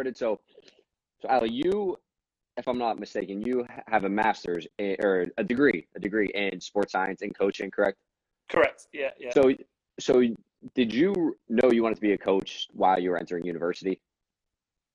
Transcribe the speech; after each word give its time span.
started. 0.00 0.16
So, 0.16 0.40
so 1.20 1.28
Ali, 1.28 1.50
you, 1.50 1.98
if 2.56 2.66
I'm 2.66 2.78
not 2.78 2.98
mistaken, 2.98 3.42
you 3.42 3.66
have 3.86 4.04
a 4.04 4.08
master's 4.08 4.66
in, 4.78 4.96
or 5.00 5.26
a 5.36 5.44
degree, 5.44 5.86
a 5.94 6.00
degree 6.00 6.30
in 6.34 6.60
sports 6.60 6.92
science 6.92 7.22
and 7.22 7.36
coaching, 7.36 7.70
correct? 7.70 7.98
Correct. 8.48 8.86
Yeah, 8.92 9.10
yeah. 9.18 9.32
So, 9.32 9.54
so 9.98 10.22
did 10.74 10.92
you 10.92 11.36
know 11.48 11.70
you 11.70 11.82
wanted 11.82 11.96
to 11.96 12.00
be 12.00 12.12
a 12.12 12.18
coach 12.18 12.68
while 12.72 12.98
you 12.98 13.10
were 13.10 13.18
entering 13.18 13.44
university? 13.44 14.00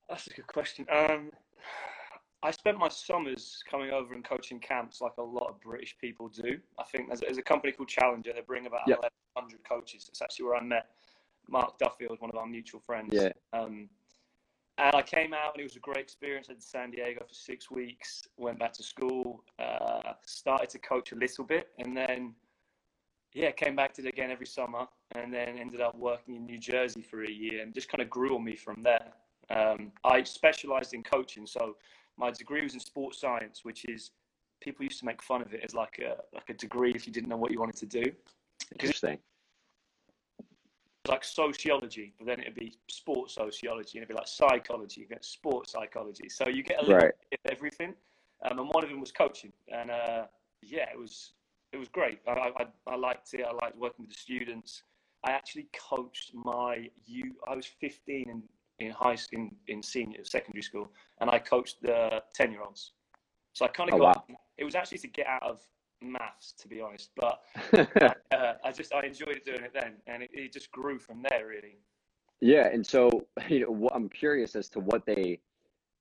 That's 0.09 0.27
a 0.27 0.31
good 0.31 0.47
question. 0.47 0.85
Um, 0.91 1.31
I 2.43 2.51
spent 2.51 2.77
my 2.77 2.89
summers 2.89 3.63
coming 3.69 3.91
over 3.91 4.13
and 4.13 4.23
coaching 4.23 4.59
camps 4.59 5.01
like 5.01 5.13
a 5.17 5.23
lot 5.23 5.49
of 5.49 5.61
British 5.61 5.95
people 5.99 6.29
do. 6.29 6.57
I 6.79 6.83
think 6.83 7.07
there's, 7.07 7.21
there's 7.21 7.37
a 7.37 7.43
company 7.43 7.73
called 7.73 7.89
Challenger. 7.89 8.33
They 8.33 8.41
bring 8.41 8.67
about 8.67 8.81
yep. 8.87 8.99
1,100 9.35 9.67
coaches. 9.67 10.05
That's 10.07 10.21
actually 10.21 10.45
where 10.45 10.55
I 10.55 10.63
met 10.63 10.87
Mark 11.47 11.77
Duffield, 11.79 12.19
one 12.19 12.29
of 12.29 12.37
our 12.37 12.45
mutual 12.45 12.81
friends. 12.85 13.09
Yeah. 13.13 13.29
Um, 13.53 13.89
and 14.77 14.95
I 14.95 15.01
came 15.01 15.33
out 15.33 15.53
and 15.53 15.61
it 15.61 15.63
was 15.63 15.75
a 15.75 15.79
great 15.79 15.97
experience. 15.97 16.47
I 16.49 16.53
did 16.53 16.63
San 16.63 16.91
Diego 16.91 17.23
for 17.27 17.33
six 17.33 17.71
weeks, 17.71 18.23
went 18.37 18.59
back 18.59 18.73
to 18.73 18.83
school, 18.83 19.43
uh, 19.59 20.13
started 20.25 20.69
to 20.69 20.79
coach 20.79 21.11
a 21.11 21.15
little 21.15 21.45
bit, 21.45 21.69
and 21.79 21.95
then, 21.95 22.33
yeah, 23.33 23.51
came 23.51 23.75
back 23.75 23.93
to 23.93 24.01
it 24.01 24.07
again 24.07 24.31
every 24.31 24.47
summer, 24.47 24.85
and 25.13 25.33
then 25.33 25.57
ended 25.57 25.79
up 25.79 25.97
working 25.97 26.35
in 26.35 26.45
New 26.45 26.57
Jersey 26.57 27.01
for 27.01 27.23
a 27.23 27.31
year 27.31 27.61
and 27.61 27.73
just 27.73 27.89
kind 27.89 28.01
of 28.01 28.09
grew 28.09 28.35
on 28.35 28.43
me 28.43 28.55
from 28.55 28.83
there. 28.83 29.13
Um, 29.49 29.91
I 30.03 30.23
specialized 30.23 30.93
in 30.93 31.03
coaching, 31.03 31.45
so 31.45 31.77
my 32.17 32.31
degree 32.31 32.61
was 32.61 32.73
in 32.73 32.79
sports 32.79 33.21
science, 33.21 33.63
which 33.63 33.85
is 33.85 34.11
people 34.61 34.83
used 34.83 34.99
to 34.99 35.05
make 35.05 35.21
fun 35.21 35.41
of 35.41 35.53
it 35.53 35.61
as 35.63 35.73
like 35.73 35.99
a 35.99 36.15
like 36.33 36.49
a 36.49 36.53
degree 36.53 36.91
if 36.95 37.05
you 37.05 37.13
didn't 37.13 37.29
know 37.29 37.37
what 37.37 37.51
you 37.51 37.59
wanted 37.59 37.75
to 37.75 37.85
do. 37.85 38.11
Interesting 38.71 39.19
like 41.07 41.23
sociology, 41.23 42.13
but 42.17 42.27
then 42.27 42.39
it'd 42.39 42.55
be 42.55 42.77
sports 42.87 43.35
sociology, 43.35 43.97
and 43.97 44.03
it'd 44.03 44.09
be 44.09 44.15
like 44.15 44.27
psychology, 44.27 45.01
you 45.01 45.07
get 45.07 45.23
sports 45.23 45.71
psychology. 45.71 46.29
So 46.29 46.47
you 46.47 46.63
get 46.63 46.79
a 46.79 46.81
little 46.81 46.97
right. 46.97 47.13
bit 47.29 47.39
of 47.45 47.51
everything. 47.51 47.93
Um, 48.43 48.59
and 48.59 48.69
one 48.69 48.83
of 48.83 48.89
them 48.89 48.99
was 48.99 49.11
coaching, 49.11 49.53
and 49.69 49.89
uh, 49.89 50.25
yeah, 50.61 50.89
it 50.91 50.99
was 50.99 51.33
it 51.71 51.77
was 51.77 51.87
great. 51.89 52.19
I, 52.27 52.31
I, 52.31 52.65
I 52.87 52.95
liked 52.95 53.33
it. 53.33 53.45
I 53.45 53.53
liked 53.53 53.77
working 53.77 54.05
with 54.05 54.09
the 54.09 54.19
students. 54.19 54.83
I 55.25 55.31
actually 55.31 55.67
coached 55.89 56.31
my 56.33 56.89
you. 57.05 57.35
I 57.49 57.55
was 57.55 57.65
15 57.65 58.29
in 58.29 58.43
in 58.79 58.91
high 58.91 59.15
school, 59.15 59.39
in, 59.39 59.51
in 59.67 59.81
senior 59.81 60.23
secondary 60.23 60.61
school, 60.61 60.91
and 61.21 61.29
I 61.29 61.39
coached 61.39 61.81
the 61.81 62.21
10 62.33 62.51
year 62.51 62.61
olds. 62.61 62.91
So 63.53 63.65
I 63.65 63.69
kind 63.69 63.89
of 63.89 63.95
oh, 63.95 63.99
got. 63.99 64.29
Wow. 64.29 64.37
It 64.57 64.65
was 64.65 64.75
actually 64.75 64.97
to 64.99 65.07
get 65.07 65.27
out 65.27 65.43
of 65.43 65.61
maths, 66.11 66.53
to 66.59 66.67
be 66.67 66.81
honest. 66.81 67.11
But 67.15 67.41
uh, 68.31 68.53
I 68.63 68.71
just 68.71 68.93
I 68.93 69.05
enjoyed 69.05 69.41
doing 69.45 69.63
it 69.63 69.73
then, 69.73 69.93
and 70.07 70.23
it, 70.23 70.29
it, 70.33 70.53
just 70.53 70.71
grew 70.71 70.99
from 70.99 71.23
there, 71.29 71.47
really. 71.47 71.77
Yeah, 72.41 72.67
and 72.67 72.85
so 72.85 73.27
you 73.49 73.61
know, 73.61 73.89
I'm 73.93 74.09
curious 74.09 74.55
as 74.55 74.69
to 74.69 74.79
what 74.79 75.05
they, 75.05 75.39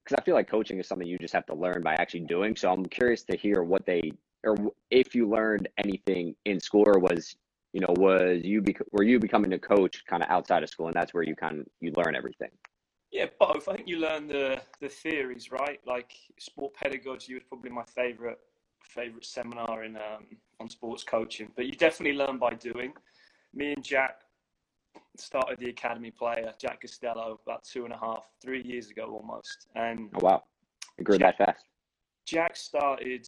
because 0.05 0.17
I 0.19 0.23
feel 0.23 0.35
like 0.35 0.49
coaching 0.49 0.79
is 0.79 0.87
something 0.87 1.07
you 1.07 1.19
just 1.19 1.35
have 1.35 1.47
to 1.47 1.55
learn 1.55 1.83
by 1.83 1.95
actually 1.95 2.21
doing. 2.21 2.57
So 2.57 2.71
I'm 2.71 2.85
curious 2.87 3.23
to 3.25 3.37
hear 3.37 3.63
what 3.63 3.87
they, 3.87 4.13
or 4.45 4.57
if 4.91 5.15
you 5.15 5.29
learned 5.29 5.69
anything 5.79 6.35
in 6.45 6.61
school, 6.61 6.85
or 6.87 6.99
was 6.99 7.37
you 7.73 7.81
know 7.81 7.95
was 7.97 8.43
you 8.45 8.63
bec- 8.63 8.87
were 8.93 9.05
you 9.05 9.19
becoming 9.19 9.53
a 9.53 9.59
coach 9.59 10.05
kind 10.07 10.23
of 10.23 10.29
outside 10.31 10.63
of 10.63 10.69
school, 10.69 10.87
and 10.87 10.95
that's 10.95 11.15
where 11.15 11.23
you 11.23 11.35
kind 11.35 11.61
of 11.61 11.67
you 11.81 11.93
learn 11.97 12.15
everything. 12.15 12.51
Yeah, 13.15 13.27
both. 13.39 13.69
I 13.69 13.77
think 13.77 13.87
you 13.87 13.99
learn 13.99 14.27
the 14.27 14.61
the 14.81 14.89
theories, 14.89 15.53
right? 15.53 15.81
Like 15.87 16.13
sport 16.39 16.75
pedagogy 16.75 17.35
was 17.35 17.45
probably 17.45 17.71
my 17.71 17.85
favorite 17.85 18.41
favorite 18.85 19.25
seminar 19.25 19.85
in 19.85 19.97
um, 19.97 20.27
on 20.61 20.69
sports 20.69 21.05
coaching. 21.05 21.51
But 21.57 21.67
you 21.67 21.73
definitely 21.73 22.17
learn 22.17 22.39
by 22.39 22.55
doing. 22.55 22.93
Me 23.55 23.73
and 23.73 23.85
Jack 23.85 24.21
started 25.17 25.59
the 25.59 25.71
academy 25.71 26.11
player, 26.11 26.53
Jack 26.61 26.81
Costello, 26.81 27.41
about 27.47 27.65
two 27.65 27.85
and 27.85 27.93
a 27.93 27.99
half, 27.99 28.29
three 28.43 28.63
years 28.63 28.91
ago 28.91 29.07
almost. 29.07 29.69
And 29.75 30.11
oh, 30.15 30.21
wow, 30.23 30.43
it 30.99 31.05
grew 31.05 31.19
Jack, 31.19 31.39
that 31.39 31.47
fast. 31.47 31.65
Jack 32.27 32.57
started. 32.57 33.27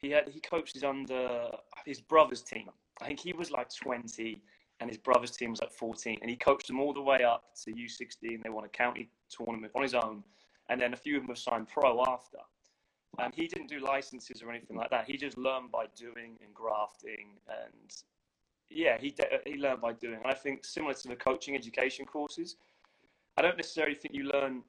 He 0.00 0.10
had 0.10 0.28
he 0.28 0.40
coaches 0.40 0.84
under 0.84 1.48
his 1.86 2.00
brother's 2.00 2.42
team. 2.42 2.68
I 3.00 3.06
think 3.06 3.20
he 3.20 3.32
was 3.32 3.50
like 3.50 3.68
twenty, 3.74 4.42
and 4.80 4.88
his 4.88 4.98
brother's 4.98 5.32
team 5.32 5.50
was 5.50 5.60
like 5.60 5.72
fourteen, 5.72 6.18
and 6.20 6.30
he 6.30 6.36
coached 6.36 6.68
them 6.68 6.80
all 6.80 6.92
the 6.92 7.02
way 7.02 7.24
up 7.24 7.44
to 7.64 7.76
U 7.76 7.88
sixteen. 7.88 8.40
They 8.42 8.50
won 8.50 8.64
a 8.64 8.68
county 8.68 9.10
tournament 9.30 9.72
on 9.74 9.82
his 9.82 9.94
own, 9.94 10.22
and 10.68 10.80
then 10.80 10.92
a 10.92 10.96
few 10.96 11.16
of 11.16 11.22
them 11.22 11.30
have 11.30 11.38
signed 11.38 11.68
pro 11.68 12.02
after. 12.02 12.38
Um, 13.18 13.30
he 13.34 13.46
didn't 13.46 13.68
do 13.68 13.80
licenses 13.80 14.42
or 14.42 14.50
anything 14.50 14.76
like 14.76 14.90
that. 14.90 15.06
He 15.06 15.16
just 15.16 15.38
learned 15.38 15.70
by 15.70 15.86
doing 15.96 16.36
and 16.42 16.54
grafting, 16.54 17.28
and 17.48 17.94
yeah, 18.70 18.98
he 18.98 19.14
he 19.46 19.56
learned 19.56 19.80
by 19.80 19.92
doing. 19.92 20.16
And 20.16 20.26
I 20.26 20.34
think 20.34 20.64
similar 20.64 20.94
to 20.94 21.08
the 21.08 21.16
coaching 21.16 21.54
education 21.54 22.06
courses, 22.06 22.56
I 23.36 23.42
don't 23.42 23.56
necessarily 23.56 23.94
think 23.94 24.14
you 24.14 24.24
learn 24.24 24.62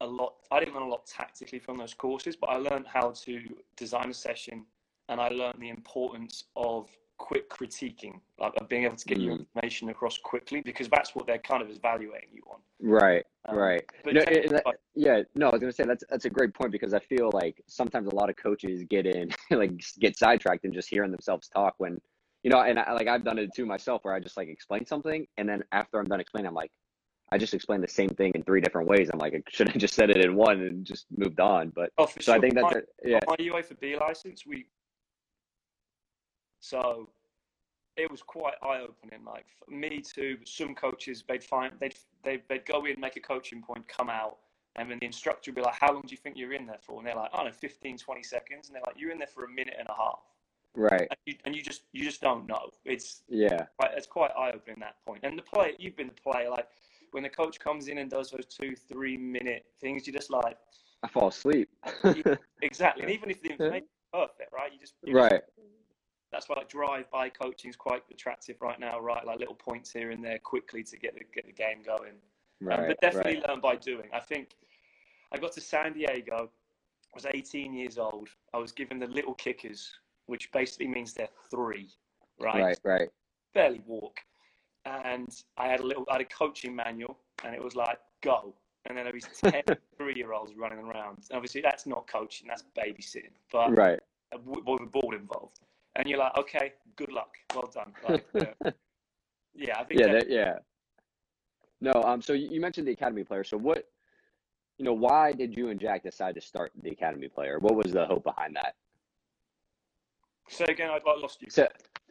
a 0.00 0.06
lot. 0.06 0.34
I 0.50 0.60
didn't 0.60 0.74
learn 0.74 0.84
a 0.84 0.88
lot 0.88 1.06
tactically 1.06 1.58
from 1.58 1.78
those 1.78 1.94
courses, 1.94 2.36
but 2.36 2.50
I 2.50 2.56
learned 2.56 2.86
how 2.86 3.10
to 3.10 3.40
design 3.76 4.10
a 4.10 4.14
session, 4.14 4.64
and 5.08 5.20
I 5.20 5.28
learned 5.28 5.60
the 5.60 5.70
importance 5.70 6.44
of 6.56 6.88
quick 7.18 7.48
critiquing, 7.50 8.20
like 8.38 8.52
being 8.68 8.84
able 8.84 8.96
to 8.96 9.06
get 9.06 9.18
mm. 9.18 9.24
your 9.24 9.32
information 9.34 9.88
across 9.88 10.18
quickly, 10.18 10.60
because 10.60 10.88
that's 10.88 11.14
what 11.14 11.26
they're 11.26 11.38
kind 11.38 11.62
of 11.62 11.70
evaluating 11.70 12.28
you 12.32 12.42
on. 12.50 12.58
Right, 12.80 13.24
um, 13.46 13.56
right. 13.56 13.82
No, 14.04 14.20
it, 14.20 14.50
that, 14.50 14.64
yeah, 14.94 15.22
no, 15.34 15.48
I 15.48 15.52
was 15.52 15.60
gonna 15.60 15.72
say 15.72 15.84
that's 15.84 16.04
that's 16.10 16.24
a 16.24 16.30
great 16.30 16.54
point 16.54 16.72
because 16.72 16.94
I 16.94 17.00
feel 17.00 17.30
like 17.32 17.62
sometimes 17.66 18.08
a 18.08 18.14
lot 18.14 18.30
of 18.30 18.36
coaches 18.36 18.84
get 18.88 19.06
in 19.06 19.30
like 19.50 19.72
get 19.98 20.16
sidetracked 20.16 20.64
and 20.64 20.74
just 20.74 20.88
hearing 20.88 21.10
themselves 21.10 21.48
talk 21.48 21.74
when 21.78 22.00
you 22.42 22.50
know, 22.50 22.60
and 22.60 22.78
I, 22.78 22.92
like 22.92 23.08
I've 23.08 23.24
done 23.24 23.38
it 23.38 23.50
too 23.54 23.66
myself 23.66 24.04
where 24.04 24.14
I 24.14 24.20
just 24.20 24.36
like 24.36 24.48
explain 24.48 24.86
something 24.86 25.26
and 25.36 25.48
then 25.48 25.64
after 25.72 25.98
I'm 25.98 26.06
done 26.06 26.20
explaining, 26.20 26.48
I'm 26.48 26.54
like, 26.54 26.70
I 27.32 27.38
just 27.38 27.54
explained 27.54 27.82
the 27.82 27.88
same 27.88 28.10
thing 28.10 28.32
in 28.34 28.42
three 28.44 28.60
different 28.60 28.88
ways. 28.88 29.10
I'm 29.12 29.18
like, 29.18 29.34
I 29.34 29.42
should 29.48 29.68
have 29.68 29.78
just 29.80 29.94
said 29.94 30.10
it 30.10 30.24
in 30.24 30.36
one 30.36 30.60
and 30.60 30.84
just 30.84 31.06
moved 31.16 31.40
on. 31.40 31.72
But 31.74 31.90
oh, 31.98 32.06
for 32.06 32.22
so 32.22 32.32
sure. 32.32 32.34
I 32.36 32.40
think 32.40 32.54
that's 32.54 32.74
my, 32.74 32.80
a, 32.80 33.08
yeah. 33.08 33.20
My 33.26 33.36
UEFA 33.36 33.78
B 33.80 33.96
license, 33.98 34.46
we 34.46 34.66
so 36.66 37.08
it 37.96 38.10
was 38.10 38.22
quite 38.22 38.54
eye 38.62 38.80
opening. 38.80 39.24
Like 39.24 39.46
me 39.68 40.00
too. 40.00 40.38
Some 40.44 40.74
coaches 40.74 41.24
they'd 41.28 41.42
find 41.42 41.72
they'd 41.80 41.94
they'd, 42.24 42.42
they'd 42.48 42.66
go 42.66 42.84
in, 42.84 43.00
make 43.00 43.16
a 43.16 43.20
coaching 43.20 43.62
point, 43.62 43.86
come 43.88 44.10
out, 44.10 44.38
and 44.76 44.90
then 44.90 44.98
the 44.98 45.06
instructor 45.06 45.50
would 45.50 45.56
be 45.56 45.62
like, 45.62 45.74
"How 45.74 45.92
long 45.92 46.02
do 46.02 46.10
you 46.10 46.16
think 46.16 46.36
you're 46.36 46.52
in 46.52 46.66
there 46.66 46.78
for?" 46.80 46.98
And 46.98 47.06
they're 47.06 47.14
like, 47.14 47.30
"I 47.32 47.38
don't 47.38 47.46
know, 47.46 47.52
15, 47.52 47.98
20 47.98 48.22
seconds." 48.22 48.68
And 48.68 48.74
they're 48.74 48.82
like, 48.86 48.96
"You're 48.98 49.12
in 49.12 49.18
there 49.18 49.28
for 49.28 49.44
a 49.44 49.48
minute 49.48 49.76
and 49.78 49.88
a 49.88 49.94
half." 49.94 50.20
Right. 50.74 51.08
And 51.08 51.18
you, 51.24 51.34
and 51.44 51.56
you 51.56 51.62
just 51.62 51.82
you 51.92 52.04
just 52.04 52.20
don't 52.20 52.46
know. 52.46 52.70
It's 52.84 53.22
yeah. 53.28 53.66
Right, 53.80 53.92
it's 53.96 54.06
quite 54.06 54.32
eye 54.36 54.52
opening 54.54 54.80
that 54.80 54.96
point. 55.06 55.20
And 55.22 55.38
the 55.38 55.42
play, 55.42 55.74
you've 55.78 55.96
been 55.96 56.08
the 56.08 56.20
player. 56.20 56.50
Like 56.50 56.68
when 57.12 57.22
the 57.22 57.30
coach 57.30 57.58
comes 57.60 57.88
in 57.88 57.98
and 57.98 58.10
does 58.10 58.30
those 58.30 58.46
two, 58.46 58.74
three 58.74 59.16
minute 59.16 59.64
things, 59.80 60.06
you're 60.06 60.16
just 60.16 60.30
like, 60.30 60.58
I 61.02 61.08
fall 61.08 61.28
asleep. 61.28 61.70
exactly. 62.62 63.04
And 63.04 63.10
even 63.16 63.30
if 63.30 63.40
the 63.40 63.50
information 63.50 63.88
perfect, 64.12 64.52
right? 64.52 64.72
You 64.72 64.78
just 64.78 64.94
right. 65.08 65.30
Just, 65.30 65.42
that's 66.32 66.48
why 66.48 66.56
like 66.56 66.68
drive-by 66.68 67.28
coaching 67.30 67.70
is 67.70 67.76
quite 67.76 68.02
attractive 68.10 68.56
right 68.60 68.78
now, 68.80 68.98
right? 68.98 69.24
Like 69.24 69.38
little 69.38 69.54
points 69.54 69.92
here 69.92 70.10
and 70.10 70.24
there 70.24 70.38
quickly 70.38 70.82
to 70.84 70.96
get 70.96 71.14
the, 71.14 71.20
get 71.34 71.46
the 71.46 71.52
game 71.52 71.82
going. 71.84 72.14
Right, 72.60 72.78
um, 72.80 72.86
but 72.88 73.00
definitely 73.00 73.36
right. 73.36 73.48
learn 73.48 73.60
by 73.60 73.76
doing. 73.76 74.08
I 74.12 74.20
think 74.20 74.56
I 75.32 75.38
got 75.38 75.52
to 75.52 75.60
San 75.60 75.92
Diego. 75.92 76.50
I 77.14 77.14
was 77.14 77.26
18 77.26 77.72
years 77.72 77.98
old. 77.98 78.28
I 78.52 78.58
was 78.58 78.72
given 78.72 78.98
the 78.98 79.06
little 79.06 79.34
kickers, 79.34 79.92
which 80.26 80.50
basically 80.52 80.88
means 80.88 81.14
they're 81.14 81.28
three, 81.50 81.90
right? 82.40 82.62
Right, 82.62 82.78
right. 82.84 83.08
Barely 83.54 83.82
walk. 83.86 84.18
And 84.84 85.28
I 85.56 85.68
had 85.68 85.80
a 85.80 85.86
little, 85.86 86.04
I 86.10 86.14
had 86.14 86.22
a 86.22 86.26
coaching 86.26 86.74
manual, 86.74 87.18
and 87.44 87.54
it 87.54 87.62
was 87.62 87.74
like 87.74 87.98
go. 88.22 88.54
And 88.86 88.96
then 88.96 89.04
there 89.04 89.14
was 89.14 89.24
10 89.44 89.62
three-year-olds 89.98 90.54
running 90.56 90.78
around. 90.78 91.18
And 91.30 91.36
obviously, 91.36 91.60
that's 91.60 91.86
not 91.86 92.06
coaching; 92.06 92.46
that's 92.46 92.64
babysitting. 92.78 93.32
But 93.50 93.76
right, 93.76 93.98
with 94.44 94.82
a 94.82 94.86
ball 94.86 95.14
involved 95.14 95.60
and 95.96 96.08
you're 96.08 96.18
like, 96.18 96.36
okay, 96.38 96.72
good 96.96 97.12
luck, 97.12 97.34
well 97.54 97.70
done. 97.72 97.92
Like, 98.08 98.24
uh, 98.64 98.70
yeah, 99.54 99.80
I 99.80 99.84
think. 99.84 100.00
Yeah, 100.00 100.12
that, 100.12 100.30
yeah. 100.30 100.58
No, 101.80 101.92
um. 102.04 102.22
So 102.22 102.32
you 102.32 102.60
mentioned 102.60 102.86
the 102.86 102.92
academy 102.92 103.24
player. 103.24 103.44
So 103.44 103.56
what, 103.56 103.88
you 104.78 104.84
know, 104.84 104.94
why 104.94 105.32
did 105.32 105.56
you 105.56 105.68
and 105.68 105.80
Jack 105.80 106.02
decide 106.02 106.34
to 106.34 106.40
start 106.40 106.72
the 106.82 106.90
academy 106.90 107.28
player? 107.28 107.58
What 107.58 107.74
was 107.74 107.92
the 107.92 108.06
hope 108.06 108.24
behind 108.24 108.56
that? 108.56 108.74
So 110.48 110.64
again, 110.66 110.90
I 110.90 111.00
lost 111.20 111.42
you. 111.42 111.48
So, 111.50 111.68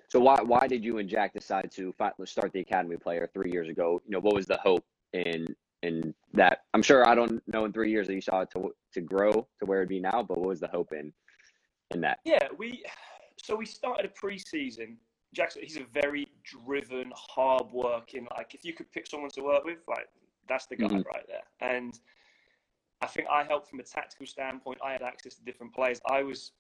so 0.08 0.20
why 0.20 0.42
why 0.42 0.68
did 0.68 0.84
you 0.84 0.98
and 1.00 1.10
Jack 1.10 1.34
decide 1.34 1.72
to 1.72 1.94
start 2.26 2.54
the 2.54 2.60
academy 2.60 2.98
player 2.98 3.30
three 3.34 3.52
years 3.52 3.70
ago? 3.70 4.02
You 4.06 4.12
know, 4.12 4.20
what 4.20 4.36
was 4.36 4.46
the 4.46 4.58
hope 4.58 4.86
in 5.14 5.56
in 5.82 6.14
that? 6.34 6.60
I'm 6.74 6.84
sure 6.84 7.08
I 7.08 7.16
don't 7.16 7.42
know 7.48 7.66
in 7.66 7.74
three 7.74 7.92
years 7.92 8.08
that 8.08 8.14
you 8.14 8.22
saw 8.22 8.42
it 8.42 8.52
to 8.52 8.74
to 8.94 9.02
grow 9.02 9.32
to 9.32 9.66
where 9.66 9.80
it'd 9.80 9.90
be 9.90 10.00
now, 10.00 10.24
but 10.24 10.38
what 10.38 10.48
was 10.48 10.60
the 10.60 10.68
hope 10.68 10.92
in 10.92 11.12
in 11.92 12.02
that? 12.02 12.20
Yeah, 12.24 12.48
we 12.58 12.84
so 13.38 13.56
we 13.56 13.66
started 13.66 14.06
a 14.06 14.10
pre-season. 14.10 14.98
Jackson, 15.34 15.64
he's 15.64 15.78
a 15.78 15.86
very 15.94 16.28
driven, 16.44 17.12
hard-working. 17.16 18.28
Like 18.38 18.54
if 18.56 18.64
you 18.64 18.74
could 18.74 18.92
pick 18.92 19.08
someone 19.08 19.30
to 19.32 19.42
work 19.42 19.66
with, 19.66 19.80
like 19.88 20.08
that's 20.48 20.66
the 20.68 20.76
guy 20.76 20.88
mm-hmm. 20.88 21.02
right 21.14 21.28
there. 21.28 21.44
And 21.60 22.00
I 23.02 23.08
think 23.08 23.28
I 23.30 23.44
helped 23.44 23.70
from 23.70 23.80
a 23.80 23.84
tactical 23.84 24.26
standpoint. 24.26 24.80
I 24.84 24.94
had 24.94 25.02
access 25.02 25.36
to 25.36 25.44
different 25.44 25.74
players. 25.74 26.00
I 26.10 26.24
was 26.24 26.52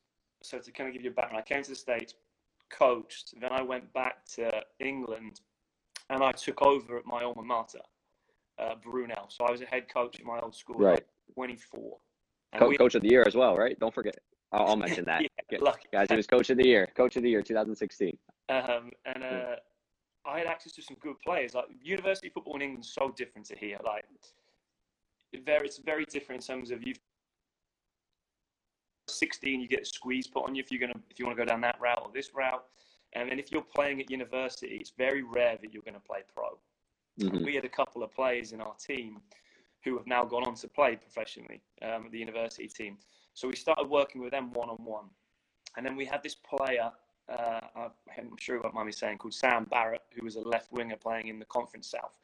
so 0.43 0.59
to 0.59 0.71
kind 0.71 0.87
of 0.89 0.93
give 0.93 1.03
you 1.03 1.11
a 1.11 1.13
background. 1.13 1.43
I 1.47 1.53
came 1.53 1.63
to 1.63 1.69
the 1.69 1.75
states, 1.75 2.15
coached, 2.69 3.33
then 3.39 3.51
I 3.51 3.61
went 3.61 3.91
back 3.93 4.25
to 4.35 4.61
England, 4.79 5.39
and 6.09 6.21
I 6.23 6.31
took 6.33 6.61
over 6.61 6.97
at 6.97 7.05
my 7.05 7.23
alma 7.23 7.41
mater. 7.43 7.79
uh, 8.59 8.75
Brunel. 8.75 9.25
So 9.29 9.45
I 9.45 9.51
was 9.51 9.61
a 9.61 9.65
head 9.65 9.91
coach 9.91 10.19
at 10.19 10.25
my 10.25 10.39
old 10.39 10.55
school, 10.55 10.77
right? 10.77 11.03
24. 11.33 11.97
Co- 12.57 12.69
we, 12.69 12.77
coach 12.77 12.95
of 12.95 13.01
the 13.01 13.09
year 13.09 13.23
as 13.27 13.35
well, 13.35 13.57
right? 13.57 13.77
Don't 13.79 13.93
forget. 13.93 14.17
I'll, 14.55 14.67
I'll 14.69 14.75
mention 14.85 15.05
that. 15.05 15.21
yeah, 15.49 15.57
lucky. 15.61 15.87
Guys, 15.91 16.07
he 16.09 16.15
was 16.15 16.27
coach 16.27 16.49
of 16.49 16.57
the 16.57 16.65
year, 16.65 16.87
coach 16.95 17.15
of 17.15 17.23
the 17.23 17.29
year, 17.29 17.41
2016. 17.41 18.17
Um, 18.49 18.91
and 19.05 19.23
uh, 19.23 19.55
I 20.25 20.39
had 20.39 20.47
access 20.47 20.73
to 20.73 20.81
some 20.81 20.97
good 20.99 21.19
players. 21.23 21.53
Like 21.53 21.65
university 21.81 22.29
football 22.29 22.55
in 22.55 22.61
England 22.61 22.85
so 22.85 23.13
different 23.15 23.47
to 23.47 23.55
here. 23.55 23.77
Like 23.83 24.05
very, 25.45 25.65
it's 25.67 25.77
very 25.77 26.05
different 26.05 26.41
in 26.41 26.55
terms 26.55 26.71
of 26.71 26.85
you. 26.85 26.93
16, 29.07 29.61
you 29.61 29.67
get 29.67 29.81
a 29.81 29.85
squeeze 29.85 30.27
put 30.27 30.45
on 30.45 30.55
you 30.55 30.63
if 30.63 30.71
you're 30.71 30.79
gonna 30.79 30.99
if 31.11 31.19
you 31.19 31.25
want 31.25 31.37
to 31.37 31.45
go 31.45 31.47
down 31.47 31.61
that 31.61 31.79
route 31.79 32.01
or 32.03 32.11
this 32.11 32.31
route. 32.33 32.63
And 33.13 33.29
then 33.29 33.39
if 33.39 33.51
you're 33.51 33.61
playing 33.61 34.01
at 34.01 34.09
university, 34.09 34.77
it's 34.81 34.91
very 34.97 35.23
rare 35.23 35.57
that 35.61 35.73
you're 35.73 35.83
going 35.83 35.93
to 35.93 36.01
play 36.01 36.19
pro. 36.33 36.59
Mhm. 37.19 37.45
We 37.45 37.55
had 37.55 37.63
a 37.63 37.69
couple 37.69 38.03
of 38.03 38.11
players 38.11 38.51
in 38.51 38.59
our 38.59 38.75
team 38.75 39.21
who 39.85 39.97
have 39.97 40.05
now 40.05 40.25
gone 40.25 40.43
on 40.43 40.55
to 40.55 40.67
play 40.67 40.97
professionally 40.97 41.61
um, 41.81 42.07
at 42.07 42.11
the 42.11 42.19
university 42.19 42.67
team. 42.67 42.97
So 43.35 43.49
we 43.49 43.55
started 43.55 43.89
working 43.89 44.21
with 44.21 44.31
them 44.31 44.51
one 44.53 44.69
on 44.69 44.77
one. 44.77 45.05
And 45.77 45.85
then 45.85 45.95
we 45.95 46.05
had 46.05 46.23
this 46.23 46.35
player, 46.35 46.89
uh, 47.29 47.59
I'm 47.75 48.37
sure 48.39 48.55
you 48.55 48.61
won't 48.63 48.73
mind 48.73 48.87
me 48.87 48.93
saying, 48.93 49.17
called 49.17 49.33
Sam 49.33 49.65
Barrett, 49.65 50.01
who 50.17 50.23
was 50.23 50.37
a 50.37 50.41
left 50.41 50.71
winger 50.71 50.95
playing 50.95 51.27
in 51.27 51.37
the 51.37 51.45
Conference 51.45 51.87
South. 51.87 52.17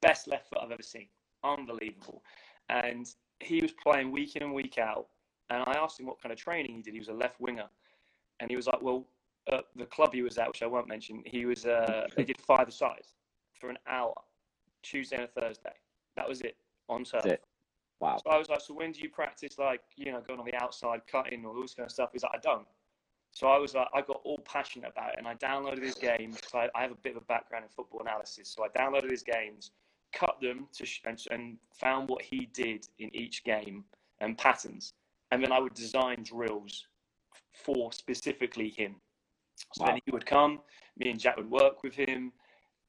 Best 0.00 0.28
left 0.28 0.48
foot 0.48 0.60
I've 0.62 0.70
ever 0.70 0.82
seen. 0.82 1.08
Unbelievable. 1.42 2.22
And 2.68 3.12
he 3.40 3.60
was 3.60 3.72
playing 3.72 4.12
week 4.12 4.36
in 4.36 4.44
and 4.44 4.54
week 4.54 4.78
out. 4.78 5.08
And 5.50 5.64
I 5.66 5.72
asked 5.72 5.98
him 5.98 6.06
what 6.06 6.22
kind 6.22 6.32
of 6.32 6.38
training 6.38 6.76
he 6.76 6.82
did. 6.82 6.94
He 6.94 7.00
was 7.00 7.08
a 7.08 7.12
left 7.12 7.40
winger. 7.40 7.66
And 8.38 8.48
he 8.48 8.56
was 8.56 8.68
like, 8.68 8.80
well, 8.80 9.04
uh, 9.50 9.62
the 9.74 9.86
club 9.86 10.14
he 10.14 10.22
was 10.22 10.38
at, 10.38 10.46
which 10.46 10.62
I 10.62 10.66
won't 10.66 10.86
mention, 10.86 11.24
he 11.26 11.44
was 11.44 11.66
uh, 11.66 12.06
they 12.16 12.24
did 12.24 12.40
five 12.40 12.72
sides 12.72 13.14
for 13.58 13.68
an 13.68 13.78
hour, 13.88 14.14
Tuesday 14.82 15.16
and 15.16 15.24
a 15.24 15.40
Thursday. 15.40 15.74
That 16.16 16.28
was 16.28 16.40
it 16.40 16.56
on 16.88 17.02
turf. 17.02 17.26
It. 17.26 17.42
Wow. 18.02 18.18
So 18.24 18.30
I 18.30 18.36
was 18.36 18.48
like, 18.48 18.60
so 18.60 18.74
when 18.74 18.90
do 18.90 19.00
you 19.00 19.08
practice 19.08 19.58
like 19.58 19.80
you 19.96 20.10
know 20.10 20.20
going 20.26 20.40
on 20.40 20.44
the 20.44 20.60
outside, 20.60 21.02
cutting, 21.06 21.44
or 21.44 21.54
all 21.54 21.62
this 21.62 21.74
kind 21.74 21.86
of 21.86 21.92
stuff? 21.92 22.10
He's 22.12 22.24
like, 22.24 22.32
I 22.34 22.38
don't. 22.38 22.66
So 23.30 23.46
I 23.46 23.58
was 23.58 23.74
like, 23.74 23.86
I 23.94 24.00
got 24.02 24.20
all 24.24 24.38
passionate 24.44 24.90
about 24.90 25.10
it, 25.10 25.14
and 25.18 25.28
I 25.28 25.36
downloaded 25.36 25.84
his 25.84 25.94
games. 25.94 26.36
I, 26.52 26.68
I 26.74 26.82
have 26.82 26.90
a 26.90 26.96
bit 26.96 27.16
of 27.16 27.22
a 27.22 27.26
background 27.26 27.64
in 27.64 27.70
football 27.70 28.00
analysis, 28.00 28.48
so 28.48 28.64
I 28.64 28.68
downloaded 28.76 29.10
his 29.10 29.22
games, 29.22 29.70
cut 30.12 30.36
them 30.42 30.66
to 30.72 30.84
sh- 30.84 31.00
and, 31.06 31.16
and 31.30 31.56
found 31.72 32.08
what 32.08 32.22
he 32.22 32.48
did 32.52 32.88
in 32.98 33.14
each 33.14 33.44
game 33.44 33.84
and 34.20 34.36
patterns, 34.36 34.94
and 35.30 35.40
then 35.42 35.52
I 35.52 35.60
would 35.60 35.74
design 35.74 36.24
drills 36.24 36.88
for 37.54 37.92
specifically 37.92 38.70
him. 38.70 38.96
So 39.74 39.84
Wow. 39.84 39.92
then 39.92 40.00
he 40.04 40.10
would 40.10 40.26
come, 40.26 40.58
me 40.98 41.10
and 41.10 41.20
Jack 41.20 41.36
would 41.36 41.50
work 41.50 41.84
with 41.84 41.94
him, 41.94 42.32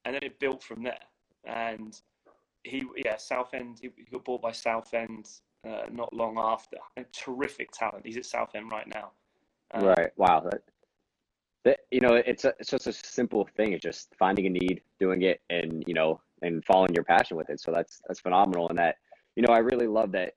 and 0.04 0.14
then 0.14 0.24
it 0.24 0.40
built 0.40 0.60
from 0.62 0.82
there. 0.82 0.98
And 1.44 1.98
he, 2.64 2.84
yeah, 3.04 3.16
Southend, 3.16 3.78
he, 3.80 3.90
he 3.96 4.04
got 4.10 4.24
bought 4.24 4.42
by 4.42 4.52
Southend 4.52 5.28
uh, 5.66 5.84
not 5.92 6.12
long 6.12 6.38
after. 6.38 6.76
A 6.96 7.04
terrific 7.12 7.70
talent. 7.72 8.04
He's 8.04 8.16
at 8.16 8.26
Southend 8.26 8.70
right 8.70 8.86
now. 8.88 9.12
Uh, 9.74 9.94
Right. 9.96 10.10
Wow. 10.16 10.40
That, 10.40 10.62
that 11.64 11.80
you 11.90 12.00
know, 12.00 12.14
it's 12.14 12.44
a, 12.44 12.54
it's 12.58 12.70
just 12.70 12.86
a 12.86 12.92
simple 12.92 13.48
thing. 13.56 13.72
It's 13.72 13.82
just 13.82 14.14
finding 14.18 14.46
a 14.46 14.50
need, 14.50 14.82
doing 15.00 15.22
it, 15.22 15.40
and 15.50 15.82
you 15.86 15.94
know, 15.94 16.20
and 16.42 16.64
following 16.64 16.94
your 16.94 17.04
passion 17.04 17.36
with 17.36 17.48
it. 17.48 17.60
So 17.60 17.72
that's 17.72 18.02
that's 18.06 18.20
phenomenal. 18.20 18.68
And 18.68 18.78
that 18.78 18.96
you 19.36 19.42
know, 19.42 19.52
I 19.52 19.58
really 19.58 19.86
love 19.86 20.12
that 20.12 20.34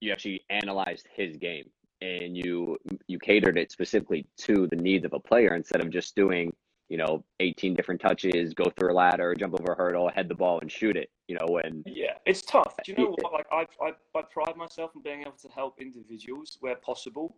you 0.00 0.10
actually 0.10 0.44
analyzed 0.50 1.06
his 1.14 1.36
game 1.36 1.70
and 2.00 2.36
you 2.36 2.76
you 3.06 3.18
catered 3.18 3.56
it 3.56 3.70
specifically 3.70 4.26
to 4.36 4.66
the 4.70 4.76
needs 4.76 5.04
of 5.04 5.12
a 5.12 5.20
player 5.20 5.54
instead 5.54 5.80
of 5.80 5.90
just 5.90 6.14
doing 6.14 6.52
you 6.88 6.96
know 6.96 7.24
18 7.40 7.74
different 7.74 8.00
touches, 8.00 8.54
go 8.54 8.70
through 8.76 8.92
a 8.92 8.94
ladder, 8.94 9.34
jump 9.34 9.54
over 9.54 9.72
a 9.72 9.76
hurdle, 9.76 10.08
head 10.08 10.28
the 10.28 10.34
ball, 10.34 10.60
and 10.60 10.70
shoot 10.70 10.96
it. 10.96 11.10
You 11.28 11.36
know, 11.40 11.46
when 11.48 11.82
Yeah, 11.86 12.14
it's 12.26 12.42
tough. 12.42 12.74
Do 12.84 12.92
you 12.92 12.98
know 12.98 13.16
what? 13.20 13.32
Like, 13.32 13.46
I, 13.50 13.66
I, 13.84 13.92
I 14.18 14.22
pride 14.22 14.56
myself 14.56 14.92
in 14.94 15.02
being 15.02 15.22
able 15.22 15.32
to 15.32 15.48
help 15.48 15.80
individuals 15.80 16.58
where 16.60 16.76
possible, 16.76 17.36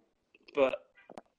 but 0.54 0.86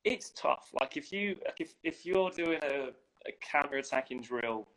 it's 0.03 0.31
tough. 0.31 0.69
Like, 0.79 0.95
if 0.95 1.11
you, 1.11 1.35
like, 1.45 1.59
if, 1.59 1.73
if 1.83 2.05
you're 2.05 2.29
doing 2.29 2.59
a, 2.63 2.89
a 3.27 3.31
counter-attacking 3.41 4.21
drill, 4.21 4.67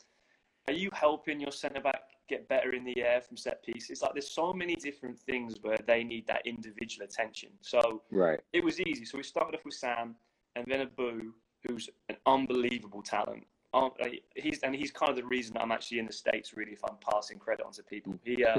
are 0.67 0.75
you 0.75 0.91
helping 0.93 1.41
your 1.41 1.53
centre 1.53 1.81
back 1.81 2.03
get 2.29 2.49
better 2.49 2.75
in 2.75 2.85
the 2.85 3.01
air 3.01 3.21
from 3.21 3.37
set 3.37 3.63
pieces? 3.65 4.03
Like, 4.03 4.15
there's 4.15 4.31
so 4.31 4.53
many 4.53 4.75
different 4.75 5.19
things 5.19 5.55
where 5.63 5.79
they 5.87 6.03
need 6.03 6.27
that 6.27 6.43
individual 6.45 7.05
attention. 7.05 7.51
So 7.61 8.03
right, 8.11 8.41
it 8.53 8.65
was 8.65 8.81
easy. 8.81 9.05
So 9.05 9.17
we 9.17 9.23
started 9.23 9.57
off 9.57 9.65
with 9.65 9.75
Sam, 9.75 10.17
and 10.57 10.65
then 10.69 10.81
Abu, 10.81 11.33
who's 11.67 11.89
an 12.09 12.17
unbelievable 12.27 13.03
talent. 13.03 13.47
Um, 13.73 13.91
uh, 14.03 14.09
he's 14.35 14.61
and 14.63 14.75
he's 14.75 14.91
kind 14.91 15.11
of 15.11 15.17
the 15.17 15.25
reason 15.25 15.57
I'm 15.57 15.71
actually 15.73 16.01
in 16.01 16.07
the 16.07 16.13
states. 16.13 16.57
Really, 16.57 16.73
if 16.73 16.85
I'm 16.85 16.97
passing 17.13 17.39
credit 17.39 17.65
on 17.65 17.73
to 17.73 17.83
people, 17.85 18.19
he 18.25 18.45
um, 18.45 18.59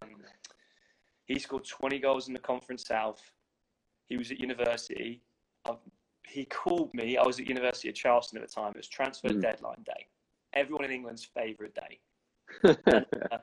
he 1.26 1.38
scored 1.40 1.66
20 1.66 2.00
goals 2.00 2.28
in 2.28 2.34
the 2.34 2.40
Conference 2.40 2.86
South. 2.86 3.22
He 4.08 4.18
was 4.18 4.32
at 4.32 4.40
university. 4.40 5.22
i 5.66 5.74
he 6.28 6.46
called 6.46 6.94
me. 6.94 7.18
I 7.18 7.26
was 7.26 7.40
at 7.40 7.48
University 7.48 7.90
of 7.90 7.96
Charleston 7.96 8.42
at 8.42 8.48
the 8.48 8.54
time. 8.54 8.72
It 8.72 8.78
was 8.78 8.88
transfer 8.88 9.28
Mhm. 9.30 9.42
deadline 9.42 9.84
day. 9.84 10.08
Everyone 10.54 10.86
in 10.86 10.92
England's 10.92 11.26
favourite 11.26 11.74
day. 11.76 12.00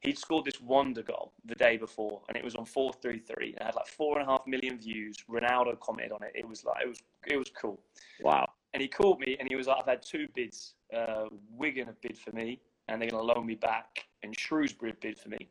He'd 0.00 0.18
scored 0.18 0.44
this 0.46 0.60
wonder 0.60 1.02
goal 1.02 1.32
the 1.44 1.54
day 1.54 1.76
before, 1.76 2.22
and 2.28 2.36
it 2.36 2.44
was 2.44 2.56
on 2.56 2.64
433. 2.64 3.50
It 3.54 3.62
had 3.62 3.74
like 3.74 3.86
four 3.86 4.18
and 4.18 4.26
a 4.26 4.30
half 4.30 4.46
million 4.46 4.78
views. 4.78 5.16
Ronaldo 5.30 5.78
commented 5.80 6.12
on 6.12 6.22
it. 6.22 6.32
It 6.34 6.46
was 6.48 6.64
like 6.64 6.82
it 6.84 6.88
was 6.88 7.02
it 7.26 7.36
was 7.36 7.50
cool. 7.50 7.80
wow, 8.20 8.46
And 8.72 8.80
he 8.80 8.88
called 8.88 9.20
me, 9.20 9.36
and 9.38 9.48
he 9.48 9.56
was 9.56 9.66
like, 9.66 9.78
"I've 9.80 9.86
had 9.86 10.02
two 10.02 10.28
bids. 10.34 10.74
Uh, 10.94 11.26
Wigan 11.50 11.86
have 11.86 12.00
bid 12.00 12.16
for 12.16 12.32
me, 12.32 12.60
and 12.88 13.00
they're 13.00 13.10
going 13.10 13.26
to 13.26 13.34
loan 13.34 13.46
me 13.46 13.56
back, 13.56 14.06
and 14.22 14.38
Shrewsbury 14.38 14.92
have 14.92 15.00
bid 15.00 15.18
for 15.18 15.28
me. 15.28 15.48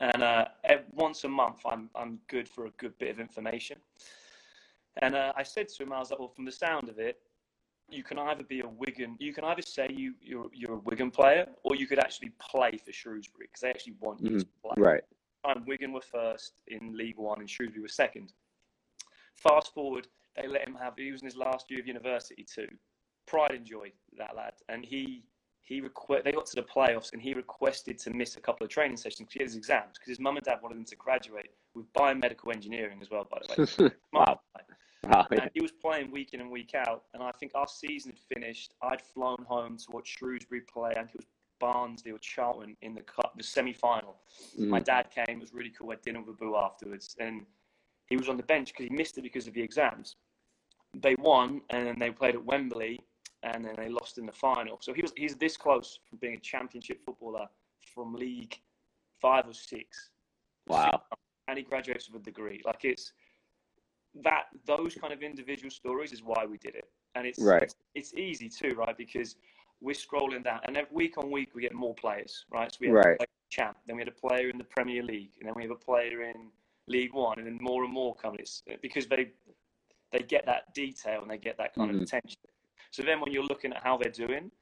And 0.00 0.22
uh, 0.22 0.46
once 0.92 1.24
a 1.24 1.28
month, 1.28 1.60
I'm 1.64 1.88
I'm 1.94 2.18
good 2.28 2.48
for 2.48 2.66
a 2.66 2.70
good 2.70 2.96
bit 2.98 3.10
of 3.10 3.20
information." 3.20 3.78
And 5.00 5.14
uh, 5.14 5.32
I 5.36 5.42
said 5.42 5.68
to 5.68 5.82
him, 5.82 5.92
I 5.92 6.00
was 6.00 6.10
like, 6.10 6.18
"Well, 6.18 6.28
from 6.28 6.44
the 6.44 6.52
sound 6.52 6.88
of 6.88 6.98
it, 6.98 7.20
you 7.88 8.02
can 8.02 8.18
either 8.18 8.42
be 8.42 8.60
a 8.60 8.68
Wigan, 8.68 9.16
you 9.18 9.32
can 9.32 9.44
either 9.44 9.62
say 9.62 9.88
you 9.90 10.14
you're 10.20 10.48
you're 10.52 10.74
a 10.74 10.78
Wigan 10.78 11.10
player, 11.10 11.46
or 11.62 11.76
you 11.76 11.86
could 11.86 11.98
actually 11.98 12.32
play 12.38 12.72
for 12.84 12.92
Shrewsbury 12.92 13.46
because 13.46 13.60
they 13.60 13.70
actually 13.70 13.94
want 14.00 14.20
you 14.20 14.40
to 14.40 14.46
play." 14.62 14.74
right, 14.76 15.04
time, 15.44 15.64
Wigan 15.66 15.92
were 15.92 16.00
first 16.00 16.54
in 16.66 16.96
League 16.96 17.18
One 17.18 17.40
and 17.40 17.48
Shrewsbury 17.48 17.82
were 17.82 17.88
second. 17.88 18.32
Fast 19.36 19.74
forward, 19.74 20.08
they 20.36 20.48
let 20.48 20.66
him 20.66 20.74
have. 20.74 20.94
He 20.96 21.10
was 21.12 21.20
in 21.22 21.26
his 21.26 21.36
last 21.36 21.70
year 21.70 21.80
of 21.80 21.86
university 21.86 22.44
too. 22.44 22.68
Pride 23.26 23.52
and 23.52 23.64
joy, 23.64 23.92
that 24.18 24.34
lad, 24.36 24.54
and 24.68 24.84
he 24.84 25.24
he 25.60 25.80
requ- 25.80 26.24
They 26.24 26.32
got 26.32 26.46
to 26.46 26.56
the 26.56 26.62
playoffs, 26.66 27.12
and 27.12 27.22
he 27.22 27.34
requested 27.34 27.96
to 28.00 28.10
miss 28.10 28.36
a 28.36 28.40
couple 28.40 28.64
of 28.64 28.70
training 28.70 28.96
sessions 28.96 29.28
to 29.30 29.38
get 29.38 29.46
his 29.46 29.56
exams 29.56 29.96
because 29.98 30.08
his 30.10 30.18
mum 30.18 30.36
and 30.36 30.44
dad 30.44 30.58
wanted 30.62 30.76
him 30.78 30.84
to 30.86 30.96
graduate 30.96 31.50
with 31.74 31.90
biomedical 31.92 32.52
engineering 32.52 32.98
as 33.00 33.10
well. 33.10 33.26
By 33.30 33.38
the 33.46 33.62
way, 33.62 33.90
wow, 34.12 34.40
wow, 35.04 35.26
and 35.30 35.48
he 35.54 35.60
was 35.60 35.70
playing 35.70 36.10
week 36.10 36.30
in 36.34 36.40
and 36.40 36.50
week 36.50 36.74
out. 36.74 37.04
And 37.14 37.22
I 37.22 37.30
think 37.32 37.52
our 37.54 37.68
season 37.68 38.10
had 38.12 38.18
finished. 38.36 38.74
I'd 38.82 39.00
flown 39.00 39.44
home 39.48 39.76
to 39.76 39.84
watch 39.92 40.16
Shrewsbury 40.18 40.62
play. 40.62 40.90
I 40.90 40.94
think 40.94 41.10
it 41.14 41.16
was 41.18 41.26
Barnsley 41.60 42.10
or 42.10 42.18
Charlton 42.18 42.76
in 42.82 42.92
the 42.94 43.02
cup, 43.02 43.34
the 43.36 43.44
semi-final. 43.44 44.16
My 44.58 44.80
Mm, 44.80 44.84
dad 44.84 45.10
came. 45.14 45.36
It 45.36 45.40
was 45.40 45.54
really 45.54 45.70
cool. 45.70 45.90
I 45.90 45.94
had 45.94 46.02
dinner 46.02 46.20
with 46.22 46.36
Abu 46.42 46.56
afterwards, 46.56 47.14
and 47.20 47.46
he 48.06 48.16
was 48.16 48.28
on 48.28 48.36
the 48.36 48.42
bench 48.42 48.72
because 48.72 48.88
he 48.88 48.94
missed 48.94 49.18
it 49.18 49.22
because 49.22 49.46
of 49.46 49.54
the 49.54 49.62
exams. 49.62 50.16
They 50.94 51.14
won, 51.18 51.62
and 51.70 51.86
then 51.86 51.98
they 51.98 52.10
played 52.10 52.34
at 52.34 52.44
Wembley, 52.44 53.00
and 53.42 53.64
then 53.64 53.74
they 53.76 53.88
lost 53.88 54.18
in 54.18 54.26
the 54.26 54.32
final. 54.32 54.78
So 54.80 54.92
he 54.92 55.02
was 55.02 55.12
he's 55.16 55.34
this 55.36 55.56
close 55.56 55.98
from 56.08 56.18
being 56.18 56.34
a 56.34 56.40
championship 56.40 57.00
footballer 57.04 57.46
from 57.94 58.14
League 58.14 58.60
Five 59.20 59.48
or 59.48 59.54
Six, 59.54 60.10
wow, 60.68 61.02
and 61.48 61.58
he 61.58 61.64
graduates 61.64 62.10
with 62.10 62.22
a 62.22 62.24
degree. 62.24 62.60
Like 62.64 62.84
it's 62.84 63.12
that 64.22 64.44
those 64.66 64.94
kind 64.94 65.12
of 65.12 65.22
individual 65.22 65.70
stories 65.70 66.12
is 66.12 66.22
why 66.22 66.44
we 66.48 66.58
did 66.58 66.74
it, 66.74 66.88
and 67.14 67.26
it's 67.26 67.40
Right. 67.42 67.62
it's, 67.62 67.74
it's 67.94 68.14
easy 68.14 68.48
too, 68.48 68.74
right? 68.76 68.96
Because 68.96 69.36
we're 69.80 69.94
scrolling 69.94 70.44
down, 70.44 70.60
and 70.64 70.76
every 70.76 70.94
week 70.94 71.18
on 71.18 71.30
week 71.30 71.54
we 71.54 71.62
get 71.62 71.74
more 71.74 71.94
players, 71.94 72.44
right? 72.50 72.70
So 72.70 72.78
we 72.80 72.88
have 72.88 72.96
Right. 72.96 73.16
a 73.20 73.26
champ, 73.50 73.78
then 73.86 73.96
we 73.96 74.02
had 74.02 74.08
a 74.08 74.12
player 74.12 74.48
in 74.48 74.58
the 74.58 74.64
Premier 74.64 75.02
League, 75.02 75.32
and 75.40 75.48
then 75.48 75.54
we 75.56 75.62
have 75.62 75.72
a 75.72 75.74
player 75.74 76.22
in 76.22 76.50
League 76.86 77.12
One, 77.12 77.38
and 77.38 77.46
then 77.46 77.58
more 77.60 77.84
and 77.84 77.92
more 77.92 78.14
come. 78.14 78.36
It's 78.38 78.62
because 78.82 79.06
they 79.06 79.30
they 80.10 80.20
get 80.20 80.44
that 80.44 80.74
detail 80.74 81.22
and 81.22 81.30
they 81.30 81.38
get 81.38 81.56
that 81.56 81.74
kind 81.74 81.90
Mhm. 81.90 81.96
of 81.96 82.02
attention. 82.02 82.38
So 82.90 83.02
then 83.02 83.18
when 83.18 83.32
you're 83.32 83.44
looking 83.44 83.72
at 83.72 83.82
how 83.82 83.96
they're 83.96 84.12
doing, 84.12 84.52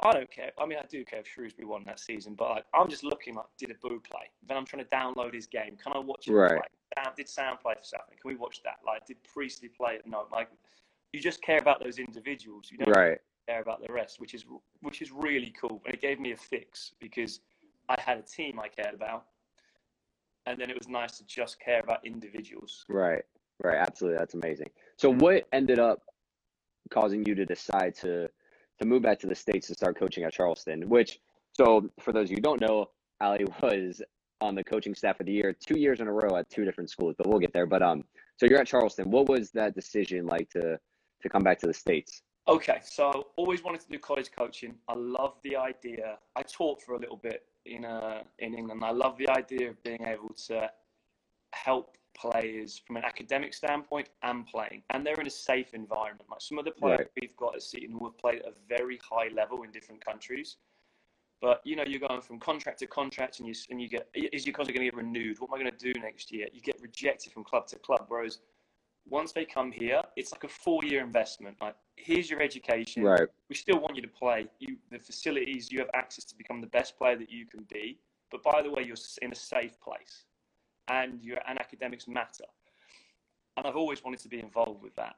I 0.00 0.12
don't 0.12 0.30
care. 0.30 0.52
I 0.58 0.66
mean, 0.66 0.78
I 0.78 0.86
do 0.86 1.04
care 1.04 1.20
if 1.20 1.26
Shrewsbury 1.26 1.66
won 1.66 1.82
that 1.84 1.98
season, 1.98 2.34
but 2.34 2.50
like, 2.50 2.66
I'm 2.72 2.88
just 2.88 3.02
looking 3.02 3.34
like, 3.34 3.46
did 3.58 3.72
Abu 3.72 3.98
play? 4.00 4.30
Then 4.46 4.56
I'm 4.56 4.64
trying 4.64 4.84
to 4.84 4.90
download 4.90 5.34
his 5.34 5.46
game. 5.46 5.76
Can 5.76 5.92
I 5.92 5.98
watch 5.98 6.28
it 6.28 6.32
Right. 6.34 6.50
play? 6.50 6.68
Sam, 6.94 7.12
did 7.16 7.28
Sam 7.28 7.56
play 7.56 7.74
for 7.74 7.82
Southampton? 7.82 8.18
Can 8.18 8.28
we 8.28 8.36
watch 8.36 8.62
that? 8.62 8.78
Like, 8.86 9.06
did 9.06 9.20
Priestley 9.24 9.70
play? 9.70 10.00
No, 10.04 10.28
like, 10.30 10.50
you 11.12 11.20
just 11.20 11.42
care 11.42 11.58
about 11.58 11.82
those 11.82 11.98
individuals. 11.98 12.70
You 12.70 12.78
don't 12.78 12.94
right, 12.94 13.18
care 13.48 13.60
about 13.60 13.80
the 13.84 13.92
rest, 13.92 14.20
which 14.20 14.34
is 14.34 14.44
which 14.82 15.02
is 15.02 15.10
really 15.10 15.50
cool. 15.50 15.82
And 15.84 15.94
it 15.94 16.00
gave 16.00 16.20
me 16.20 16.32
a 16.32 16.36
fix 16.36 16.92
because 17.00 17.40
I 17.88 18.00
had 18.00 18.18
a 18.18 18.22
team 18.22 18.60
I 18.60 18.68
cared 18.68 18.94
about, 18.94 19.26
and 20.46 20.58
then 20.58 20.70
it 20.70 20.78
was 20.78 20.88
nice 20.88 21.18
to 21.18 21.26
just 21.26 21.60
care 21.60 21.80
about 21.80 22.04
individuals. 22.04 22.84
right, 22.88 23.22
right. 23.62 23.76
Absolutely, 23.76 24.18
that's 24.18 24.34
amazing. 24.34 24.68
So, 24.96 25.12
what 25.12 25.46
ended 25.52 25.78
up 25.78 26.00
causing 26.90 27.24
you 27.26 27.34
to 27.34 27.44
decide 27.44 27.94
to 27.96 28.28
to 28.78 28.86
move 28.86 29.02
back 29.02 29.18
to 29.20 29.26
the 29.26 29.34
states 29.34 29.66
to 29.68 29.74
start 29.74 29.98
coaching 29.98 30.24
at 30.24 30.32
Charleston? 30.32 30.88
Which, 30.88 31.20
so 31.52 31.88
for 32.00 32.12
those 32.12 32.24
of 32.24 32.30
you 32.30 32.36
who 32.36 32.42
don't 32.42 32.60
know, 32.60 32.90
Ali 33.20 33.44
was 33.62 34.02
on 34.40 34.54
the 34.54 34.62
coaching 34.62 34.94
staff 34.94 35.18
of 35.18 35.26
the 35.26 35.32
year 35.32 35.52
two 35.52 35.78
years 35.78 36.00
in 36.00 36.06
a 36.06 36.12
row 36.12 36.36
at 36.36 36.48
two 36.50 36.64
different 36.64 36.90
schools, 36.90 37.14
but 37.16 37.26
we'll 37.26 37.38
get 37.38 37.52
there. 37.52 37.66
But 37.66 37.82
um, 37.82 38.04
so 38.36 38.46
you're 38.46 38.60
at 38.60 38.66
Charleston. 38.66 39.10
What 39.10 39.28
was 39.28 39.50
that 39.52 39.74
decision 39.74 40.26
like 40.26 40.50
to 40.50 40.78
to 41.22 41.28
come 41.28 41.42
back 41.42 41.58
to 41.60 41.66
the 41.66 41.74
states? 41.74 42.22
Okay, 42.48 42.78
so 42.84 43.28
always 43.36 43.64
wanted 43.64 43.80
to 43.80 43.88
do 43.88 43.98
college 43.98 44.30
coaching. 44.30 44.74
I 44.88 44.94
love 44.94 45.34
the 45.42 45.56
idea. 45.56 46.18
I 46.36 46.42
taught 46.42 46.80
for 46.80 46.94
a 46.94 46.98
little 46.98 47.16
bit 47.16 47.42
in 47.66 47.84
uh, 47.84 48.22
in 48.38 48.54
England. 48.54 48.82
I 48.84 48.90
love 48.90 49.18
the 49.18 49.28
idea 49.28 49.70
of 49.70 49.82
being 49.82 50.02
able 50.02 50.34
to 50.46 50.70
help 51.52 51.96
players 52.16 52.80
from 52.86 52.96
an 52.96 53.04
academic 53.04 53.52
standpoint 53.52 54.08
and 54.22 54.46
playing, 54.46 54.82
and 54.90 55.04
they're 55.04 55.20
in 55.20 55.26
a 55.26 55.30
safe 55.30 55.74
environment. 55.74 56.28
Like 56.30 56.40
some 56.40 56.58
of 56.58 56.64
the 56.64 56.70
players 56.70 57.00
right. 57.00 57.10
we've 57.20 57.36
got 57.36 57.56
at 57.56 57.62
Seton 57.62 57.92
who 57.92 58.04
have 58.06 58.18
played 58.18 58.40
at 58.40 58.46
a 58.46 58.54
very 58.68 58.98
high 59.02 59.28
level 59.34 59.62
in 59.62 59.70
different 59.70 60.04
countries. 60.04 60.56
But 61.42 61.60
you 61.64 61.76
know, 61.76 61.84
you're 61.86 62.00
going 62.00 62.22
from 62.22 62.40
contract 62.40 62.78
to 62.78 62.86
contract, 62.86 63.40
and 63.40 63.48
you 63.48 63.54
and 63.70 63.80
you 63.80 63.88
get 63.88 64.08
is 64.14 64.46
your 64.46 64.54
contract 64.54 64.78
going 64.78 64.86
to 64.86 64.92
get 64.92 64.96
renewed? 64.96 65.38
What 65.38 65.50
am 65.50 65.54
I 65.54 65.62
going 65.62 65.76
to 65.76 65.92
do 65.92 66.00
next 66.00 66.32
year? 66.32 66.46
You 66.52 66.60
get 66.60 66.80
rejected 66.80 67.32
from 67.32 67.44
club 67.44 67.66
to 67.68 67.76
club. 67.76 68.06
Whereas 68.08 68.38
once 69.08 69.32
they 69.32 69.44
come 69.44 69.70
here, 69.70 70.02
it's 70.16 70.32
like 70.32 70.44
a 70.44 70.48
four-year 70.48 71.02
investment. 71.02 71.56
Like 71.60 71.76
here's 71.96 72.28
your 72.28 72.42
education. 72.42 73.02
Right. 73.02 73.28
We 73.48 73.54
still 73.54 73.78
want 73.78 73.96
you 73.96 74.02
to 74.02 74.08
play. 74.08 74.46
You 74.58 74.76
the 74.90 74.98
facilities. 74.98 75.70
You 75.70 75.78
have 75.80 75.90
access 75.94 76.24
to 76.24 76.36
become 76.36 76.60
the 76.60 76.66
best 76.68 76.96
player 76.98 77.16
that 77.16 77.30
you 77.30 77.46
can 77.46 77.64
be. 77.72 77.98
But 78.30 78.42
by 78.42 78.62
the 78.62 78.70
way, 78.70 78.82
you're 78.82 78.96
in 79.22 79.32
a 79.32 79.36
safe 79.36 79.80
place 79.80 80.24
and 80.88 81.22
your 81.22 81.38
and 81.48 81.58
academics 81.58 82.08
matter. 82.08 82.44
And 83.56 83.66
I've 83.66 83.76
always 83.76 84.04
wanted 84.04 84.20
to 84.20 84.28
be 84.28 84.40
involved 84.40 84.82
with 84.82 84.94
that. 84.96 85.16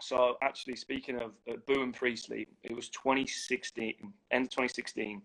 So 0.00 0.36
actually, 0.42 0.76
speaking 0.76 1.16
of 1.16 1.32
uh, 1.48 1.54
Boo 1.66 1.82
and 1.82 1.94
Priestley, 1.94 2.46
it 2.62 2.74
was 2.74 2.88
2016, 2.90 3.94
end 4.30 4.44
of 4.44 4.50
2016. 4.50 5.20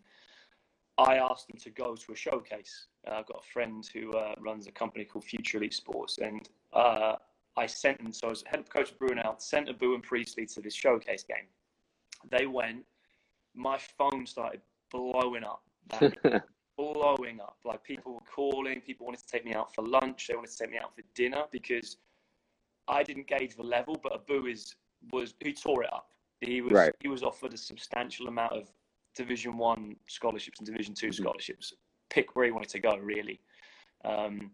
I 0.97 1.15
asked 1.15 1.47
them 1.47 1.57
to 1.59 1.69
go 1.69 1.95
to 1.95 2.11
a 2.11 2.15
showcase. 2.15 2.87
Uh, 3.07 3.15
I've 3.15 3.25
got 3.25 3.41
a 3.41 3.51
friend 3.53 3.87
who 3.93 4.17
uh, 4.17 4.35
runs 4.37 4.67
a 4.67 4.71
company 4.71 5.05
called 5.05 5.23
Future 5.23 5.57
Elite 5.57 5.73
Sports, 5.73 6.17
and 6.17 6.49
uh, 6.73 7.15
I 7.59 7.65
sent 7.65 8.01
them. 8.01 8.13
So 8.13 8.27
I 8.27 8.29
was 8.29 8.43
head 8.47 8.59
of 8.61 8.69
coach 8.69 8.91
of 8.91 8.99
Brunel, 8.99 9.35
sent 9.37 9.67
Abu 9.67 9.93
and 9.93 10.01
Priestley 10.01 10.45
to 10.47 10.61
this 10.61 10.73
showcase 10.73 11.23
game. 11.23 11.47
They 12.31 12.45
went. 12.45 12.85
My 13.53 13.77
phone 13.77 14.25
started 14.25 14.61
blowing 14.91 15.43
up. 15.43 15.63
blowing 16.77 17.41
up. 17.41 17.57
Like 17.65 17.83
people 17.83 18.13
were 18.13 18.19
calling, 18.33 18.79
people 18.79 19.05
wanted 19.05 19.19
to 19.19 19.27
take 19.27 19.43
me 19.43 19.53
out 19.53 19.75
for 19.75 19.83
lunch, 19.83 20.27
they 20.27 20.35
wanted 20.35 20.51
to 20.51 20.57
take 20.57 20.71
me 20.71 20.77
out 20.77 20.95
for 20.95 21.01
dinner 21.15 21.43
because 21.51 21.97
I 22.87 23.03
didn't 23.03 23.27
gauge 23.27 23.55
the 23.55 23.63
level, 23.63 23.99
but 24.01 24.13
Abu 24.13 24.47
is 24.47 24.75
was 25.11 25.33
he 25.39 25.53
tore 25.53 25.83
it 25.83 25.93
up. 25.93 26.09
He 26.41 26.61
was 26.61 26.71
right. 26.71 26.93
he 27.01 27.09
was 27.09 27.23
offered 27.23 27.53
a 27.53 27.57
substantial 27.57 28.27
amount 28.27 28.53
of 28.53 28.71
Division 29.15 29.57
One 29.57 29.95
scholarships 30.07 30.59
and 30.59 30.65
Division 30.65 30.93
2 30.93 31.07
mm-hmm. 31.07 31.23
scholarships. 31.23 31.73
Pick 32.09 32.35
where 32.35 32.45
he 32.45 32.51
wanted 32.51 32.69
to 32.69 32.79
go, 32.79 32.95
really. 32.97 33.41
Um, 34.05 34.51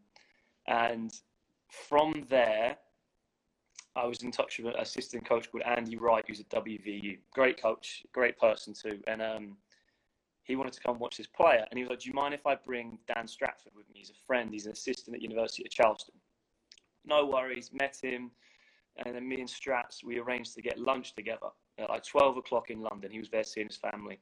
and 0.67 1.13
from 1.69 2.25
there, 2.27 2.77
I 3.95 4.05
was 4.05 4.23
in 4.23 4.31
touch 4.31 4.59
with 4.59 4.73
an 4.73 4.79
assistant 4.79 5.27
coach 5.27 5.49
called 5.51 5.63
Andy 5.63 5.95
Wright, 5.95 6.23
who's 6.27 6.41
at 6.41 6.49
WVU. 6.49 7.17
Great 7.31 7.61
coach, 7.61 8.03
great 8.13 8.37
person 8.37 8.73
too. 8.73 8.99
And 9.07 9.21
um, 9.21 9.57
he 10.43 10.55
wanted 10.55 10.73
to 10.73 10.81
come 10.81 10.99
watch 10.99 11.17
this 11.17 11.27
player. 11.27 11.65
And 11.69 11.77
he 11.77 11.83
was 11.83 11.89
like, 11.89 11.99
Do 11.99 12.09
you 12.09 12.13
mind 12.13 12.33
if 12.33 12.45
I 12.45 12.55
bring 12.55 12.99
Dan 13.13 13.27
Stratford 13.27 13.73
with 13.75 13.87
me? 13.89 13.99
He's 13.99 14.09
a 14.09 14.25
friend, 14.27 14.51
he's 14.51 14.65
an 14.65 14.73
assistant 14.73 15.15
at 15.15 15.21
University 15.21 15.63
of 15.63 15.71
Charleston. 15.71 16.15
No 17.05 17.25
worries, 17.25 17.71
met 17.73 17.97
him. 18.01 18.31
And 19.05 19.15
then 19.15 19.27
me 19.27 19.39
and 19.41 19.49
Strats, 19.49 20.03
we 20.05 20.19
arranged 20.19 20.55
to 20.55 20.61
get 20.61 20.79
lunch 20.79 21.15
together 21.15 21.47
at 21.77 21.89
like 21.89 22.05
12 22.05 22.37
o'clock 22.37 22.69
in 22.69 22.81
London. 22.81 23.11
He 23.11 23.19
was 23.19 23.29
there 23.29 23.43
seeing 23.43 23.67
his 23.67 23.77
family. 23.77 24.19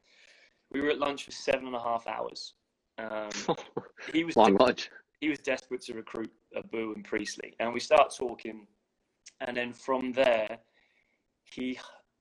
We 0.72 0.80
were 0.80 0.90
at 0.90 0.98
lunch 0.98 1.24
for 1.24 1.30
seven 1.30 1.66
and 1.66 1.76
a 1.76 1.80
half 1.80 2.06
hours. 2.06 2.54
Um, 2.98 3.30
he 4.12 4.24
was 4.24 4.36
long 4.36 4.56
lunch. 4.56 4.90
He 5.20 5.28
was 5.28 5.38
desperate 5.38 5.80
to 5.82 5.94
recruit 5.94 6.30
Abu 6.56 6.92
and 6.94 7.04
Priestley, 7.04 7.54
and 7.60 7.72
we 7.72 7.80
start 7.80 8.14
talking. 8.16 8.66
And 9.40 9.56
then 9.56 9.72
from 9.72 10.12
there, 10.12 10.58
he 11.44 11.78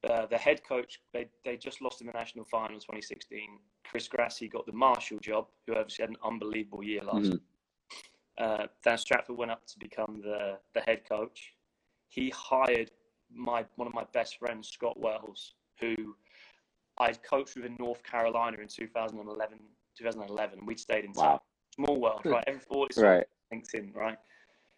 uh, 0.10 0.26
the 0.26 0.38
head 0.38 0.62
coach, 0.68 1.00
they, 1.14 1.28
they 1.46 1.56
just 1.56 1.82
lost 1.82 2.02
in 2.02 2.08
the 2.08 2.14
national 2.14 2.44
final 2.44 2.76
in 2.76 2.82
2016. 2.82 3.40
Chris 3.86 4.08
Grassi 4.08 4.50
got 4.50 4.66
the 4.66 4.74
Marshall 4.74 5.20
job, 5.20 5.48
who 5.66 5.76
obviously 5.76 6.04
had 6.04 6.10
an 6.10 6.18
unbelievable 6.26 6.84
year 6.84 7.04
last 7.04 7.32
mm. 7.32 7.40
uh, 8.38 8.68
Dan 8.84 8.98
Stratford 8.98 9.38
went 9.38 9.52
up 9.52 9.66
to 9.66 9.80
become 9.80 10.22
the, 10.22 10.58
the 10.74 10.82
head 10.82 11.08
coach. 11.08 11.54
He 12.10 12.32
hired 12.36 12.92
my 13.34 13.66
one 13.78 13.88
of 13.88 13.94
my 13.94 14.04
best 14.14 14.38
friends, 14.38 14.70
Scott 14.70 15.00
Wells, 15.00 15.54
who 15.80 15.96
I 16.98 17.14
coached 17.14 17.56
with 17.56 17.66
in 17.66 17.76
North 17.80 18.04
Carolina 18.04 18.58
in 18.62 18.68
2011. 18.68 19.58
2011, 19.98 20.66
we'd 20.66 20.80
stayed 20.80 21.06
in 21.06 21.14
wow. 21.14 21.40
small 21.76 22.02
world, 22.02 22.22
right? 22.26 22.44
Every 22.48 22.60
thought 22.60 22.92
right. 22.98 23.26
LinkedIn, 23.54 23.96
right? 23.96 24.18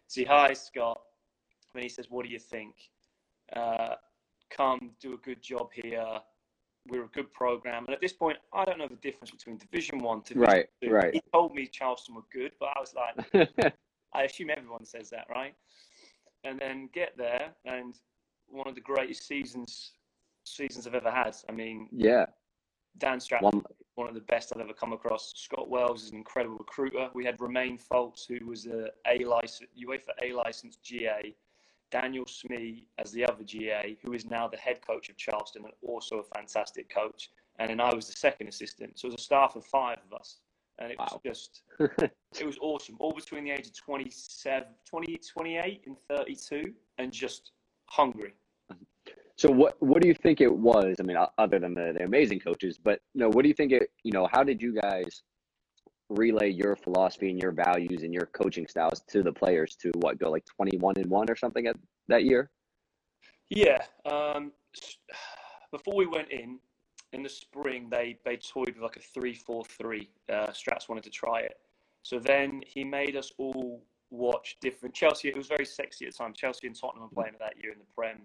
So 0.08 0.22
hi 0.26 0.52
Scott, 0.52 1.00
when 1.76 1.82
he 1.82 1.88
says, 1.88 2.10
"What 2.10 2.24
do 2.24 2.32
you 2.32 2.38
think?" 2.38 2.74
Uh, 3.54 3.94
come 4.50 4.90
do 5.00 5.14
a 5.14 5.18
good 5.18 5.42
job 5.42 5.68
here. 5.72 6.20
We're 6.88 7.04
a 7.04 7.08
good 7.08 7.32
program. 7.32 7.84
And 7.86 7.94
at 7.94 8.00
this 8.00 8.12
point, 8.12 8.38
I 8.52 8.64
don't 8.64 8.78
know 8.78 8.88
the 8.88 8.96
difference 8.96 9.30
between 9.30 9.58
Division 9.58 9.98
One 9.98 10.22
to 10.22 10.34
Division 10.34 10.54
right, 10.54 10.66
Two. 10.82 10.90
Right. 10.90 11.14
He 11.14 11.22
told 11.32 11.54
me 11.54 11.66
Charleston 11.66 12.14
were 12.14 12.24
good, 12.32 12.52
but 12.58 12.70
I 12.74 12.80
was 12.80 12.94
like, 12.94 13.74
I 14.14 14.22
assume 14.22 14.50
everyone 14.50 14.84
says 14.84 15.10
that, 15.10 15.26
right? 15.28 15.54
And 16.44 16.58
then 16.58 16.88
get 16.94 17.16
there, 17.16 17.54
and 17.64 17.94
one 18.48 18.68
of 18.68 18.74
the 18.74 18.80
greatest 18.80 19.26
seasons 19.26 19.92
seasons 20.44 20.86
I've 20.86 20.94
ever 20.94 21.10
had. 21.10 21.36
I 21.48 21.52
mean, 21.52 21.88
yeah, 21.90 22.26
Dan 22.98 23.20
Stratford, 23.20 23.54
one. 23.54 23.64
one 23.96 24.08
of 24.08 24.14
the 24.14 24.20
best 24.20 24.52
I've 24.54 24.62
ever 24.62 24.72
come 24.72 24.92
across. 24.92 25.32
Scott 25.36 25.68
Wells 25.68 26.04
is 26.04 26.10
an 26.10 26.16
incredible 26.16 26.56
recruiter. 26.56 27.10
We 27.14 27.24
had 27.24 27.40
Romain 27.40 27.78
Foltz, 27.78 28.26
who 28.26 28.46
was 28.46 28.66
a 28.66 28.90
A 29.06 29.24
license 29.24 29.68
UEFA 29.76 30.12
A 30.22 30.32
licensed 30.32 30.82
GA 30.82 31.34
Daniel 31.90 32.24
Smee 32.26 32.86
as 32.98 33.12
the 33.12 33.24
other 33.24 33.44
GA, 33.44 33.96
who 34.02 34.12
is 34.12 34.26
now 34.26 34.48
the 34.48 34.56
head 34.56 34.80
coach 34.86 35.08
of 35.08 35.16
Charleston 35.16 35.64
and 35.64 35.72
also 35.82 36.18
a 36.18 36.24
fantastic 36.36 36.88
coach. 36.88 37.30
And 37.58 37.70
then 37.70 37.80
I 37.80 37.94
was 37.94 38.06
the 38.06 38.12
second 38.16 38.48
assistant. 38.48 38.98
So 38.98 39.08
it 39.08 39.12
was 39.12 39.20
a 39.20 39.24
staff 39.24 39.56
of 39.56 39.64
five 39.64 39.98
of 40.10 40.18
us. 40.18 40.38
And 40.78 40.92
it 40.92 40.98
wow. 40.98 41.06
was 41.10 41.20
just, 41.24 41.62
it 42.38 42.46
was 42.46 42.58
awesome. 42.60 42.96
All 42.98 43.12
between 43.12 43.44
the 43.44 43.50
age 43.50 43.66
of 43.66 43.76
27, 43.76 44.68
20, 44.88 45.20
28 45.32 45.82
and 45.86 45.96
32, 46.10 46.72
and 46.98 47.12
just 47.12 47.52
hungry. 47.86 48.34
So 49.36 49.50
what 49.50 49.76
what 49.80 50.00
do 50.00 50.08
you 50.08 50.14
think 50.14 50.40
it 50.40 50.52
was? 50.52 50.96
I 50.98 51.02
mean, 51.02 51.18
other 51.36 51.58
than 51.58 51.74
the, 51.74 51.92
the 51.96 52.04
amazing 52.04 52.40
coaches, 52.40 52.78
but 52.82 53.00
you 53.12 53.20
know, 53.20 53.28
what 53.28 53.42
do 53.42 53.48
you 53.48 53.54
think 53.54 53.70
it? 53.70 53.90
You 54.02 54.12
know, 54.12 54.26
how 54.32 54.42
did 54.42 54.62
you 54.62 54.74
guys 54.80 55.22
relay 56.08 56.50
your 56.50 56.76
philosophy 56.76 57.30
and 57.30 57.40
your 57.40 57.52
values 57.52 58.02
and 58.02 58.12
your 58.12 58.26
coaching 58.26 58.66
styles 58.66 59.02
to 59.08 59.22
the 59.22 59.32
players 59.32 59.76
to 59.76 59.90
what 59.96 60.18
go 60.18 60.30
like 60.30 60.44
21 60.56 60.94
and 60.98 61.06
1 61.06 61.30
or 61.30 61.36
something 61.36 61.66
at 61.66 61.76
that 62.08 62.24
year? 62.24 62.50
Yeah 63.48 63.82
um, 64.10 64.52
before 65.72 65.96
we 65.96 66.06
went 66.06 66.30
in 66.30 66.58
in 67.12 67.22
the 67.22 67.28
spring 67.28 67.88
they 67.90 68.18
they 68.24 68.36
toyed 68.36 68.74
with 68.74 68.82
like 68.82 68.96
a 68.96 69.18
3-4-3 69.18 70.08
uh, 70.32 70.46
strats 70.48 70.88
wanted 70.88 71.04
to 71.04 71.10
try 71.10 71.40
it. 71.40 71.56
So 72.02 72.18
then 72.18 72.62
he 72.66 72.84
made 72.84 73.16
us 73.16 73.32
all 73.38 73.84
watch 74.10 74.56
different 74.60 74.94
chelsea 74.94 75.26
it 75.26 75.36
was 75.36 75.48
very 75.48 75.66
sexy 75.66 76.06
at 76.06 76.12
the 76.12 76.16
time 76.16 76.32
chelsea 76.32 76.68
and 76.68 76.78
tottenham 76.78 77.02
were 77.02 77.22
playing 77.22 77.34
that 77.40 77.54
year 77.60 77.72
in 77.72 77.78
the 77.80 77.84
prem 77.92 78.20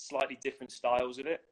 slightly 0.00 0.38
different 0.42 0.72
styles 0.72 1.18
of 1.18 1.26
it. 1.26 1.42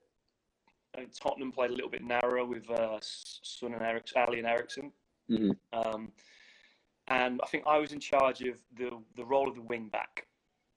Tottenham 1.20 1.52
played 1.52 1.70
a 1.70 1.74
little 1.74 1.90
bit 1.90 2.02
narrower 2.02 2.44
with 2.44 2.68
uh, 2.70 2.98
Son 3.00 3.74
and 3.74 3.82
Alli 3.82 4.38
and 4.38 4.48
Eriksen 4.48 4.90
Mm-hmm. 5.30 5.50
Um, 5.78 6.12
and 7.08 7.40
I 7.42 7.46
think 7.46 7.64
I 7.66 7.78
was 7.78 7.92
in 7.92 8.00
charge 8.00 8.42
of 8.42 8.56
the 8.76 8.90
the 9.16 9.24
role 9.24 9.48
of 9.48 9.54
the 9.54 9.62
wing 9.62 9.88
back. 9.88 10.26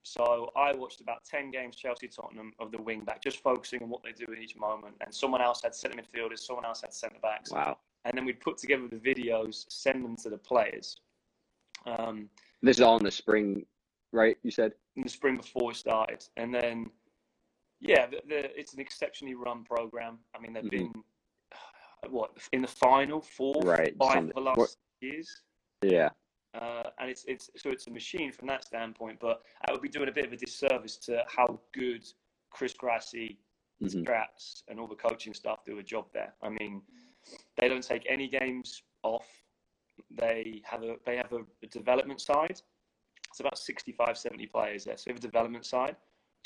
So 0.04 0.52
I 0.56 0.74
watched 0.74 1.02
about 1.02 1.24
ten 1.26 1.52
games 1.52 1.76
Chelsea 1.76 2.08
Tottenham 2.08 2.54
of 2.60 2.72
the 2.72 2.82
wing 2.82 3.02
back, 3.02 3.22
just 3.22 3.44
focusing 3.44 3.84
on 3.84 3.90
what 3.90 4.02
they 4.04 4.12
do 4.12 4.32
in 4.32 4.42
each 4.42 4.56
moment. 4.56 4.96
And 5.02 5.14
someone 5.14 5.42
else 5.42 5.62
had 5.62 5.76
centre 5.76 5.98
midfielders, 5.98 6.40
someone 6.40 6.66
else 6.66 6.82
had 6.82 6.94
centre 6.94 7.20
backs. 7.22 7.52
Wow! 7.52 7.78
And 8.06 8.18
then 8.18 8.26
we'd 8.26 8.40
put 8.40 8.58
together 8.58 8.88
the 8.88 8.98
videos, 8.98 9.66
send 9.70 10.04
them 10.04 10.16
to 10.18 10.30
the 10.30 10.38
players. 10.38 10.98
Um, 11.86 12.30
this 12.62 12.78
is 12.78 12.82
all 12.82 12.98
in 12.98 13.04
the 13.04 13.12
spring, 13.12 13.66
right? 14.12 14.38
You 14.44 14.52
said 14.52 14.74
in 14.96 15.04
the 15.04 15.10
spring 15.10 15.38
before 15.38 15.72
it 15.72 15.78
started, 15.78 16.26
and 16.38 16.54
then 16.54 16.90
yeah, 17.80 18.06
the, 18.06 18.22
the, 18.28 18.60
it's 18.60 18.74
an 18.74 18.80
exceptionally 18.80 19.36
run 19.36 19.64
program. 19.64 20.20
I 20.36 20.40
mean, 20.40 20.54
they've 20.54 20.64
mm-hmm. 20.64 20.92
been 20.92 21.04
what 22.10 22.32
in 22.52 22.62
the 22.62 22.68
final 22.68 23.22
four, 23.22 23.62
right. 23.64 23.96
five 23.98 24.32
the 24.34 24.42
last 24.42 24.58
what, 24.58 24.76
years. 25.02 25.30
Yeah. 25.84 26.10
Uh, 26.54 26.84
and 27.00 27.10
it's 27.10 27.24
it's 27.28 27.50
so 27.56 27.70
it's 27.70 27.88
a 27.88 27.92
machine 27.92 28.32
from 28.32 28.48
that 28.48 28.64
standpoint, 28.64 29.20
but 29.22 29.42
I 29.68 29.72
would 29.72 29.82
be 29.82 29.90
doing 29.90 30.10
a 30.10 30.12
bit 30.12 30.26
of 30.26 30.34
a 30.34 30.38
disservice 30.38 30.98
to 30.98 31.24
how 31.28 31.60
good 31.74 32.04
Chris 32.50 32.74
Grassi, 32.74 33.38
mm-hmm. 33.82 34.02
Strats, 34.02 34.64
and 34.68 34.80
all 34.80 34.88
the 34.88 34.96
coaching 34.96 35.34
staff 35.34 35.60
do 35.66 35.80
a 35.80 35.84
job 35.84 36.08
there. 36.14 36.34
I 36.42 36.50
mean, 36.50 36.82
they 37.58 37.70
don't 37.70 37.84
take 37.84 38.06
any 38.10 38.28
games 38.28 38.84
off. 39.04 39.28
They 40.10 40.62
have 40.66 40.84
a 40.84 40.96
they 41.06 41.16
have 41.16 41.32
a, 41.32 41.46
a 41.64 41.68
development 41.68 42.20
side. 42.20 42.62
It's 43.30 43.40
about 43.40 43.58
65, 43.58 44.18
70 44.18 44.46
players 44.48 44.84
there. 44.84 44.98
So 44.98 45.06
we 45.08 45.12
have 45.14 45.20
a 45.20 45.22
development 45.22 45.66
side. 45.66 45.96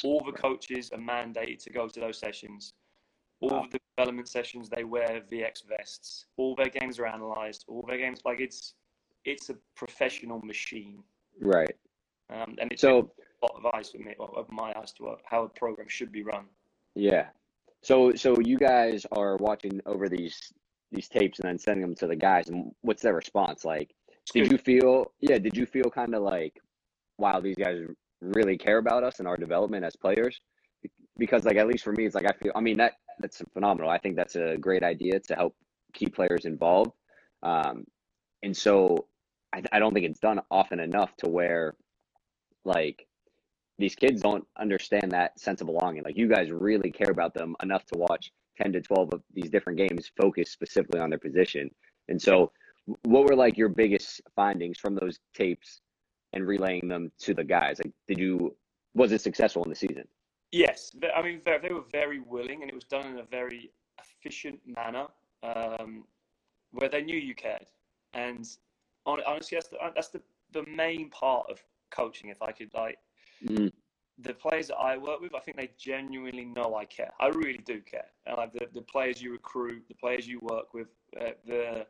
All 0.03 0.21
the 0.23 0.31
coaches 0.31 0.91
are 0.91 0.99
mandated 0.99 1.63
to 1.63 1.71
go 1.71 1.87
to 1.87 1.99
those 1.99 2.19
sessions. 2.19 2.73
All 3.41 3.49
wow. 3.49 3.67
the 3.71 3.79
development 3.97 4.27
sessions, 4.29 4.69
they 4.69 4.83
wear 4.83 5.21
VX 5.31 5.63
vests. 5.67 6.25
All 6.37 6.55
their 6.55 6.69
games 6.69 6.99
are 6.99 7.05
analysed. 7.05 7.65
All 7.67 7.83
their 7.87 7.97
games, 7.97 8.19
like 8.25 8.39
it's 8.39 8.73
it's 9.25 9.49
a 9.49 9.55
professional 9.75 10.39
machine. 10.41 11.03
Right. 11.39 11.75
Um, 12.29 12.55
and 12.59 12.71
it's 12.71 12.81
So 12.81 13.11
a 13.41 13.45
lot 13.45 13.55
of 13.57 13.65
eyes 13.75 13.91
for 13.91 13.97
me, 13.99 14.13
or 14.19 14.29
of 14.39 14.49
my 14.51 14.73
eyes 14.77 14.93
to 14.93 15.15
how 15.25 15.43
a 15.43 15.49
program 15.49 15.87
should 15.89 16.11
be 16.11 16.23
run. 16.23 16.45
yeah. 16.95 17.27
So 17.83 18.13
so 18.15 18.39
you 18.39 18.57
guys 18.57 19.05
are 19.11 19.37
watching 19.37 19.79
over 19.85 20.09
these 20.09 20.51
these 20.91 21.07
tapes 21.07 21.39
and 21.39 21.49
then 21.49 21.57
sending 21.59 21.81
them 21.81 21.95
to 21.95 22.07
the 22.07 22.15
guys, 22.15 22.49
and 22.49 22.71
what's 22.81 23.01
their 23.03 23.13
response 23.13 23.65
like? 23.65 23.93
Did 24.33 24.51
you 24.51 24.57
feel 24.57 25.11
yeah? 25.21 25.37
Did 25.37 25.55
you 25.57 25.65
feel 25.65 25.89
kind 25.91 26.15
of 26.15 26.23
like, 26.23 26.59
wow, 27.17 27.39
these 27.39 27.55
guys 27.55 27.79
really 28.21 28.57
care 28.57 28.77
about 28.79 29.03
us 29.03 29.19
and 29.19 29.27
our 29.27 29.37
development 29.37 29.85
as 29.85 29.95
players? 29.95 30.39
Because 31.17 31.45
like 31.45 31.57
at 31.57 31.67
least 31.67 31.83
for 31.83 31.93
me, 31.93 32.05
it's 32.05 32.15
like 32.15 32.25
I 32.25 32.33
feel. 32.41 32.51
I 32.55 32.61
mean 32.61 32.77
that 32.77 32.93
that's 33.19 33.41
phenomenal. 33.53 33.89
I 33.89 33.97
think 33.97 34.15
that's 34.15 34.35
a 34.35 34.57
great 34.57 34.83
idea 34.83 35.19
to 35.19 35.35
help 35.35 35.55
keep 35.93 36.15
players 36.15 36.45
involved. 36.45 36.91
Um, 37.43 37.85
and 38.43 38.55
so 38.55 39.07
I, 39.53 39.63
I 39.71 39.79
don't 39.79 39.93
think 39.93 40.05
it's 40.05 40.19
done 40.19 40.39
often 40.51 40.79
enough 40.79 41.15
to 41.17 41.29
where 41.29 41.75
like 42.63 43.07
these 43.77 43.95
kids 43.95 44.21
don't 44.21 44.45
understand 44.57 45.11
that 45.11 45.39
sense 45.39 45.61
of 45.61 45.67
belonging. 45.67 46.03
Like 46.03 46.17
you 46.17 46.27
guys 46.27 46.51
really 46.51 46.91
care 46.91 47.11
about 47.11 47.33
them 47.33 47.55
enough 47.61 47.85
to 47.87 47.97
watch 47.97 48.31
10 48.61 48.73
to 48.73 48.81
12 48.81 49.13
of 49.13 49.21
these 49.33 49.49
different 49.49 49.77
games 49.77 50.11
focused 50.19 50.53
specifically 50.53 50.99
on 50.99 51.09
their 51.09 51.19
position. 51.19 51.69
And 52.07 52.21
so 52.21 52.51
what 53.03 53.25
were 53.25 53.35
like 53.35 53.57
your 53.57 53.69
biggest 53.69 54.21
findings 54.35 54.77
from 54.77 54.95
those 54.95 55.19
tapes 55.33 55.81
and 56.33 56.47
relaying 56.47 56.87
them 56.87 57.11
to 57.19 57.33
the 57.33 57.43
guys? 57.43 57.79
Like 57.83 57.93
did 58.07 58.19
you 58.19 58.55
was 58.93 59.11
it 59.11 59.21
successful 59.21 59.63
in 59.63 59.69
the 59.69 59.75
season? 59.75 60.05
Yes, 60.55 60.95
I 61.13 61.21
mean 61.21 61.41
they, 61.45 61.57
they 61.61 61.73
were 61.73 61.83
very 61.91 62.21
willing, 62.21 62.61
and 62.61 62.69
it 62.69 62.75
was 62.75 62.85
done 62.85 63.05
in 63.07 63.19
a 63.19 63.23
very 63.23 63.71
efficient 63.99 64.61
manner, 64.65 65.07
um, 65.43 66.05
where 66.71 66.87
they 66.87 67.01
knew 67.01 67.17
you 67.17 67.35
cared. 67.35 67.65
And 68.13 68.47
honestly, 69.05 69.57
that's 69.57 69.67
the, 69.67 69.77
that's 69.93 70.07
the 70.07 70.21
the 70.53 70.63
main 70.65 71.09
part 71.09 71.49
of 71.49 71.61
coaching. 71.91 72.29
If 72.29 72.41
I 72.41 72.53
could 72.53 72.73
like 72.73 72.97
Mm, 73.45 73.71
the 74.19 74.33
players 74.33 74.69
that 74.69 74.77
I 74.77 74.95
work 74.95 75.19
with, 75.19 75.35
I 75.35 75.41
think 75.41 75.57
they 75.57 75.71
genuinely 75.77 76.45
know 76.45 76.75
I 76.75 76.85
care. 76.85 77.11
I 77.19 77.27
really 77.27 77.59
do 77.65 77.81
care. 77.81 78.07
And 78.25 78.37
like 78.37 78.53
the, 78.53 78.67
the 78.73 78.81
players 78.81 79.21
you 79.21 79.33
recruit, 79.33 79.83
the 79.89 79.95
players 79.95 80.25
you 80.25 80.39
work 80.41 80.73
with, 80.73 80.87
uh, 81.19 81.31
the 81.45 81.85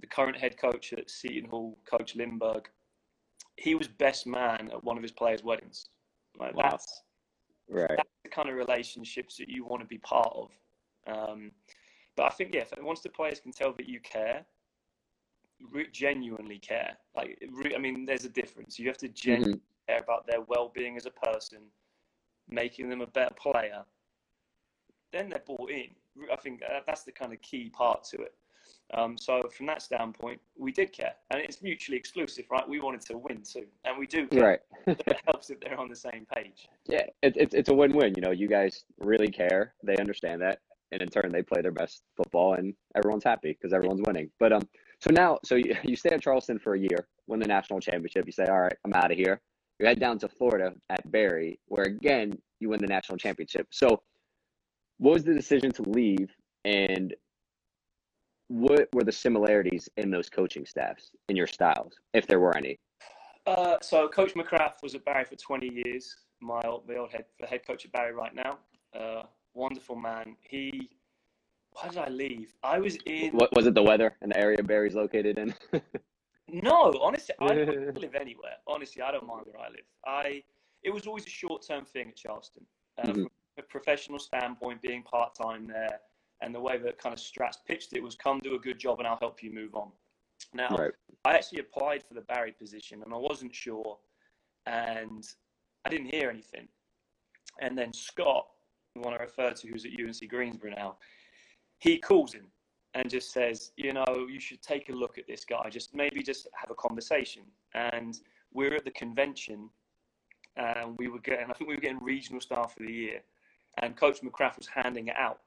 the 0.00 0.06
current 0.08 0.36
head 0.36 0.58
coach 0.58 0.92
at 0.92 1.08
Seton 1.08 1.48
Hall, 1.48 1.78
Coach 1.86 2.16
Lindberg, 2.16 2.66
he 3.56 3.74
was 3.74 3.88
best 3.88 4.26
man 4.26 4.70
at 4.70 4.84
one 4.84 4.98
of 4.98 5.02
his 5.02 5.12
players' 5.12 5.42
weddings. 5.42 5.88
Like 6.38 6.54
Wow. 6.54 6.70
that's 6.70 7.03
right. 7.68 7.88
that's 7.96 8.08
the 8.22 8.28
kind 8.30 8.48
of 8.48 8.56
relationships 8.56 9.36
that 9.38 9.48
you 9.48 9.64
want 9.64 9.80
to 9.82 9.86
be 9.86 9.98
part 9.98 10.32
of. 10.34 10.50
Um, 11.06 11.50
but 12.16 12.24
I 12.24 12.30
think 12.30 12.54
yeah, 12.54 12.62
if- 12.62 12.72
once 12.82 13.00
the 13.00 13.08
players 13.10 13.40
can 13.40 13.52
tell 13.52 13.72
that 13.74 13.88
you 13.88 14.00
care, 14.00 14.44
re- 15.70 15.88
genuinely 15.92 16.58
care. 16.58 16.96
Like 17.16 17.38
re- 17.50 17.74
I 17.74 17.78
mean, 17.78 18.04
there's 18.06 18.24
a 18.24 18.28
difference. 18.28 18.78
You 18.78 18.88
have 18.88 18.98
to 18.98 19.08
genuinely 19.08 19.58
Mhm. 19.58 19.86
care 19.88 19.98
about 20.00 20.26
their 20.26 20.40
well-being 20.42 20.96
as 20.96 21.06
a 21.06 21.10
person, 21.10 21.70
making 22.48 22.88
them 22.88 23.00
a 23.00 23.06
better 23.06 23.34
player. 23.34 23.84
Then 25.12 25.28
they're 25.28 25.40
bought 25.46 25.70
in. 25.70 25.94
I 26.32 26.36
think 26.36 26.62
uh, 26.62 26.80
that's 26.86 27.04
the 27.04 27.12
kind 27.12 27.32
of 27.32 27.40
key 27.40 27.70
part 27.70 28.04
to 28.04 28.22
it. 28.22 28.34
Um, 28.92 29.16
so 29.18 29.42
from 29.56 29.66
that 29.66 29.82
standpoint, 29.82 30.40
we 30.56 30.70
did 30.70 30.92
care, 30.92 31.14
and 31.30 31.40
it's 31.40 31.62
mutually 31.62 31.96
exclusive, 31.96 32.44
right? 32.50 32.68
We 32.68 32.80
wanted 32.80 33.00
to 33.06 33.16
win 33.16 33.42
too, 33.42 33.66
and 33.84 33.98
we 33.98 34.06
do 34.06 34.26
care. 34.26 34.42
Right. 34.42 34.60
it 35.06 35.20
helps 35.26 35.50
if 35.50 35.58
they're 35.60 35.78
on 35.78 35.88
the 35.88 35.96
same 35.96 36.26
page. 36.34 36.68
Yeah, 36.86 37.06
it, 37.22 37.36
it's 37.36 37.54
it's 37.54 37.70
a 37.70 37.74
win-win. 37.74 38.12
You 38.16 38.22
know, 38.22 38.30
you 38.30 38.46
guys 38.46 38.84
really 38.98 39.28
care. 39.28 39.74
They 39.82 39.96
understand 39.96 40.42
that, 40.42 40.60
and 40.92 41.00
in 41.00 41.08
turn, 41.08 41.30
they 41.32 41.42
play 41.42 41.62
their 41.62 41.72
best 41.72 42.02
football, 42.16 42.54
and 42.54 42.74
everyone's 42.94 43.24
happy 43.24 43.56
because 43.60 43.72
everyone's 43.72 44.02
winning. 44.06 44.30
But 44.38 44.52
um, 44.52 44.68
so 45.00 45.10
now, 45.10 45.38
so 45.44 45.56
you, 45.56 45.74
you 45.82 45.96
stay 45.96 46.10
at 46.10 46.22
Charleston 46.22 46.58
for 46.58 46.74
a 46.74 46.78
year, 46.78 47.08
win 47.26 47.40
the 47.40 47.46
national 47.46 47.80
championship. 47.80 48.26
You 48.26 48.32
say, 48.32 48.44
all 48.44 48.60
right, 48.60 48.76
I'm 48.84 48.92
out 48.92 49.10
of 49.10 49.16
here. 49.16 49.40
You 49.80 49.86
head 49.86 49.98
down 49.98 50.18
to 50.20 50.28
Florida 50.28 50.72
at 50.90 51.10
Barry, 51.10 51.58
where 51.66 51.84
again 51.84 52.38
you 52.60 52.68
win 52.68 52.80
the 52.80 52.86
national 52.86 53.18
championship. 53.18 53.66
So, 53.70 54.02
what 54.98 55.14
was 55.14 55.24
the 55.24 55.34
decision 55.34 55.72
to 55.72 55.82
leave, 55.82 56.30
and 56.64 57.14
what 58.48 58.88
were 58.92 59.04
the 59.04 59.12
similarities 59.12 59.88
in 59.96 60.10
those 60.10 60.28
coaching 60.28 60.66
staffs 60.66 61.10
in 61.28 61.36
your 61.36 61.46
styles, 61.46 61.94
if 62.12 62.26
there 62.26 62.40
were 62.40 62.56
any? 62.56 62.78
Uh, 63.46 63.76
so 63.82 64.08
Coach 64.08 64.34
McGrath 64.34 64.82
was 64.82 64.94
at 64.94 65.04
Barry 65.04 65.24
for 65.24 65.36
20 65.36 65.82
years. 65.84 66.14
My 66.40 66.60
old, 66.62 66.86
the 66.86 66.96
old 66.96 67.10
head, 67.12 67.24
the 67.40 67.46
head 67.46 67.66
coach 67.66 67.84
at 67.84 67.92
Barry 67.92 68.12
right 68.12 68.34
now. 68.34 68.58
Uh, 68.98 69.22
wonderful 69.54 69.96
man. 69.96 70.36
He. 70.40 70.90
Why 71.72 71.88
did 71.88 71.98
I 71.98 72.08
leave? 72.08 72.54
I 72.62 72.78
was 72.78 72.96
in. 73.06 73.32
What 73.32 73.54
was 73.54 73.66
it? 73.66 73.74
The 73.74 73.82
weather 73.82 74.16
and 74.22 74.30
the 74.30 74.38
area 74.38 74.62
Barry's 74.62 74.94
located 74.94 75.38
in? 75.38 75.54
No, 76.46 76.92
honestly, 77.00 77.34
I 77.40 77.54
don't 77.54 77.98
live 78.00 78.14
anywhere. 78.14 78.52
Honestly, 78.66 79.00
I 79.02 79.10
don't 79.10 79.26
mind 79.26 79.46
where 79.46 79.60
I 79.64 79.70
live. 79.70 79.86
I. 80.06 80.42
It 80.82 80.92
was 80.92 81.06
always 81.06 81.26
a 81.26 81.30
short-term 81.30 81.86
thing 81.86 82.08
at 82.08 82.16
Charleston. 82.16 82.66
Uh, 82.98 83.06
Mhm. 83.06 83.14
From 83.14 83.28
a 83.58 83.62
professional 83.62 84.18
standpoint, 84.18 84.82
being 84.82 85.02
part-time 85.02 85.66
there, 85.66 86.00
and 86.40 86.54
the 86.54 86.60
way 86.60 86.78
that 86.78 86.98
kind 86.98 87.12
of 87.12 87.18
Strats 87.18 87.56
pitched 87.66 87.92
it 87.94 88.02
was, 88.02 88.14
"Come 88.14 88.40
do 88.40 88.54
a 88.54 88.58
good 88.58 88.78
job, 88.78 88.98
and 88.98 89.08
I'll 89.08 89.18
help 89.18 89.42
you 89.42 89.52
move 89.52 89.74
on." 89.74 89.92
Now, 90.52 90.76
right. 90.76 90.92
I 91.24 91.34
actually 91.34 91.60
applied 91.60 92.02
for 92.02 92.14
the 92.14 92.20
Barry 92.22 92.52
position 92.52 93.02
and 93.02 93.12
I 93.12 93.16
wasn't 93.16 93.54
sure, 93.54 93.98
and 94.66 95.26
I 95.84 95.88
didn't 95.88 96.08
hear 96.08 96.30
anything. 96.30 96.68
And 97.60 97.76
then 97.78 97.92
Scott, 97.92 98.46
the 98.94 99.00
one 99.00 99.14
I 99.14 99.18
referred 99.18 99.56
to, 99.56 99.68
who's 99.68 99.84
at 99.84 99.92
UNC 99.92 100.28
Greensboro 100.28 100.70
now, 100.70 100.98
he 101.78 101.98
calls 101.98 102.32
him 102.32 102.46
and 102.94 103.10
just 103.10 103.32
says, 103.32 103.72
you 103.76 103.92
know, 103.92 104.26
you 104.30 104.38
should 104.38 104.62
take 104.62 104.88
a 104.88 104.92
look 104.92 105.18
at 105.18 105.26
this 105.26 105.44
guy. 105.44 105.68
Just 105.68 105.94
maybe 105.94 106.22
just 106.22 106.46
have 106.54 106.70
a 106.70 106.74
conversation. 106.74 107.42
And 107.74 108.18
we 108.52 108.68
were 108.68 108.76
at 108.76 108.84
the 108.84 108.92
convention, 108.92 109.68
and 110.56 110.96
we 110.98 111.08
were 111.08 111.18
getting, 111.18 111.50
I 111.50 111.52
think 111.54 111.68
we 111.68 111.74
were 111.74 111.80
getting 111.80 112.02
regional 112.02 112.40
staff 112.40 112.76
of 112.78 112.86
the 112.86 112.92
year, 112.92 113.20
and 113.82 113.96
Coach 113.96 114.20
McGrath 114.20 114.56
was 114.56 114.68
handing 114.68 115.08
it 115.08 115.16
out. 115.16 115.40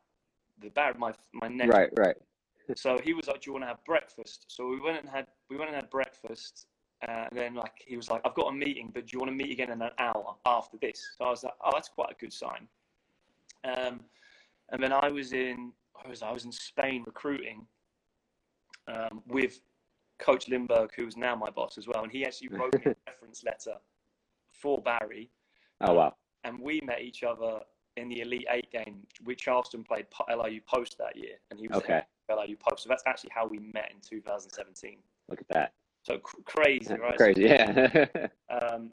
The 0.61 0.69
Barry, 0.69 0.95
my 0.97 1.13
my 1.33 1.47
neck. 1.47 1.69
Right. 1.69 1.89
Right. 1.97 2.15
so 2.75 2.97
he 3.03 3.13
was 3.13 3.27
like, 3.27 3.41
"Do 3.41 3.49
you 3.49 3.53
want 3.53 3.63
to 3.63 3.67
have 3.67 3.83
breakfast?" 3.85 4.45
So 4.47 4.67
we 4.67 4.79
went 4.79 4.99
and 4.99 5.09
had 5.09 5.27
we 5.49 5.57
went 5.57 5.69
and 5.69 5.75
had 5.75 5.89
breakfast, 5.89 6.67
uh, 7.07 7.25
and 7.29 7.37
then 7.37 7.55
like 7.55 7.83
he 7.85 7.95
was 7.95 8.09
like, 8.09 8.21
"I've 8.25 8.35
got 8.35 8.47
a 8.47 8.53
meeting, 8.53 8.91
but 8.93 9.05
do 9.05 9.09
you 9.13 9.19
want 9.19 9.31
to 9.31 9.35
meet 9.35 9.51
again 9.51 9.71
in 9.71 9.81
an 9.81 9.91
hour 9.99 10.35
after 10.45 10.77
this?" 10.77 11.15
So 11.17 11.25
I 11.25 11.29
was 11.29 11.43
like, 11.43 11.53
"Oh, 11.63 11.71
that's 11.73 11.89
quite 11.89 12.11
a 12.11 12.15
good 12.15 12.33
sign." 12.33 12.67
Um, 13.63 14.01
and 14.69 14.81
then 14.81 14.91
I 14.91 15.09
was 15.09 15.33
in 15.33 15.71
I 16.03 16.07
was 16.07 16.21
I 16.21 16.31
was 16.31 16.45
in 16.45 16.51
Spain 16.51 17.03
recruiting 17.05 17.65
um, 18.87 19.21
with 19.27 19.59
Coach 20.19 20.47
Lindberg, 20.47 20.89
who 20.95 21.07
is 21.07 21.17
now 21.17 21.35
my 21.35 21.49
boss 21.49 21.77
as 21.77 21.87
well, 21.87 22.03
and 22.03 22.11
he 22.11 22.25
actually 22.25 22.49
wrote 22.49 22.73
me 22.73 22.81
a 22.85 22.95
reference 23.11 23.43
letter 23.43 23.75
for 24.49 24.81
Barry, 24.81 25.29
Oh 25.81 25.93
wow. 25.93 26.15
and 26.43 26.59
we 26.59 26.81
met 26.81 27.01
each 27.01 27.23
other 27.23 27.59
in 27.97 28.09
the 28.09 28.21
Elite 28.21 28.47
Eight 28.49 28.71
game, 28.71 29.05
which 29.23 29.39
Charleston 29.41 29.83
played 29.83 30.05
LIU 30.29 30.61
Post 30.61 30.97
that 30.99 31.15
year, 31.15 31.35
and 31.49 31.59
he 31.59 31.67
was 31.67 31.77
Okay. 31.79 32.01
LIU 32.29 32.55
Post. 32.57 32.83
So 32.83 32.89
that's 32.89 33.03
actually 33.05 33.31
how 33.33 33.47
we 33.47 33.59
met 33.59 33.91
in 33.93 33.99
2017. 34.01 34.99
Look 35.29 35.41
at 35.41 35.47
that. 35.49 35.73
So 36.03 36.19
cr- 36.19 36.41
crazy, 36.45 36.93
right? 36.95 37.17
Crazy. 37.17 37.43
Yeah. 37.43 38.05
Um, 38.49 38.91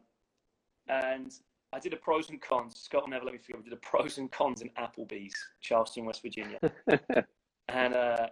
and 0.89 1.33
I 1.73 1.79
did 1.79 1.93
a 1.95 1.97
pros 1.97 2.29
and 2.29 2.41
cons. 2.41 2.79
Scott 2.79 3.03
will 3.05 3.09
never 3.11 3.25
let 3.25 3.33
me 3.33 3.39
forget. 3.39 3.61
I 3.61 3.65
did 3.65 3.73
a 3.73 3.77
pros 3.77 4.19
and 4.19 4.31
cons 4.31 4.61
in 4.63 4.69
Applebee's, 4.71 5.33
Charleston, 5.61 6.05
West 6.05 6.23
Virginia, 6.23 6.59
and 7.69 7.95
uh, 7.95 8.27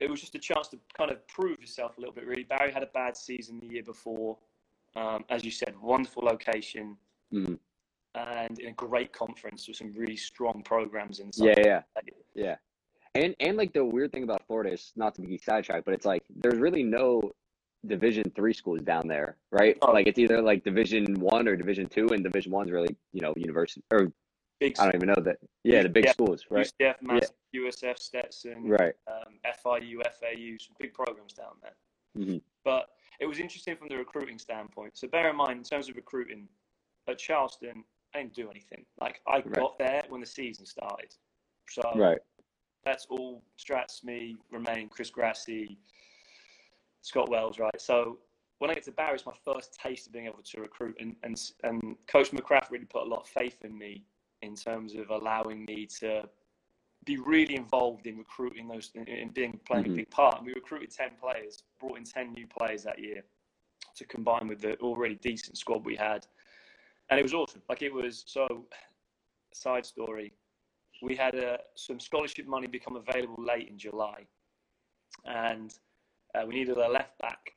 it 0.00 0.10
was 0.10 0.20
just 0.20 0.34
a 0.34 0.38
chance 0.38 0.68
to 0.68 0.78
kind 0.96 1.10
of 1.10 1.26
prove 1.28 1.58
yourself 1.60 1.96
a 1.96 2.00
little 2.00 2.14
bit. 2.14 2.26
Really, 2.26 2.42
Barry 2.42 2.72
had 2.72 2.82
a 2.82 2.86
bad 2.92 3.16
season 3.16 3.58
the 3.60 3.66
year 3.66 3.82
before. 3.82 4.36
Um, 4.96 5.24
as 5.30 5.44
you 5.44 5.50
said, 5.50 5.74
wonderful 5.80 6.24
location 6.24 6.96
Mhm. 7.32 7.58
And 8.16 8.58
in 8.58 8.68
a 8.68 8.72
great 8.72 9.12
conference 9.12 9.68
with 9.68 9.76
some 9.76 9.92
really 9.92 10.16
strong 10.16 10.62
programs 10.64 11.20
in. 11.20 11.30
yeah. 11.36 11.54
Yeah. 11.58 11.82
Yeah. 12.34 12.56
And 13.14 13.34
and 13.40 13.56
like 13.56 13.72
the 13.72 13.84
weird 13.84 14.12
thing 14.12 14.24
about 14.24 14.46
Florida 14.46 14.72
is 14.72 14.92
not 14.96 15.14
to 15.16 15.22
be 15.22 15.38
sidetracked, 15.38 15.84
but 15.84 15.94
it's 15.94 16.06
like 16.06 16.22
there's 16.34 16.58
really 16.58 16.82
no 16.82 17.32
Division 17.86 18.24
three 18.34 18.52
schools 18.52 18.80
down 18.82 19.06
there, 19.06 19.36
right? 19.52 19.78
Oh. 19.82 19.92
Like 19.92 20.06
it's 20.06 20.18
either 20.18 20.42
like 20.42 20.64
Division 20.64 21.14
one 21.20 21.46
or 21.46 21.56
Division 21.56 21.86
two, 21.86 22.08
and 22.08 22.22
Division 22.24 22.50
one's 22.52 22.70
really 22.70 22.94
you 23.12 23.20
know 23.20 23.32
university 23.36 23.82
or 23.92 24.12
Big 24.58 24.74
I 24.80 24.84
don't 24.84 24.94
even 24.94 25.08
know 25.08 25.22
that. 25.22 25.36
Yeah, 25.64 25.82
the 25.82 25.88
big 25.90 26.06
Yeah. 26.06 26.12
schools, 26.12 26.46
right? 26.50 26.66
UCF, 26.80 27.02
Mass, 27.02 27.30
USF, 27.54 27.98
Stetson, 27.98 28.66
Right. 28.66 28.94
um, 29.06 29.38
FIU, 29.44 30.00
FAU, 30.06 30.56
some 30.58 30.74
big 30.80 30.94
programs 30.94 31.34
down 31.34 31.56
there. 31.62 31.76
Mhm. 32.16 32.40
But 32.64 32.88
it 33.20 33.26
was 33.26 33.38
interesting 33.38 33.76
from 33.76 33.88
the 33.88 33.98
recruiting 33.98 34.38
standpoint. 34.38 34.96
So 34.96 35.08
bear 35.08 35.28
in 35.28 35.36
mind, 35.36 35.58
in 35.58 35.62
terms 35.62 35.90
of 35.90 35.96
recruiting, 35.96 36.48
at 37.06 37.18
Charleston, 37.18 37.84
I 38.16 38.22
didn't 38.22 38.34
do 38.34 38.50
anything. 38.50 38.84
Like 39.00 39.20
I 39.28 39.36
Right. 39.36 39.52
got 39.52 39.78
there 39.78 40.02
when 40.08 40.20
the 40.20 40.26
season 40.26 40.64
started. 40.64 41.14
So 41.68 41.82
Right. 41.94 42.18
that's 42.84 43.06
all 43.10 43.42
Strats, 43.58 44.02
me, 44.04 44.36
Romain, 44.50 44.88
Chris 44.88 45.10
Grassi, 45.10 45.78
Scott 47.02 47.28
Wells, 47.28 47.58
right? 47.58 47.80
So 47.80 48.18
when 48.58 48.70
I 48.70 48.74
get 48.74 48.84
to 48.84 48.92
Barry, 48.92 49.14
it's 49.14 49.26
my 49.26 49.34
first 49.44 49.78
taste 49.78 50.06
of 50.06 50.12
being 50.14 50.26
able 50.26 50.42
to 50.42 50.60
recruit, 50.60 50.96
and 50.98 51.14
and 51.22 51.36
and 51.62 51.96
Coach 52.06 52.30
McGrath 52.30 52.70
really 52.70 52.86
put 52.86 53.02
a 53.02 53.08
lot 53.08 53.20
of 53.20 53.28
faith 53.28 53.58
in 53.64 53.76
me 53.76 54.04
in 54.42 54.54
terms 54.54 54.94
of 54.94 55.10
allowing 55.10 55.64
me 55.66 55.86
to 56.00 56.28
be 57.04 57.18
really 57.18 57.54
involved 57.54 58.06
in 58.06 58.16
recruiting 58.16 58.66
those 58.66 58.90
in, 58.94 59.04
in 59.06 59.28
being 59.30 59.60
playing 59.66 59.84
Mhm. 59.84 59.92
a 59.92 59.96
big 59.96 60.10
part. 60.10 60.38
And 60.38 60.46
we 60.46 60.54
recruited 60.54 60.90
ten 60.90 61.10
players, 61.20 61.64
brought 61.78 61.98
in 61.98 62.04
ten 62.04 62.32
new 62.32 62.46
players 62.46 62.82
that 62.84 62.98
year, 62.98 63.22
to 63.94 64.04
combine 64.06 64.48
with 64.48 64.60
the 64.60 64.76
already 64.78 65.16
decent 65.16 65.58
squad 65.58 65.84
we 65.84 65.96
had, 65.96 66.26
and 67.10 67.18
it 67.18 67.22
was 67.22 67.34
awesome. 67.34 67.62
Like 67.68 67.82
it 67.82 67.92
was 67.92 68.24
so. 68.26 68.66
Side 69.54 69.86
story, 69.86 70.34
we 71.00 71.16
had 71.16 71.34
uh, 71.34 71.56
some 71.76 71.98
scholarship 71.98 72.46
money 72.46 72.66
become 72.66 72.96
available 72.96 73.42
late 73.42 73.68
in 73.70 73.78
July, 73.78 74.26
and 75.24 75.72
uh, 76.34 76.44
we 76.46 76.56
needed 76.56 76.76
a 76.76 76.88
left 76.88 77.16
back. 77.18 77.52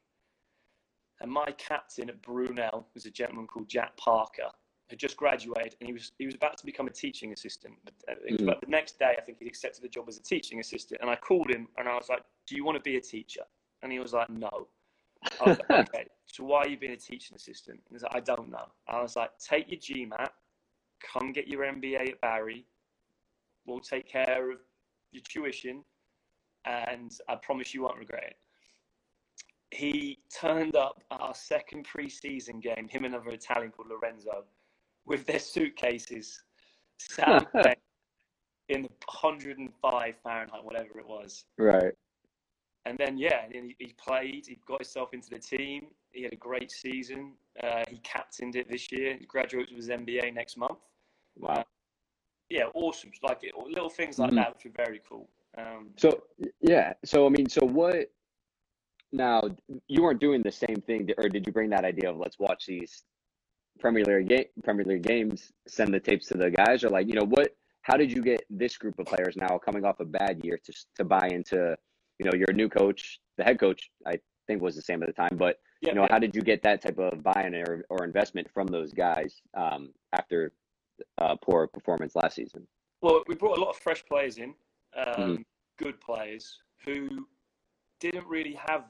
And 1.20 1.30
my 1.30 1.52
captain 1.58 2.10
at 2.10 2.22
Brunel 2.22 2.88
was 2.94 3.06
a 3.06 3.12
gentleman 3.12 3.48
called 3.48 3.68
Jack 3.68 3.98
Parker, 3.98 4.50
had 4.90 5.00
just 5.00 5.18
graduated, 5.18 5.76
and 5.80 5.88
he 5.88 5.94
was 5.94 6.12
he 6.18 6.26
was 6.26 6.36
about 6.36 6.58
to 6.58 6.66
become 6.66 6.88
a 6.88 6.92
teaching 6.92 7.34
assistant. 7.34 7.76
Mm. 8.10 8.46
But 8.46 8.62
the 8.62 8.68
next 8.68 8.98
day, 8.98 9.16
I 9.18 9.22
think 9.22 9.40
he 9.40 9.48
accepted 9.48 9.84
the 9.84 9.90
job 9.90 10.06
as 10.08 10.18
a 10.18 10.24
teaching 10.24 10.60
assistant. 10.60 11.02
And 11.02 11.10
I 11.10 11.16
called 11.16 11.50
him, 11.50 11.68
and 11.78 11.88
I 11.88 11.96
was 11.96 12.10
like, 12.10 12.24
"Do 12.48 12.56
you 12.56 12.64
want 12.64 12.78
to 12.78 12.82
be 12.82 12.98
a 12.98 13.02
teacher?" 13.02 13.44
And 13.84 13.92
he 13.92 14.00
was 14.00 14.14
like, 14.14 14.30
"No." 14.30 14.68
I 15.24 15.30
oh, 15.42 15.58
"Okay, 15.80 16.06
so 16.26 16.44
why 16.44 16.60
are 16.60 16.68
you 16.68 16.78
being 16.78 16.94
a 16.94 16.98
teaching 16.98 17.36
assistant?" 17.36 17.82
And 17.88 17.96
he's 17.96 18.04
like, 18.04 18.16
"I 18.16 18.20
don't 18.20 18.50
know." 18.50 18.68
I 18.88 19.02
was 19.02 19.16
like, 19.16 19.32
"Take 19.40 19.70
your 19.70 19.80
GMAT, 19.80 20.30
come 21.02 21.32
get 21.32 21.48
your 21.48 21.64
MBA 21.64 22.10
at 22.10 22.22
Barry. 22.22 22.66
We'll 23.66 23.80
take 23.80 24.08
care 24.08 24.52
of 24.52 24.60
your 25.12 25.24
tuition, 25.24 25.84
and 26.66 27.12
I 27.28 27.36
promise 27.36 27.74
you 27.74 27.84
won't 27.84 27.98
regret 27.98 28.24
it." 28.24 28.38
He 29.72 30.20
turned 30.36 30.76
up 30.76 31.04
at 31.12 31.22
our 31.22 31.36
second 31.36 31.88
preseason 31.88 32.62
game, 32.62 32.88
him 32.88 33.06
and 33.06 33.14
another 33.14 33.32
Italian 33.32 33.72
called 33.72 33.90
Lorenzo, 33.90 34.46
with 35.06 35.26
their 35.26 35.40
suitcases 35.40 36.42
sat 36.98 37.48
in 38.70 38.84
the 38.84 38.90
105 38.90 40.16
Fahrenheit, 40.24 40.64
whatever 40.64 41.00
it 41.00 41.08
was. 41.08 41.46
Right. 41.58 41.94
And 42.90 42.98
then, 42.98 43.20
yeah, 43.20 43.42
he, 43.52 43.76
he 43.78 43.94
played, 44.04 44.48
he 44.48 44.58
got 44.68 44.80
himself 44.80 45.14
into 45.14 45.30
the 45.30 45.38
team. 45.38 45.88
He 46.12 46.24
had 46.24 46.34
a 46.34 46.38
great 46.38 46.72
season. 46.72 47.34
Uh, 47.62 47.84
he 47.88 47.98
captained 48.00 48.56
it 48.56 48.68
this 48.68 48.92
year. 48.92 49.16
He 49.20 49.26
graduates 49.26 49.70
with 49.70 49.78
his 49.78 49.90
MBA 49.90 50.34
next 50.34 50.58
month. 50.58 50.80
Wow. 51.38 51.54
Uh, 51.54 51.64
yeah, 52.50 52.64
awesome. 52.74 53.12
Like 53.22 53.44
little 53.70 53.92
things 53.92 54.18
like 54.18 54.30
mm-hmm. 54.32 54.38
that, 54.38 54.56
which 54.56 54.66
are 54.66 54.84
very 54.84 55.02
cool. 55.08 55.30
Um, 55.56 55.90
so, 55.98 56.24
yeah. 56.62 56.94
So, 57.06 57.28
I 57.28 57.30
mean, 57.30 57.48
so 57.48 57.64
what 57.64 58.12
now 59.12 59.44
you 59.88 60.02
weren't 60.02 60.20
doing 60.20 60.42
the 60.42 60.52
same 60.52 60.82
thing, 60.88 61.10
or 61.20 61.30
did 61.30 61.46
you 61.46 61.54
bring 61.54 61.70
that 61.70 61.86
idea 61.86 62.10
of 62.10 62.18
let's 62.18 62.40
watch 62.40 62.66
these 62.66 63.04
Premier 63.80 64.04
League 64.04 64.30
game, 64.30 64.46
Premier 64.64 64.86
League 64.86 65.04
games, 65.04 65.52
send 65.68 65.94
the 65.94 66.00
tapes 66.00 66.26
to 66.30 66.38
the 66.38 66.50
guys, 66.50 66.84
or 66.84 66.90
like 66.90 67.08
you 67.08 67.14
know 67.14 67.26
what? 67.26 67.56
How 67.84 67.98
did 67.98 68.12
you 68.12 68.24
get 68.24 68.44
this 68.50 68.78
group 68.78 68.98
of 68.98 69.06
players 69.06 69.36
now 69.38 69.60
coming 69.60 69.86
off 69.86 70.00
a 70.00 70.06
bad 70.06 70.44
year 70.44 70.60
to 70.64 70.74
to 70.96 71.04
buy 71.04 71.28
into? 71.28 71.78
You 72.20 72.26
know, 72.26 72.38
your 72.38 72.54
new 72.54 72.70
coach, 72.70 73.20
the 73.38 73.44
head 73.44 73.60
coach, 73.60 73.90
I 74.06 74.20
think 74.48 74.62
was 74.62 74.76
the 74.76 74.82
same 74.82 75.02
at 75.02 75.08
the 75.08 75.14
time, 75.14 75.38
but 75.38 75.58
yeah, 75.82 75.90
you 75.90 75.96
know, 75.96 76.02
yeah. 76.04 76.08
how 76.12 76.20
did 76.20 76.36
you 76.36 76.42
get 76.42 76.62
that 76.64 76.82
type 76.82 77.00
of 77.00 77.24
buy-in 77.24 77.56
or, 77.56 77.86
or 77.90 78.04
investment 78.04 78.50
from 78.54 78.68
those 78.68 78.92
guys 78.92 79.42
um, 79.56 79.90
after 80.14 80.52
uh, 81.18 81.36
poor 81.42 81.68
performance 81.68 82.16
last 82.16 82.36
season? 82.36 82.68
Well, 83.02 83.24
we 83.28 83.36
brought 83.36 83.58
a 83.58 83.62
lot 83.62 83.70
of 83.70 83.78
fresh 83.78 84.04
players 84.06 84.38
in, 84.38 84.54
um, 84.98 85.06
mm-hmm. 85.16 85.42
good 85.78 86.02
players 86.02 86.58
who 86.86 87.26
didn't 88.00 88.28
really 88.28 88.58
have 88.68 88.86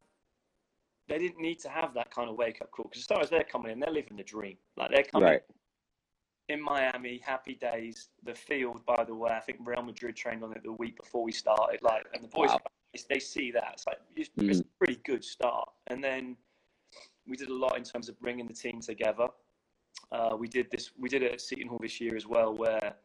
they 1.09 1.17
didn't 1.17 1.41
need 1.41 1.59
to 1.59 1.69
have 1.69 1.93
that 1.95 2.11
kind 2.11 2.29
of 2.29 2.37
wake 2.37 2.61
up 2.61 2.71
call 2.71 2.85
because 2.85 3.01
as 3.01 3.07
far 3.07 3.19
as 3.19 3.29
they're 3.29 3.43
coming 3.43 3.71
in, 3.71 3.79
they're 3.79 3.91
living 3.91 4.15
the 4.15 4.23
dream. 4.23 4.57
Like 4.77 4.91
they're 4.91 5.03
coming 5.03 5.27
right. 5.27 5.41
in 6.47 6.61
Miami, 6.61 7.19
happy 7.25 7.55
days. 7.55 8.09
The 8.23 8.35
field, 8.35 8.85
by 8.85 9.03
the 9.03 9.15
way, 9.15 9.31
I 9.31 9.39
think 9.39 9.57
Real 9.65 9.81
Madrid 9.81 10.15
trained 10.15 10.43
on 10.43 10.51
it 10.53 10.63
the 10.63 10.71
week 10.71 10.97
before 10.97 11.23
we 11.23 11.31
started. 11.31 11.81
Like, 11.81 12.05
and 12.13 12.23
the 12.23 12.27
boys, 12.27 12.49
wow. 12.49 12.59
They 13.09 13.19
see 13.19 13.51
that. 13.51 13.71
It's 13.73 13.87
like 13.87 13.99
it's, 14.15 14.29
mm. 14.37 14.49
it's 14.49 14.59
a 14.59 14.65
pretty 14.77 14.99
good 15.05 15.23
start. 15.23 15.69
And 15.87 16.03
then 16.03 16.35
we 17.27 17.37
did 17.37 17.49
a 17.49 17.53
lot 17.53 17.77
in 17.77 17.83
terms 17.83 18.09
of 18.09 18.19
bringing 18.19 18.47
the 18.47 18.53
team 18.53 18.81
together. 18.81 19.27
Uh, 20.11 20.35
we 20.37 20.47
did 20.47 20.69
this. 20.71 20.91
We 20.97 21.09
did 21.09 21.23
it 21.23 21.33
at 21.33 21.41
Seton 21.41 21.67
Hall 21.67 21.79
this 21.81 22.01
year 22.01 22.15
as 22.15 22.25
well, 22.25 22.55
where 22.55 22.95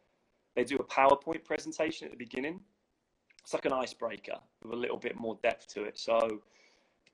they 0.57 0.65
do 0.65 0.77
a 0.77 0.85
PowerPoint 0.85 1.45
presentation 1.45 2.07
at 2.07 2.13
the 2.13 2.17
beginning. 2.17 2.61
It's 3.43 3.53
like 3.53 3.67
an 3.67 3.73
icebreaker 3.73 4.39
with 4.63 4.73
a 4.73 4.77
little 4.77 4.97
bit 4.97 5.17
more 5.17 5.39
depth 5.43 5.69
to 5.75 5.85
it. 5.85 5.99
So 5.99 6.41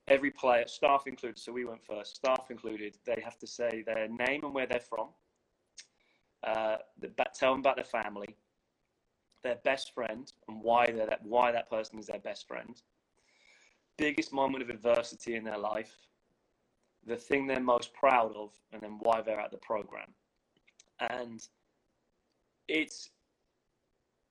every 0.06 0.30
player, 0.30 0.64
staff 0.66 1.04
included, 1.06 1.38
so 1.38 1.52
we 1.52 1.64
went 1.64 1.85
first, 1.85 2.16
staff 2.16 2.46
included, 2.50 2.96
they 3.04 3.20
have 3.24 3.38
to 3.38 3.46
say 3.46 3.83
their 3.85 4.09
name 4.09 4.44
and 4.44 4.54
where 4.54 4.66
they're 4.66 4.80
from, 4.80 5.09
uh, 6.44 6.76
the, 7.00 7.11
tell 7.35 7.52
them 7.52 7.61
about 7.61 7.76
their 7.76 7.85
family, 7.85 8.37
their 9.42 9.57
best 9.64 9.94
friend, 9.94 10.33
and 10.48 10.62
why 10.62 10.90
that 10.90 11.20
why 11.22 11.53
that 11.53 11.70
person 11.70 11.98
is 11.98 12.07
their 12.07 12.18
best 12.20 12.46
friend, 12.46 12.81
biggest 13.96 14.33
moment 14.33 14.62
of 14.62 14.70
adversity 14.70 15.37
in 15.37 15.44
their 15.44 15.59
life, 15.59 15.94
the 17.07 17.16
thing 17.16 17.46
they're 17.46 17.61
most 17.61 17.92
proud 17.94 18.35
of, 18.37 18.53
and 18.72 18.83
then 18.83 18.98
why 19.00 19.20
they're 19.20 19.40
at 19.40 19.50
the 19.50 19.59
program. 19.59 20.09
And 21.00 21.46
it's 22.68 23.11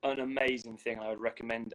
an 0.03 0.19
amazing 0.19 0.77
thing. 0.77 0.99
I 0.99 1.09
would 1.09 1.21
recommend 1.21 1.73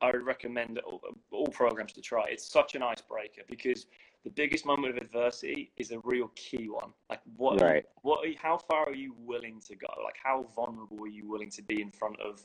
I 0.00 0.10
would 0.10 0.26
recommend 0.26 0.78
all, 0.80 1.00
all 1.30 1.46
programs 1.46 1.92
to 1.94 2.00
try. 2.00 2.26
It's 2.28 2.46
such 2.46 2.74
an 2.74 2.82
icebreaker 2.82 3.42
because 3.48 3.86
the 4.24 4.30
biggest 4.30 4.64
moment 4.64 4.96
of 4.96 5.02
adversity 5.02 5.70
is 5.76 5.90
a 5.90 5.98
real 6.02 6.28
key 6.34 6.68
one. 6.68 6.90
Like 7.10 7.20
what, 7.36 7.60
right. 7.60 7.84
what, 8.02 8.26
how 8.40 8.58
far 8.58 8.88
are 8.88 8.94
you 8.94 9.14
willing 9.18 9.60
to 9.66 9.76
go? 9.76 9.86
Like 10.02 10.16
how 10.22 10.46
vulnerable 10.56 11.04
are 11.04 11.08
you 11.08 11.28
willing 11.28 11.50
to 11.50 11.62
be 11.62 11.82
in 11.82 11.90
front 11.90 12.18
of 12.20 12.40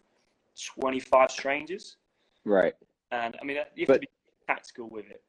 25 0.76 1.32
strangers? 1.32 1.98
Right. 2.46 2.74
And 3.12 3.38
I 3.42 3.46
mean, 3.46 3.58
you 3.76 3.82
have 3.84 3.88
but, 3.88 3.94
to 3.94 4.00
be 4.02 4.08
tactical 4.48 4.90
with 4.90 5.10
it. 5.10 5.24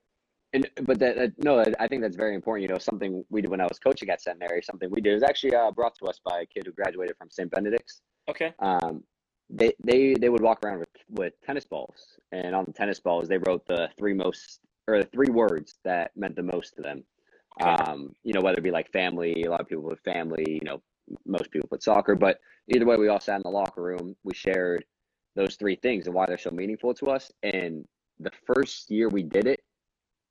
And 0.52 0.68
but 0.82 0.98
that, 0.98 1.16
that, 1.16 1.44
no, 1.44 1.64
I 1.78 1.86
think 1.86 2.02
that's 2.02 2.16
very 2.16 2.34
important. 2.34 2.62
You 2.62 2.74
know, 2.74 2.78
something 2.78 3.24
we 3.30 3.40
did 3.40 3.50
when 3.50 3.60
I 3.60 3.66
was 3.66 3.78
coaching 3.78 4.08
at 4.10 4.20
St. 4.20 4.36
Mary, 4.36 4.60
something 4.62 4.90
we 4.90 5.00
did 5.00 5.14
was 5.14 5.22
actually 5.22 5.54
uh, 5.54 5.70
brought 5.70 5.94
to 6.00 6.06
us 6.06 6.20
by 6.24 6.40
a 6.40 6.46
kid 6.46 6.66
who 6.66 6.72
graduated 6.72 7.16
from 7.16 7.30
St. 7.30 7.48
Benedict's. 7.48 8.00
Okay. 8.28 8.52
Um, 8.58 9.04
they 9.48 9.72
they 9.84 10.14
they 10.14 10.28
would 10.28 10.40
walk 10.40 10.64
around 10.64 10.80
with 10.80 10.88
with 11.10 11.34
tennis 11.44 11.64
balls, 11.64 12.18
and 12.32 12.54
on 12.54 12.64
the 12.64 12.72
tennis 12.72 12.98
balls 12.98 13.28
they 13.28 13.38
wrote 13.38 13.64
the 13.66 13.88
three 13.96 14.12
most 14.12 14.60
or 14.94 15.02
the 15.02 15.10
three 15.10 15.30
words 15.30 15.76
that 15.84 16.10
meant 16.16 16.36
the 16.36 16.42
most 16.42 16.76
to 16.76 16.82
them. 16.82 17.04
Um, 17.62 18.14
you 18.22 18.32
know, 18.32 18.40
whether 18.40 18.58
it 18.58 18.64
be 18.64 18.70
like 18.70 18.90
family, 18.92 19.42
a 19.42 19.50
lot 19.50 19.60
of 19.60 19.68
people 19.68 19.84
put 19.84 20.02
family, 20.04 20.44
you 20.46 20.64
know, 20.64 20.80
most 21.26 21.50
people 21.50 21.68
put 21.68 21.82
soccer, 21.82 22.14
but 22.14 22.38
either 22.68 22.86
way, 22.86 22.96
we 22.96 23.08
all 23.08 23.20
sat 23.20 23.36
in 23.36 23.42
the 23.44 23.50
locker 23.50 23.82
room. 23.82 24.16
We 24.22 24.32
shared 24.34 24.84
those 25.36 25.56
three 25.56 25.76
things 25.76 26.06
and 26.06 26.14
why 26.14 26.26
they're 26.26 26.38
so 26.38 26.50
meaningful 26.50 26.94
to 26.94 27.06
us. 27.06 27.30
And 27.42 27.84
the 28.18 28.30
first 28.46 28.90
year 28.90 29.08
we 29.08 29.22
did 29.22 29.46
it, 29.46 29.60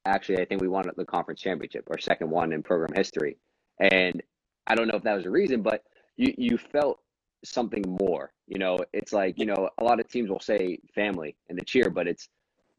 actually, 0.05 0.39
I 0.39 0.45
think 0.45 0.61
we 0.61 0.67
won 0.67 0.89
the 0.95 1.05
conference 1.05 1.41
championship, 1.41 1.87
our 1.89 1.97
second 1.97 2.29
one 2.29 2.53
in 2.53 2.63
program 2.63 2.95
history. 2.95 3.37
And 3.79 4.21
I 4.67 4.75
don't 4.75 4.87
know 4.87 4.95
if 4.97 5.03
that 5.03 5.15
was 5.15 5.25
a 5.25 5.31
reason, 5.31 5.61
but 5.61 5.83
you 6.17 6.33
you 6.37 6.57
felt 6.57 6.99
something 7.43 7.83
more. 8.01 8.31
You 8.47 8.59
know, 8.59 8.79
it's 8.93 9.13
like, 9.13 9.39
you 9.39 9.45
know, 9.45 9.69
a 9.77 9.83
lot 9.83 9.99
of 9.99 10.07
teams 10.09 10.29
will 10.29 10.39
say 10.39 10.79
family 10.93 11.35
and 11.49 11.57
the 11.57 11.63
cheer, 11.63 11.89
but 11.89 12.07
it's 12.07 12.29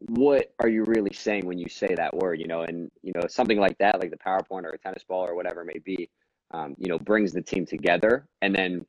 what 0.09 0.53
are 0.61 0.69
you 0.69 0.85
really 0.85 1.13
saying 1.13 1.47
when 1.47 1.59
you 1.59 1.69
say 1.69 1.95
that 1.95 2.15
word, 2.17 2.41
you 2.41 2.47
know, 2.47 2.63
and, 2.63 2.91
you 3.03 3.13
know, 3.15 3.27
something 3.29 3.59
like 3.59 3.77
that, 3.79 4.01
like 4.01 4.11
the 4.11 4.17
PowerPoint 4.17 4.65
or 4.65 4.71
a 4.71 4.79
tennis 4.79 5.05
ball 5.05 5.27
or 5.27 5.35
whatever 5.35 5.63
it 5.63 5.67
may 5.67 5.79
be, 5.85 6.09
um, 6.53 6.75
you 6.79 6.89
know, 6.89 6.99
brings 6.99 7.33
the 7.33 7.43
team 7.43 7.67
together. 7.67 8.27
And 8.41 8.55
then, 8.55 8.87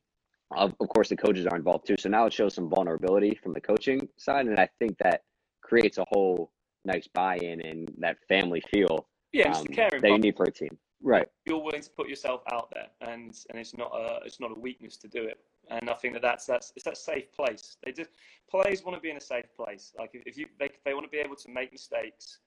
of, 0.56 0.74
of 0.80 0.88
course, 0.88 1.08
the 1.08 1.16
coaches 1.16 1.46
are 1.46 1.56
involved 1.56 1.86
too. 1.86 1.96
So 1.98 2.08
now 2.08 2.26
it 2.26 2.32
shows 2.32 2.54
some 2.54 2.68
vulnerability 2.68 3.38
from 3.42 3.52
the 3.52 3.60
coaching 3.60 4.08
side. 4.16 4.46
And 4.46 4.58
I 4.58 4.68
think 4.78 4.96
that 4.98 5.22
creates 5.60 5.98
a 5.98 6.04
whole 6.08 6.50
nice 6.84 7.06
buy 7.12 7.36
in 7.36 7.60
and 7.60 7.92
that 7.98 8.16
family 8.28 8.62
feel 8.70 9.06
yeah, 9.32 9.52
um, 9.52 9.64
that 9.64 10.02
you 10.02 10.18
need 10.18 10.36
for 10.36 10.44
a 10.44 10.50
team. 10.50 10.76
Right. 11.02 11.26
You're 11.46 11.62
willing 11.62 11.82
to 11.82 11.90
put 11.90 12.08
yourself 12.08 12.42
out 12.52 12.72
there, 12.72 12.86
and 13.00 13.36
and 13.50 13.58
it's 13.58 13.76
not 13.76 13.90
a 13.94 14.24
it's 14.24 14.40
not 14.40 14.56
a 14.56 14.58
weakness 14.58 14.96
to 14.98 15.08
do 15.08 15.24
it 15.24 15.38
and 15.70 15.88
I 15.88 15.94
think 15.94 16.14
that 16.14 16.22
that's 16.22 16.46
that's 16.46 16.72
it's 16.76 16.84
that 16.84 16.96
safe 16.96 17.32
place. 17.32 17.76
They 17.84 17.92
just 17.92 18.10
players 18.50 18.84
want 18.84 18.96
to 18.96 19.00
be 19.00 19.10
in 19.10 19.16
a 19.16 19.20
safe 19.20 19.46
place. 19.56 19.92
Like 19.98 20.10
if, 20.12 20.36
you 20.36 20.46
they, 20.58 20.70
they 20.84 20.94
want 20.94 21.04
to 21.04 21.10
be 21.10 21.18
able 21.18 21.36
to 21.36 21.50
make 21.50 21.72
mistakes 21.72 22.38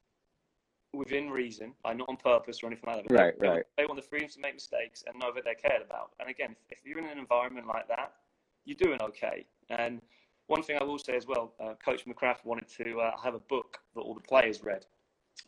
within 0.94 1.30
reason, 1.30 1.74
like 1.84 1.98
not 1.98 2.10
on 2.10 2.18
purpose 2.18 2.64
or 2.64 2.68
anything 2.68 2.88
like 2.88 3.08
that. 3.08 3.14
Right, 3.14 3.40
they, 3.40 3.48
right. 3.48 3.64
They 3.78 3.86
want 3.86 3.98
the 3.98 4.08
freedom 4.08 4.30
to 4.30 4.40
make 4.40 4.56
mistakes 4.56 5.04
and 5.08 5.20
know 5.20 5.32
that 5.34 5.44
they're 5.44 5.56
cared 5.56 5.82
about. 5.82 6.12
And 6.20 6.30
again, 6.30 6.56
if, 6.70 6.80
if 6.80 6.86
you're 6.86 7.00
in 7.00 7.06
an 7.06 7.18
environment 7.18 7.68
like 7.68 7.88
that, 7.90 8.14
you're 8.64 8.78
doing 8.78 9.02
okay. 9.02 9.46
And 9.70 10.02
one 10.48 10.64
thing 10.64 10.78
I 10.80 10.84
will 10.84 11.00
say 11.00 11.16
as 11.16 11.28
well, 11.28 11.54
uh, 11.60 11.74
Coach 11.84 12.06
McGrath 12.06 12.46
wanted 12.46 12.68
to 12.78 13.00
uh, 13.02 13.18
have 13.22 13.34
a 13.34 13.40
book 13.40 13.80
that 13.96 14.02
all 14.02 14.14
the 14.14 14.22
players 14.22 14.64
read. 14.64 14.86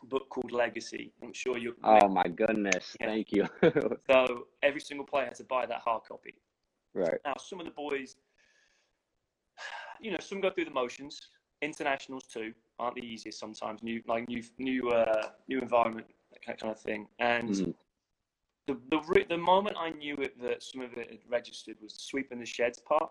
Book 0.04 0.30
called 0.30 0.52
Legacy. 0.52 1.14
I'm 1.24 1.34
sure 1.34 1.58
you. 1.58 1.76
Oh 1.84 2.08
my 2.08 2.24
goodness! 2.24 2.96
Yeah. 3.00 3.08
Thank 3.08 3.32
you. 3.32 3.48
so 4.10 4.48
every 4.64 4.82
single 4.82 5.06
player 5.06 5.26
had 5.26 5.36
to 5.36 5.44
buy 5.44 5.66
that 5.66 5.80
hard 5.80 6.04
copy. 6.08 6.36
Right. 6.94 7.20
Now, 7.26 7.34
some 7.40 7.60
of 7.60 7.66
the 7.66 7.72
boys, 7.72 8.16
you 10.02 10.12
know, 10.12 10.18
some 10.20 10.42
go 10.42 10.50
through 10.50 10.66
the 10.66 10.72
motions. 10.72 11.20
Internationals 11.62 12.24
too 12.28 12.54
aren't 12.80 12.96
the 12.96 13.02
easiest 13.02 13.40
sometimes. 13.40 13.82
New, 13.82 14.02
like 14.08 14.28
new, 14.30 14.44
new, 14.60 14.90
uh, 14.90 15.30
new 15.48 15.60
environment, 15.60 16.06
that 16.32 16.58
kind 16.58 16.72
of 16.72 16.80
thing. 16.80 17.08
And 17.20 17.50
mm-hmm. 17.50 17.72
the 18.68 18.78
the 18.92 19.26
the 19.30 19.38
moment 19.38 19.76
I 19.80 19.90
knew 19.90 20.16
it 20.16 20.40
that 20.42 20.62
some 20.62 20.82
of 20.82 20.94
it 20.94 21.10
had 21.10 21.20
registered 21.28 21.78
was 21.82 21.96
sweeping 21.96 22.40
the 22.40 22.46
sheds 22.46 22.80
part. 22.80 23.10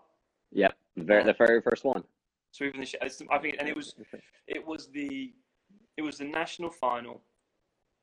Yeah, 0.51 0.69
the 0.95 1.03
very, 1.03 1.23
the 1.23 1.33
very 1.33 1.61
first 1.61 1.83
one. 1.83 2.03
Sweeping 2.51 2.79
the 2.79 2.85
sheds. 2.85 3.21
I 3.29 3.37
think, 3.37 3.57
and 3.59 3.67
it 3.67 3.75
was, 3.75 3.95
it 4.47 4.65
was 4.65 4.87
the, 4.87 5.33
it 5.97 6.03
was 6.03 6.19
the 6.19 6.25
national 6.25 6.69
final. 6.69 7.21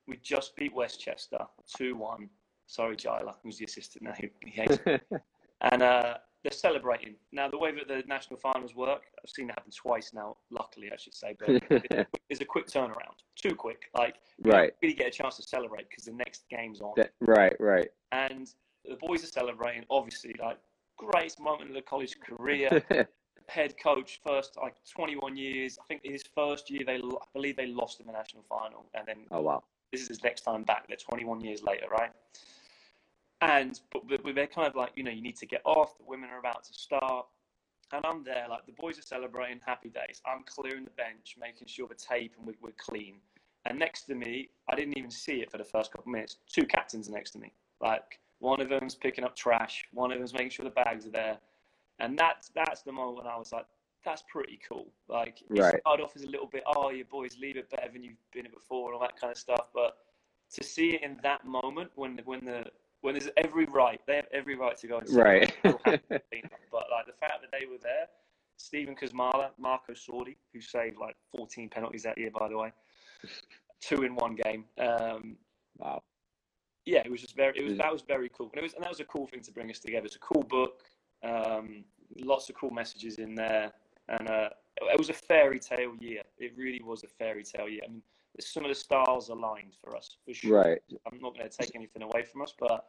We 0.06 0.18
just 0.22 0.54
beat 0.56 0.74
West 0.74 1.00
Chester 1.00 1.38
2 1.76 1.96
1. 1.96 2.28
Sorry, 2.66 2.96
Jyla, 2.96 3.34
who's 3.42 3.58
the 3.58 3.64
assistant 3.64 4.04
now. 4.04 4.14
He, 4.18 4.30
hates 4.50 4.78
it. 4.84 5.02
and 5.60 5.82
uh, 5.82 6.14
they're 6.42 6.52
celebrating. 6.52 7.14
Now, 7.32 7.48
the 7.48 7.58
way 7.58 7.72
that 7.72 7.88
the 7.88 8.02
national 8.06 8.38
finals 8.38 8.74
work, 8.74 9.02
I've 9.22 9.30
seen 9.30 9.48
it 9.48 9.52
happen 9.52 9.70
twice 9.70 10.12
now, 10.12 10.36
luckily, 10.50 10.90
I 10.92 10.96
should 10.96 11.14
say, 11.14 11.36
but 11.38 11.62
it's 12.28 12.40
a 12.40 12.44
quick 12.44 12.66
turnaround. 12.66 13.16
Too 13.36 13.54
quick. 13.54 13.84
Like, 13.94 14.16
you 14.42 14.50
right. 14.50 14.72
really 14.82 14.94
get 14.94 15.08
a 15.08 15.10
chance 15.10 15.36
to 15.36 15.42
celebrate 15.42 15.88
because 15.88 16.04
the 16.04 16.12
next 16.12 16.44
game's 16.50 16.80
on. 16.80 16.92
That- 16.96 17.12
right, 17.20 17.56
right. 17.60 17.88
And 18.12 18.50
the 18.84 18.96
boys 18.96 19.22
are 19.24 19.28
celebrating, 19.28 19.84
obviously, 19.90 20.34
like, 20.40 20.58
greatest 20.96 21.40
moment 21.40 21.70
of 21.70 21.74
the 21.74 21.82
college 21.82 22.16
career. 22.20 22.82
Head 23.48 23.74
coach, 23.82 24.20
first 24.26 24.56
like 24.60 24.74
21 24.90 25.36
years. 25.36 25.78
I 25.80 25.84
think 25.86 26.02
his 26.04 26.22
first 26.34 26.70
year, 26.70 26.82
they 26.86 26.96
I 26.96 27.26
believe 27.32 27.56
they 27.56 27.66
lost 27.66 28.00
in 28.00 28.06
the 28.06 28.12
national 28.12 28.42
final, 28.48 28.86
and 28.94 29.06
then 29.06 29.16
oh 29.30 29.42
wow. 29.42 29.62
this 29.92 30.02
is 30.02 30.08
his 30.08 30.22
next 30.22 30.42
time 30.42 30.62
back. 30.62 30.88
They're 30.88 30.96
21 30.96 31.40
years 31.42 31.62
later, 31.62 31.86
right? 31.90 32.10
And 33.40 33.78
but 33.92 34.02
they're 34.34 34.46
kind 34.46 34.66
of 34.66 34.74
like, 34.74 34.92
you 34.96 35.02
know, 35.02 35.10
you 35.10 35.20
need 35.20 35.36
to 35.36 35.46
get 35.46 35.60
off. 35.64 35.98
The 35.98 36.04
women 36.04 36.30
are 36.30 36.38
about 36.38 36.64
to 36.64 36.72
start, 36.72 37.26
and 37.92 38.04
I'm 38.06 38.24
there. 38.24 38.46
Like 38.48 38.66
the 38.66 38.72
boys 38.72 38.98
are 38.98 39.02
celebrating 39.02 39.60
happy 39.64 39.90
days. 39.90 40.22
I'm 40.26 40.42
clearing 40.44 40.84
the 40.84 40.90
bench, 40.90 41.36
making 41.38 41.68
sure 41.68 41.86
the 41.86 41.94
tape 41.94 42.34
and 42.38 42.46
we, 42.46 42.54
we're 42.62 42.72
clean. 42.78 43.16
And 43.66 43.78
next 43.78 44.02
to 44.02 44.14
me, 44.14 44.50
I 44.68 44.76
didn't 44.76 44.98
even 44.98 45.10
see 45.10 45.36
it 45.40 45.50
for 45.50 45.58
the 45.58 45.64
first 45.64 45.90
couple 45.90 46.10
of 46.10 46.12
minutes. 46.12 46.36
Two 46.52 46.66
captains 46.66 47.08
next 47.08 47.30
to 47.32 47.38
me. 47.38 47.52
Like 47.80 48.18
one 48.40 48.60
of 48.60 48.68
them's 48.68 48.94
picking 48.94 49.24
up 49.24 49.36
trash, 49.36 49.84
one 49.92 50.12
of 50.12 50.18
them's 50.18 50.32
making 50.32 50.50
sure 50.50 50.64
the 50.64 50.70
bags 50.70 51.06
are 51.06 51.10
there, 51.10 51.38
and 51.98 52.18
that's 52.18 52.50
that's 52.54 52.82
the 52.82 52.92
moment 52.92 53.18
when 53.18 53.26
I 53.26 53.36
was 53.36 53.52
like, 53.52 53.66
that's 54.04 54.22
pretty 54.30 54.58
cool. 54.68 54.92
Like 55.08 55.42
it 55.42 55.46
Right. 55.50 55.80
started 55.80 56.02
off 56.02 56.16
as 56.16 56.22
a 56.22 56.30
little 56.30 56.46
bit, 56.46 56.62
oh, 56.66 56.90
your 56.90 57.06
boys 57.06 57.36
leave 57.38 57.56
it 57.56 57.70
better 57.70 57.90
than 57.92 58.02
you've 58.02 58.16
been 58.32 58.46
it 58.46 58.52
before 58.54 58.88
and 58.92 58.94
all 58.96 59.00
that 59.00 59.18
kind 59.20 59.30
of 59.30 59.38
stuff. 59.38 59.66
But 59.74 59.96
to 60.52 60.64
see 60.64 60.90
it 60.94 61.02
in 61.02 61.18
that 61.22 61.44
moment 61.46 61.90
when 61.94 62.20
when 62.24 62.44
the 62.44 62.64
when 63.00 63.14
there's 63.14 63.28
every 63.36 63.66
right, 63.66 64.00
they 64.06 64.16
have 64.16 64.26
every 64.32 64.56
right 64.56 64.76
to 64.78 64.86
go 64.86 64.98
and 64.98 65.08
Right. 65.10 65.52
celebrate. 65.62 65.64
I'm 65.64 65.72
so 65.72 65.80
happy. 65.84 66.42
but 66.72 66.84
like 66.90 67.06
the 67.06 67.12
fact 67.12 67.42
that 67.42 67.50
they 67.52 67.66
were 67.66 67.78
there, 67.82 68.06
Stephen 68.56 68.96
Kazmala, 68.96 69.50
Marco 69.58 69.92
Sordi, 69.92 70.36
who 70.52 70.60
saved 70.60 70.96
like 70.98 71.16
14 71.36 71.68
penalties 71.68 72.02
that 72.04 72.16
year, 72.16 72.30
by 72.30 72.48
the 72.48 72.56
way, 72.56 72.72
two 73.80 74.02
in 74.04 74.14
one 74.14 74.36
game. 74.36 74.64
Um, 74.78 75.36
wow. 75.78 76.02
yeah, 76.86 77.02
it 77.04 77.10
was 77.10 77.20
just 77.20 77.36
very. 77.36 77.58
It 77.58 77.64
was 77.64 77.76
that 77.78 77.92
was 77.92 78.02
very 78.02 78.30
cool, 78.30 78.50
and 78.52 78.58
it 78.58 78.62
was 78.62 78.74
and 78.74 78.82
that 78.82 78.90
was 78.90 79.00
a 79.00 79.04
cool 79.04 79.26
thing 79.26 79.40
to 79.42 79.52
bring 79.52 79.70
us 79.70 79.78
together. 79.78 80.06
It's 80.06 80.16
a 80.16 80.20
cool 80.20 80.42
book, 80.42 80.80
um, 81.24 81.84
lots 82.20 82.48
of 82.48 82.56
cool 82.56 82.70
messages 82.70 83.18
in 83.18 83.34
there, 83.34 83.72
and 84.08 84.28
uh, 84.28 84.48
it 84.80 84.98
was 84.98 85.08
a 85.08 85.14
fairy 85.14 85.58
tale 85.58 85.94
year. 85.98 86.22
It 86.38 86.52
really 86.56 86.82
was 86.82 87.04
a 87.04 87.08
fairy 87.08 87.44
tale 87.44 87.68
year. 87.68 87.82
I 87.86 87.90
mean, 87.90 88.02
some 88.40 88.64
of 88.64 88.68
the 88.68 88.74
stars 88.74 89.28
aligned 89.28 89.74
for 89.80 89.96
us 89.96 90.16
for 90.24 90.34
sure. 90.34 90.58
Right. 90.58 90.78
I'm 91.10 91.20
not 91.20 91.36
going 91.36 91.48
to 91.48 91.56
take 91.56 91.74
anything 91.74 92.02
away 92.02 92.24
from 92.24 92.42
us, 92.42 92.52
but 92.58 92.86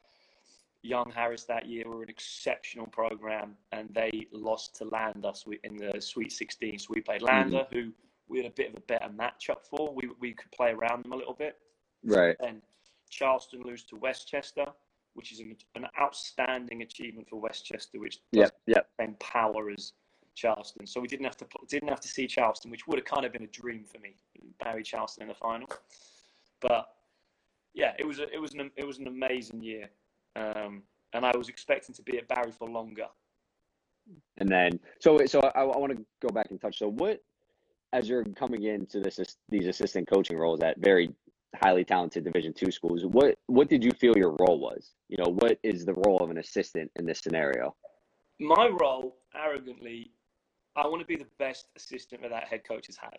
Young 0.81 1.11
Harris 1.13 1.43
that 1.45 1.67
year 1.67 1.87
were 1.87 2.03
an 2.03 2.09
exceptional 2.09 2.87
program, 2.87 3.55
and 3.71 3.89
they 3.93 4.27
lost 4.31 4.75
to 4.77 4.85
Landers 4.85 5.45
in 5.63 5.77
the 5.77 5.99
Sweet 5.99 6.31
16. 6.31 6.79
So 6.79 6.87
we 6.89 7.01
played 7.01 7.21
Lander, 7.21 7.65
who 7.71 7.91
we 8.27 8.37
had 8.37 8.47
a 8.47 8.53
bit 8.55 8.69
of 8.69 8.75
a 8.75 8.81
better 8.81 9.09
matchup 9.09 9.65
for. 9.69 9.93
We 9.93 10.09
we 10.19 10.33
could 10.33 10.51
play 10.51 10.71
around 10.71 11.03
them 11.03 11.13
a 11.13 11.15
little 11.15 11.33
bit. 11.33 11.57
Right. 12.03 12.35
Then 12.39 12.61
Charleston 13.09 13.61
lose 13.63 13.83
to 13.85 13.95
West 13.95 14.27
Chester, 14.27 14.65
which 15.15 15.31
is 15.31 15.39
an, 15.39 15.55
an 15.75 15.87
outstanding 15.99 16.81
achievement 16.81 17.27
for 17.27 17.39
West 17.39 17.65
Chester, 17.65 17.99
which 17.99 18.19
Yep. 18.31 18.51
Yep. 18.67 18.89
same 18.99 19.15
power 19.19 19.71
as 19.71 19.93
Charleston. 20.35 20.85
So 20.85 20.99
we 20.99 21.07
didn't 21.07 21.25
have 21.25 21.37
to 21.37 21.45
didn't 21.67 21.89
have 21.89 22.01
to 22.01 22.07
see 22.07 22.27
Charleston, 22.27 22.69
which 22.69 22.87
would 22.87 22.99
have 22.99 23.05
kind 23.05 23.25
of 23.25 23.31
been 23.31 23.43
a 23.43 23.47
dream 23.47 23.83
for 23.83 23.99
me, 23.99 24.15
Barry 24.63 24.83
Charleston 24.83 25.23
in 25.23 25.29
the 25.29 25.35
final. 25.35 25.67
But 26.61 26.87
yeah, 27.73 27.93
it 27.97 28.05
was 28.05 28.19
a, 28.19 28.29
it 28.33 28.39
was 28.39 28.53
an 28.53 28.69
it 28.75 28.85
was 28.85 28.99
an 28.99 29.07
amazing 29.07 29.61
year, 29.61 29.89
um, 30.35 30.83
and 31.13 31.25
I 31.25 31.31
was 31.37 31.49
expecting 31.49 31.95
to 31.95 32.01
be 32.03 32.17
at 32.17 32.27
Barry 32.27 32.51
for 32.51 32.69
longer. 32.69 33.07
And 34.37 34.49
then, 34.49 34.79
so 34.99 35.25
so 35.25 35.39
I, 35.39 35.61
I 35.61 35.77
want 35.77 35.95
to 35.97 36.05
go 36.21 36.29
back 36.29 36.47
and 36.51 36.61
touch. 36.61 36.77
So 36.79 36.89
what, 36.89 37.21
as 37.93 38.07
you're 38.07 38.23
coming 38.23 38.63
into 38.63 38.99
this 38.99 39.19
these 39.49 39.67
assistant 39.67 40.09
coaching 40.09 40.37
roles 40.37 40.61
at 40.61 40.77
very 40.77 41.09
highly 41.63 41.83
talented 41.83 42.23
Division 42.23 42.53
two 42.53 42.71
schools, 42.71 43.05
what 43.05 43.37
what 43.47 43.69
did 43.69 43.83
you 43.83 43.91
feel 43.91 44.17
your 44.17 44.35
role 44.39 44.59
was? 44.59 44.91
You 45.09 45.17
know, 45.17 45.31
what 45.31 45.59
is 45.63 45.85
the 45.85 45.93
role 45.93 46.17
of 46.17 46.29
an 46.29 46.37
assistant 46.37 46.91
in 46.97 47.05
this 47.05 47.19
scenario? 47.19 47.75
My 48.39 48.69
role, 48.81 49.17
arrogantly, 49.35 50.11
I 50.75 50.87
want 50.87 50.99
to 51.01 51.05
be 51.05 51.15
the 51.15 51.29
best 51.39 51.67
assistant 51.75 52.21
that 52.21 52.31
that 52.31 52.47
head 52.47 52.67
coach 52.67 52.87
has 52.87 52.97
had. 52.97 53.17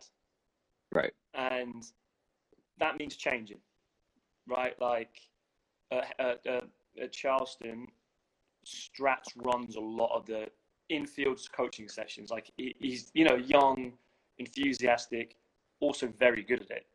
Right. 0.95 1.13
and 1.35 1.85
that 2.79 2.99
means 2.99 3.17
changing, 3.17 3.59
right? 4.47 4.81
Like 4.81 5.21
uh, 5.91 6.03
uh, 6.19 6.35
uh, 6.49 6.61
at 7.03 7.13
Charleston, 7.13 7.87
Strats 8.67 9.33
runs 9.37 9.77
a 9.77 9.81
lot 9.81 10.15
of 10.15 10.27
the 10.27 10.47
infield 10.89 11.41
coaching 11.53 11.89
sessions. 11.89 12.31
Like 12.31 12.51
he, 12.57 12.75
he's 12.79 13.11
you 13.15 13.25
know 13.25 13.37
young, 13.37 13.93
enthusiastic, 14.39 15.37
also 15.81 16.13
very 16.19 16.43
good 16.43 16.63
at 16.63 16.71
it. 16.71 16.87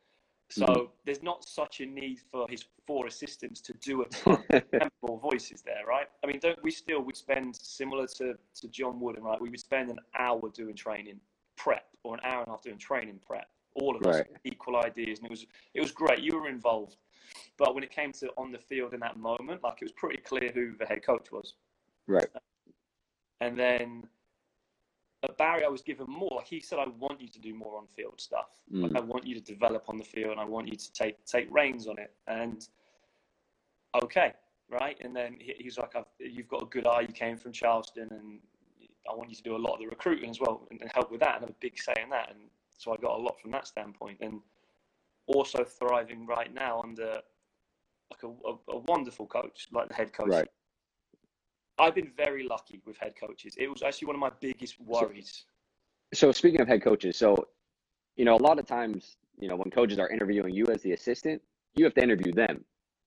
So 0.51 0.65
Mhm. 0.65 0.91
there's 1.05 1.23
not 1.23 1.45
such 1.45 1.79
a 1.79 1.85
need 1.85 2.19
for 2.31 2.45
his 2.49 2.65
four 2.85 3.07
assistants 3.07 3.61
to 3.61 3.73
do 3.73 4.01
a 4.01 4.05
ton 4.09 4.43
of 4.81 4.91
more 5.01 5.19
voices 5.19 5.61
there, 5.61 5.85
right? 5.85 6.09
I 6.23 6.27
mean, 6.27 6.39
don't 6.39 6.61
we 6.61 6.71
still 6.71 7.01
would 7.01 7.15
spend 7.15 7.55
similar 7.55 8.05
to 8.07 8.37
to 8.55 8.67
John 8.67 8.99
Wooden, 8.99 9.23
right? 9.23 9.39
We 9.39 9.49
would 9.49 9.59
spend 9.59 9.89
an 9.89 9.99
hour 10.13 10.49
doing 10.49 10.75
training 10.75 11.21
prep 11.55 11.87
or 12.03 12.15
an 12.15 12.21
hour 12.23 12.39
and 12.39 12.47
a 12.47 12.51
half 12.51 12.61
doing 12.61 12.77
training 12.77 13.19
prep. 13.19 13.49
All 13.75 13.95
of 13.95 14.05
us 14.05 14.21
equal 14.43 14.75
ideas, 14.75 15.19
and 15.19 15.27
it 15.27 15.31
was 15.31 15.45
it 15.73 15.81
was 15.81 15.91
great. 15.91 16.19
You 16.19 16.37
were 16.37 16.49
involved, 16.49 16.97
but 17.57 17.73
when 17.73 17.83
it 17.83 17.91
came 17.91 18.11
to 18.13 18.29
on 18.37 18.51
the 18.51 18.59
field 18.59 18.93
in 18.93 18.99
that 18.99 19.17
moment, 19.17 19.63
like 19.63 19.81
it 19.81 19.85
was 19.85 19.93
pretty 19.93 20.17
clear 20.17 20.51
who 20.51 20.75
the 20.75 20.85
head 20.85 21.01
coach 21.03 21.31
was. 21.31 21.55
Right. 22.07 22.29
And 23.39 23.57
then 23.57 24.09
at 25.23 25.37
Barry, 25.37 25.63
I 25.63 25.67
was 25.67 25.81
given 25.81 26.07
more. 26.09 26.31
Like 26.37 26.47
he 26.47 26.59
said, 26.59 26.79
I 26.79 26.87
want 26.99 27.21
you 27.21 27.27
to 27.27 27.39
do 27.39 27.53
more 27.53 27.77
on 27.77 27.87
field 27.87 28.19
stuff. 28.19 28.49
Like 28.71 28.91
Mm. 28.91 28.97
I 28.97 29.01
want 29.01 29.25
you 29.25 29.35
to 29.35 29.41
develop 29.41 29.87
on 29.87 29.97
the 29.97 30.03
field, 30.03 30.31
and 30.31 30.39
I 30.39 30.45
want 30.45 30.67
you 30.67 30.75
to 30.75 30.93
take 30.93 31.23
take 31.25 31.47
reins 31.51 31.87
on 31.87 31.99
it. 31.99 32.13
And 32.27 32.67
okay, 34.03 34.33
right. 34.69 34.97
And 35.01 35.15
then 35.15 35.37
he, 35.39 35.53
he 35.57 35.65
was 35.65 35.77
like, 35.77 35.95
I've, 35.95 36.05
"You've 36.19 36.47
got 36.47 36.63
a 36.63 36.65
good 36.65 36.87
eye. 36.87 37.01
You 37.01 37.13
came 37.13 37.37
from 37.37 37.51
Charleston, 37.51 38.07
and 38.11 38.39
I 39.09 39.13
want 39.15 39.29
you 39.29 39.35
to 39.35 39.43
do 39.43 39.55
a 39.55 39.57
lot 39.57 39.73
of 39.73 39.79
the 39.79 39.87
recruiting 39.87 40.29
as 40.29 40.39
well 40.39 40.67
and, 40.71 40.81
and 40.81 40.91
help 40.93 41.11
with 41.11 41.19
that, 41.19 41.35
and 41.35 41.41
have 41.41 41.49
a 41.49 41.59
big 41.59 41.79
say 41.79 41.93
in 42.01 42.09
that." 42.09 42.31
And 42.31 42.39
so 42.77 42.93
I 42.93 42.97
got 42.97 43.17
a 43.17 43.21
lot 43.21 43.39
from 43.39 43.51
that 43.51 43.67
standpoint, 43.67 44.17
and 44.21 44.41
also 45.27 45.63
thriving 45.63 46.25
right 46.25 46.51
now 46.53 46.81
under 46.83 47.21
like 48.11 48.23
a, 48.23 48.27
a, 48.49 48.77
a 48.77 48.79
wonderful 48.87 49.27
coach, 49.27 49.67
like 49.71 49.87
the 49.87 49.93
head 49.93 50.13
coach. 50.13 50.29
Right. 50.29 50.47
I've 51.81 51.95
been 51.95 52.11
very 52.15 52.43
lucky 52.43 52.79
with 52.85 52.97
head 52.97 53.15
coaches. 53.19 53.55
It 53.57 53.67
was 53.67 53.81
actually 53.81 54.05
one 54.07 54.15
of 54.15 54.19
my 54.19 54.31
biggest 54.39 54.79
worries. 54.79 55.45
So 56.13 56.31
speaking 56.31 56.61
of 56.61 56.67
head 56.67 56.83
coaches, 56.83 57.17
so 57.17 57.47
you 58.17 58.25
know, 58.25 58.35
a 58.35 58.43
lot 58.43 58.59
of 58.59 58.67
times, 58.67 59.17
you 59.39 59.47
know, 59.47 59.55
when 59.55 59.71
coaches 59.71 59.97
are 59.97 60.09
interviewing 60.09 60.53
you 60.53 60.65
as 60.67 60.81
the 60.83 60.91
assistant, 60.91 61.41
you 61.75 61.85
have 61.85 61.93
to 61.95 62.03
interview 62.03 62.31
them 62.31 62.63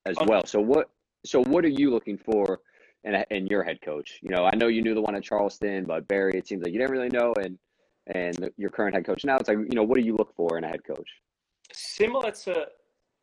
as 0.07 0.17
Oh. 0.19 0.27
well. 0.27 0.45
So 0.47 0.61
what 0.61 0.91
so 1.25 1.43
what 1.45 1.65
are 1.65 1.69
you 1.69 1.91
looking 1.91 2.19
for 2.19 2.61
in 3.05 3.15
a, 3.15 3.25
in 3.31 3.47
your 3.47 3.63
head 3.63 3.81
coach? 3.81 4.19
You 4.23 4.31
know, 4.31 4.45
I 4.45 4.57
know 4.57 4.67
you 4.67 4.83
knew 4.83 4.95
the 4.95 5.03
one 5.03 5.15
at 5.15 5.23
Charleston, 5.23 5.85
but 5.85 6.09
Barry, 6.09 6.37
it 6.37 6.49
seems 6.49 6.63
like 6.63 6.73
you 6.73 6.79
didn't 6.81 6.93
really 6.93 7.11
know, 7.11 7.33
and 7.35 7.59
and 8.09 8.35
the, 8.35 8.53
your 8.57 8.71
current 8.71 8.95
head 8.95 9.07
coach 9.07 9.25
now, 9.25 9.37
it's 9.37 9.49
like 9.49 9.59
you 9.59 9.77
know, 9.77 9.85
what 9.85 9.97
do 9.99 10.05
you 10.05 10.17
look 10.17 10.35
for 10.35 10.59
in 10.59 10.65
a 10.65 10.69
head 10.69 10.85
coach? 10.85 11.09
Similar 11.73 12.33
to 12.33 12.67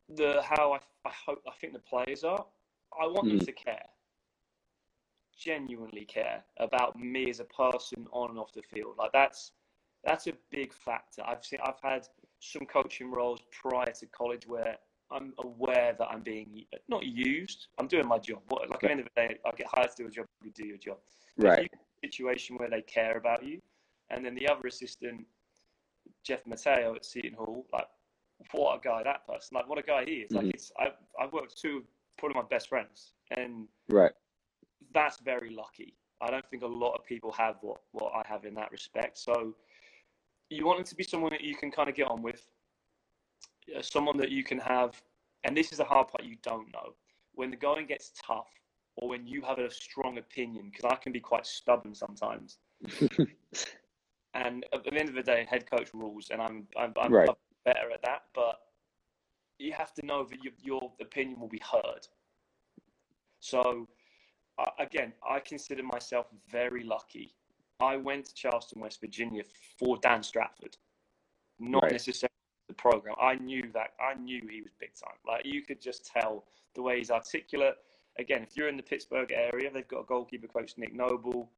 the 0.09 0.41
how 0.43 0.73
I, 0.73 0.79
I 1.05 1.11
hope 1.25 1.41
I 1.47 1.51
think 1.59 1.73
the 1.73 1.79
players 1.79 2.23
are. 2.23 2.45
I 2.99 3.07
want 3.07 3.29
them 3.29 3.39
Mhm. 3.39 3.45
to 3.45 3.51
care, 3.51 3.85
genuinely 5.41 6.05
care 6.05 6.43
about 6.57 6.97
me 6.97 7.29
as 7.29 7.39
a 7.39 7.45
person 7.45 8.07
on 8.11 8.29
and 8.29 8.39
off 8.39 8.53
the 8.53 8.61
field. 8.61 8.95
Like 8.97 9.11
that's 9.11 9.51
that's 10.03 10.27
a 10.27 10.33
big 10.51 10.73
factor. 10.73 11.23
I've 11.25 11.43
seen 11.43 11.59
I've 11.63 11.81
had 11.81 12.07
some 12.39 12.65
coaching 12.65 13.11
roles 13.11 13.39
prior 13.51 13.91
to 13.91 14.05
college 14.07 14.47
where 14.47 14.77
I'm 15.11 15.33
aware 15.39 15.95
that 15.97 16.07
I'm 16.07 16.21
being 16.21 16.65
not 16.87 17.05
used. 17.05 17.67
I'm 17.79 17.87
doing 17.87 18.07
my 18.07 18.17
job. 18.17 18.39
What, 18.49 18.69
like 18.69 18.75
at 18.75 18.81
the 18.81 18.91
end 18.91 18.99
of 19.01 19.07
the 19.15 19.21
day, 19.21 19.37
I 19.45 19.51
get 19.51 19.67
hired 19.73 19.89
to 19.97 20.03
do 20.03 20.07
a 20.07 20.11
job. 20.11 20.25
You 20.43 20.51
do 20.51 20.65
your 20.65 20.77
job. 20.77 20.97
Right. 21.37 21.63
you 21.63 21.79
situation 22.03 22.57
where 22.57 22.69
they 22.69 22.81
care 22.81 23.17
about 23.17 23.43
you, 23.45 23.59
and 24.09 24.25
then 24.25 24.33
the 24.35 24.47
other 24.47 24.67
assistant, 24.67 25.25
Jeff 26.23 26.45
Mateo 26.47 26.95
at 26.95 27.05
Seton 27.05 27.33
Hall, 27.33 27.65
like 27.71 27.87
what 28.53 28.75
a 28.75 28.79
guy 28.79 29.03
that 29.03 29.27
person, 29.27 29.55
like 29.55 29.67
what 29.69 29.77
a 29.77 29.83
guy 29.83 30.03
he 30.05 30.13
is. 30.13 30.31
Like 30.31 30.45
Mhm. 30.45 30.53
it's 30.53 30.71
I 30.79 30.91
I've 31.19 31.33
worked 31.33 31.51
with 31.51 31.55
two 31.55 31.85
probably 32.17 32.35
my 32.41 32.47
best 32.47 32.69
friends, 32.69 33.13
and 33.31 33.67
Right. 33.87 34.13
That's 34.93 35.19
very 35.19 35.49
lucky. 35.49 35.95
I 36.21 36.29
don't 36.29 36.47
think 36.49 36.63
a 36.63 36.67
lot 36.67 36.93
of 36.93 37.05
people 37.05 37.31
have 37.33 37.55
what 37.61 37.81
what 37.91 38.13
I 38.15 38.23
have 38.27 38.45
in 38.45 38.53
that 38.55 38.71
respect. 38.71 39.17
So 39.17 39.55
you 40.49 40.65
want 40.65 40.79
them 40.79 40.85
to 40.85 40.95
be 40.95 41.03
someone 41.03 41.31
that 41.31 41.41
you 41.41 41.55
can 41.55 41.71
kind 41.71 41.89
of 41.89 41.95
get 41.95 42.07
on 42.07 42.21
with, 42.21 42.45
uh, 43.75 43.81
someone 43.81 44.17
that 44.17 44.29
you 44.29 44.43
can 44.43 44.59
have, 44.59 45.01
and 45.43 45.55
this 45.55 45.71
is 45.71 45.77
the 45.77 45.85
hard 45.85 46.09
part 46.09 46.23
you 46.25 46.35
don't 46.43 46.71
know 46.73 46.93
when 47.33 47.49
the 47.49 47.55
going 47.57 47.85
gets 47.85 48.11
tough 48.21 48.49
or 48.97 49.09
when 49.09 49.25
you 49.25 49.41
have 49.41 49.57
a 49.57 49.71
strong 49.71 50.17
opinion 50.17 50.69
because 50.69 50.91
I 50.91 50.95
can 50.95 51.11
be 51.11 51.19
quite 51.19 51.45
stubborn 51.45 51.95
sometimes. 51.95 52.57
and 54.33 54.65
at 54.73 54.83
the 54.83 54.93
end 54.93 55.09
of 55.09 55.15
the 55.15 55.23
day, 55.23 55.47
head 55.49 55.69
coach 55.69 55.93
rules, 55.93 56.29
and 56.31 56.41
I'm 56.41 56.67
I'm, 56.77 56.93
I'm 56.99 57.11
Right. 57.11 57.29
better 57.65 57.91
at 57.93 58.01
that. 58.03 58.23
But 58.33 58.59
you 59.57 59.73
have 59.73 59.93
to 59.93 60.05
know 60.05 60.25
that 60.25 60.43
your, 60.43 60.53
your 60.61 60.91
opinion 60.99 61.39
will 61.39 61.47
be 61.47 61.61
heard. 61.71 62.07
So, 63.39 63.87
again, 64.79 65.13
I 65.27 65.39
consider 65.39 65.83
myself 65.83 66.27
very 66.49 66.83
lucky. 66.83 67.35
I 67.79 67.97
went 67.97 68.25
to 68.25 68.33
Charleston, 68.33 68.81
West 68.81 69.01
Virginia 69.01 69.43
for 69.79 69.97
Dan 69.97 70.21
Stratford, 70.23 70.77
not 71.59 71.83
right. 71.83 71.91
necessarily 71.91 72.31
the 72.67 72.75
program. 72.75 73.15
I 73.19 73.35
knew 73.35 73.63
that. 73.73 73.91
I 73.99 74.13
knew 74.13 74.41
he 74.49 74.61
was 74.61 74.71
big 74.79 74.93
time. 74.93 75.17
Like 75.27 75.45
you 75.45 75.61
could 75.63 75.81
just 75.81 76.05
tell 76.05 76.45
the 76.75 76.81
way 76.81 76.97
he's 76.97 77.11
articulate. 77.11 77.75
Again, 78.19 78.43
if 78.43 78.55
you're 78.55 78.67
in 78.67 78.77
the 78.77 78.83
Pittsburgh 78.83 79.31
area, 79.31 79.69
they've 79.73 79.87
got 79.87 80.01
a 80.01 80.05
goalkeeper 80.05 80.47
coach, 80.47 80.73
Nick 80.77 80.93
Noble. 80.93 81.49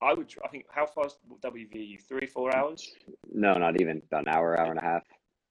I 0.00 0.14
would. 0.14 0.34
I 0.44 0.48
think 0.48 0.64
how 0.70 0.86
fast 0.86 1.18
WVU? 1.44 2.00
Three, 2.08 2.26
four 2.26 2.54
hours? 2.56 2.92
No, 3.32 3.54
not 3.54 3.80
even. 3.80 4.02
About 4.10 4.26
an 4.26 4.34
hour, 4.34 4.58
hour 4.58 4.70
and 4.70 4.80
a 4.80 4.82
half. 4.82 5.04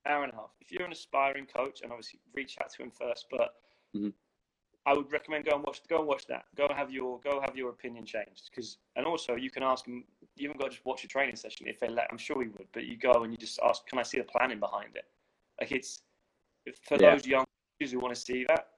Hour 0.06 0.23
and 0.23 0.34
a 0.34 0.36
half. 0.36 0.49
If 0.60 0.71
you're 0.71 0.84
an 0.84 0.91
aspiring 0.91 1.45
coach, 1.45 1.82
and 1.82 1.91
obviously 1.91 2.19
reach 2.34 2.58
out 2.62 2.71
to 2.73 2.84
him 2.84 2.91
first, 2.91 3.27
but 3.32 3.56
mm-hmm. 3.95 4.10
I 4.85 4.93
would 4.93 5.11
recommend 5.11 5.45
go 5.45 5.55
and 5.55 5.63
watch. 5.63 5.81
Go 5.87 5.99
and 5.99 6.07
watch 6.07 6.25
that. 6.27 6.45
Go 6.55 6.65
and 6.65 6.75
have 6.75 6.91
your 6.91 7.19
go 7.19 7.39
have 7.39 7.55
your 7.55 7.69
opinion 7.69 8.05
changed. 8.05 8.49
Because 8.49 8.77
and 8.95 9.05
also 9.05 9.35
you 9.35 9.51
can 9.51 9.63
ask 9.63 9.85
him. 9.85 10.03
You 10.35 10.47
haven't 10.47 10.59
got 10.59 10.67
to 10.67 10.71
just 10.71 10.85
watch 10.85 11.03
a 11.03 11.07
training 11.07 11.35
session 11.35 11.67
if 11.67 11.79
they 11.79 11.87
let. 11.87 12.07
I'm 12.11 12.17
sure 12.17 12.41
he 12.41 12.49
would. 12.49 12.67
But 12.73 12.85
you 12.85 12.97
go 12.97 13.23
and 13.23 13.31
you 13.31 13.37
just 13.37 13.59
ask, 13.63 13.85
"Can 13.85 13.99
I 13.99 14.03
see 14.03 14.17
the 14.17 14.23
planning 14.23 14.59
behind 14.59 14.95
it?" 14.95 15.05
Like 15.59 15.71
it's 15.71 16.01
for 16.87 16.97
yeah. 16.99 17.11
those 17.11 17.27
young 17.27 17.45
who 17.79 17.99
want 17.99 18.13
to 18.13 18.19
see 18.19 18.45
that. 18.47 18.69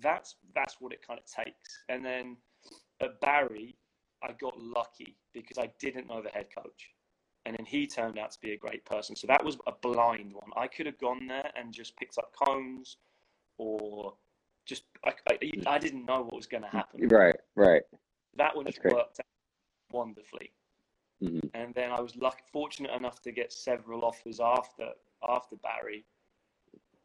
That's 0.00 0.36
that's 0.54 0.80
what 0.80 0.92
it 0.92 1.06
kind 1.06 1.18
of 1.18 1.26
takes. 1.26 1.82
And 1.88 2.04
then 2.04 2.36
at 3.00 3.20
Barry, 3.20 3.76
I 4.22 4.32
got 4.32 4.60
lucky 4.60 5.16
because 5.32 5.58
I 5.58 5.70
didn't 5.78 6.08
know 6.08 6.22
the 6.22 6.30
head 6.30 6.46
coach. 6.54 6.90
And 7.46 7.56
then 7.56 7.64
he 7.64 7.86
turned 7.86 8.18
out 8.18 8.32
to 8.32 8.40
be 8.40 8.52
a 8.52 8.56
great 8.56 8.84
person. 8.84 9.16
So 9.16 9.26
that 9.26 9.44
was 9.44 9.56
a 9.66 9.72
blind 9.72 10.32
one. 10.32 10.50
I 10.56 10.66
could 10.66 10.86
have 10.86 10.98
gone 10.98 11.26
there 11.26 11.50
and 11.56 11.72
just 11.72 11.96
picked 11.96 12.18
up 12.18 12.32
cones 12.34 12.96
or 13.56 14.14
just 14.68 14.84
I, 15.04 15.12
I, 15.30 15.38
I 15.66 15.78
didn't 15.78 16.04
know 16.04 16.22
what 16.22 16.36
was 16.36 16.46
going 16.46 16.62
to 16.62 16.68
happen. 16.68 17.08
Right, 17.08 17.36
right. 17.56 17.82
That 18.36 18.54
one 18.54 18.66
just 18.66 18.84
worked 18.84 19.18
out 19.18 19.26
wonderfully. 19.90 20.52
Mm-hmm. 21.22 21.48
And 21.54 21.74
then 21.74 21.90
I 21.90 22.00
was 22.00 22.14
lucky, 22.14 22.42
fortunate 22.52 22.92
enough 22.92 23.20
to 23.22 23.32
get 23.32 23.52
several 23.52 24.04
offers 24.04 24.38
after 24.38 24.90
after 25.28 25.56
Barry. 25.56 26.04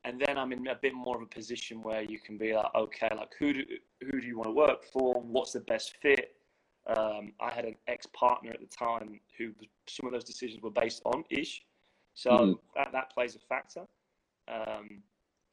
And 0.05 0.21
then 0.27 0.37
I'm 0.37 0.51
in 0.51 0.67
a 0.67 0.75
bit 0.75 0.93
more 0.93 1.15
of 1.15 1.23
a 1.23 1.25
position 1.25 1.81
where 1.81 2.03
you 2.03 2.19
can 2.19 2.37
be 2.37 2.53
like, 2.53 2.75
okay, 2.75 3.09
like 3.15 3.31
who 3.39 3.53
do 3.53 3.63
who 4.01 4.19
do 4.19 4.27
you 4.27 4.37
want 4.37 4.49
to 4.49 4.53
work 4.53 4.83
for? 4.83 5.21
What's 5.21 5.53
the 5.53 5.61
best 5.61 5.95
fit? 6.01 6.35
Um, 6.85 7.31
I 7.39 7.49
had 7.49 7.63
an 7.63 7.75
ex 7.87 8.05
partner 8.07 8.51
at 8.51 8.59
the 8.59 8.67
time 8.67 9.21
who 9.37 9.53
some 9.87 10.05
of 10.05 10.11
those 10.11 10.25
decisions 10.25 10.61
were 10.61 10.69
based 10.69 11.01
on 11.05 11.23
ish, 11.29 11.63
so 12.13 12.31
mm-hmm. 12.31 12.51
that 12.75 12.91
that 12.91 13.13
plays 13.13 13.35
a 13.35 13.39
factor. 13.39 13.85
Um, 14.49 15.01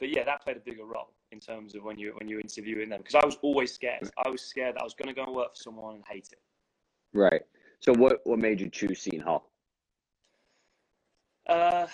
but 0.01 0.09
yeah, 0.15 0.25
that 0.25 0.43
played 0.43 0.57
a 0.57 0.61
bigger 0.61 0.85
role 0.85 1.13
in 1.33 1.41
terms 1.41 1.75
of 1.75 1.85
when 1.85 1.99
you 1.99 2.13
when 2.19 2.29
you're 2.29 2.41
interviewing 2.41 2.89
them 2.89 2.99
because 2.99 3.15
I 3.15 3.25
was 3.25 3.37
always 3.43 3.73
scared. 3.73 4.11
I 4.25 4.29
was 4.29 4.43
scared 4.43 4.77
that 4.77 4.81
I 4.81 4.85
was 4.85 4.95
going 4.95 5.09
to 5.09 5.15
go 5.15 5.25
and 5.25 5.35
work 5.35 5.57
for 5.57 5.63
someone 5.63 5.97
and 5.97 6.05
hate 6.09 6.29
it. 6.33 6.41
Right. 7.13 7.43
So 7.81 7.93
what 7.95 8.21
what 8.25 8.39
made 8.39 8.61
you 8.61 8.69
choose 8.69 9.01
Seton 9.01 9.21
Hall? 9.21 9.51
Uh, 11.49 11.87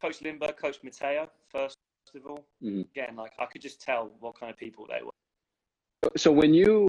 Coach 0.00 0.20
Lindberg, 0.20 0.56
Coach 0.56 0.78
Mateo, 0.82 1.30
first 1.50 1.76
of 2.14 2.26
all. 2.26 2.44
Mm-hmm. 2.62 2.82
Again, 2.94 3.16
like 3.16 3.32
I 3.38 3.46
could 3.46 3.62
just 3.62 3.80
tell 3.80 4.10
what 4.20 4.38
kind 4.38 4.50
of 4.50 4.58
people 4.58 4.86
they 4.88 5.04
were. 5.04 6.10
So 6.16 6.30
when 6.30 6.54
you 6.54 6.88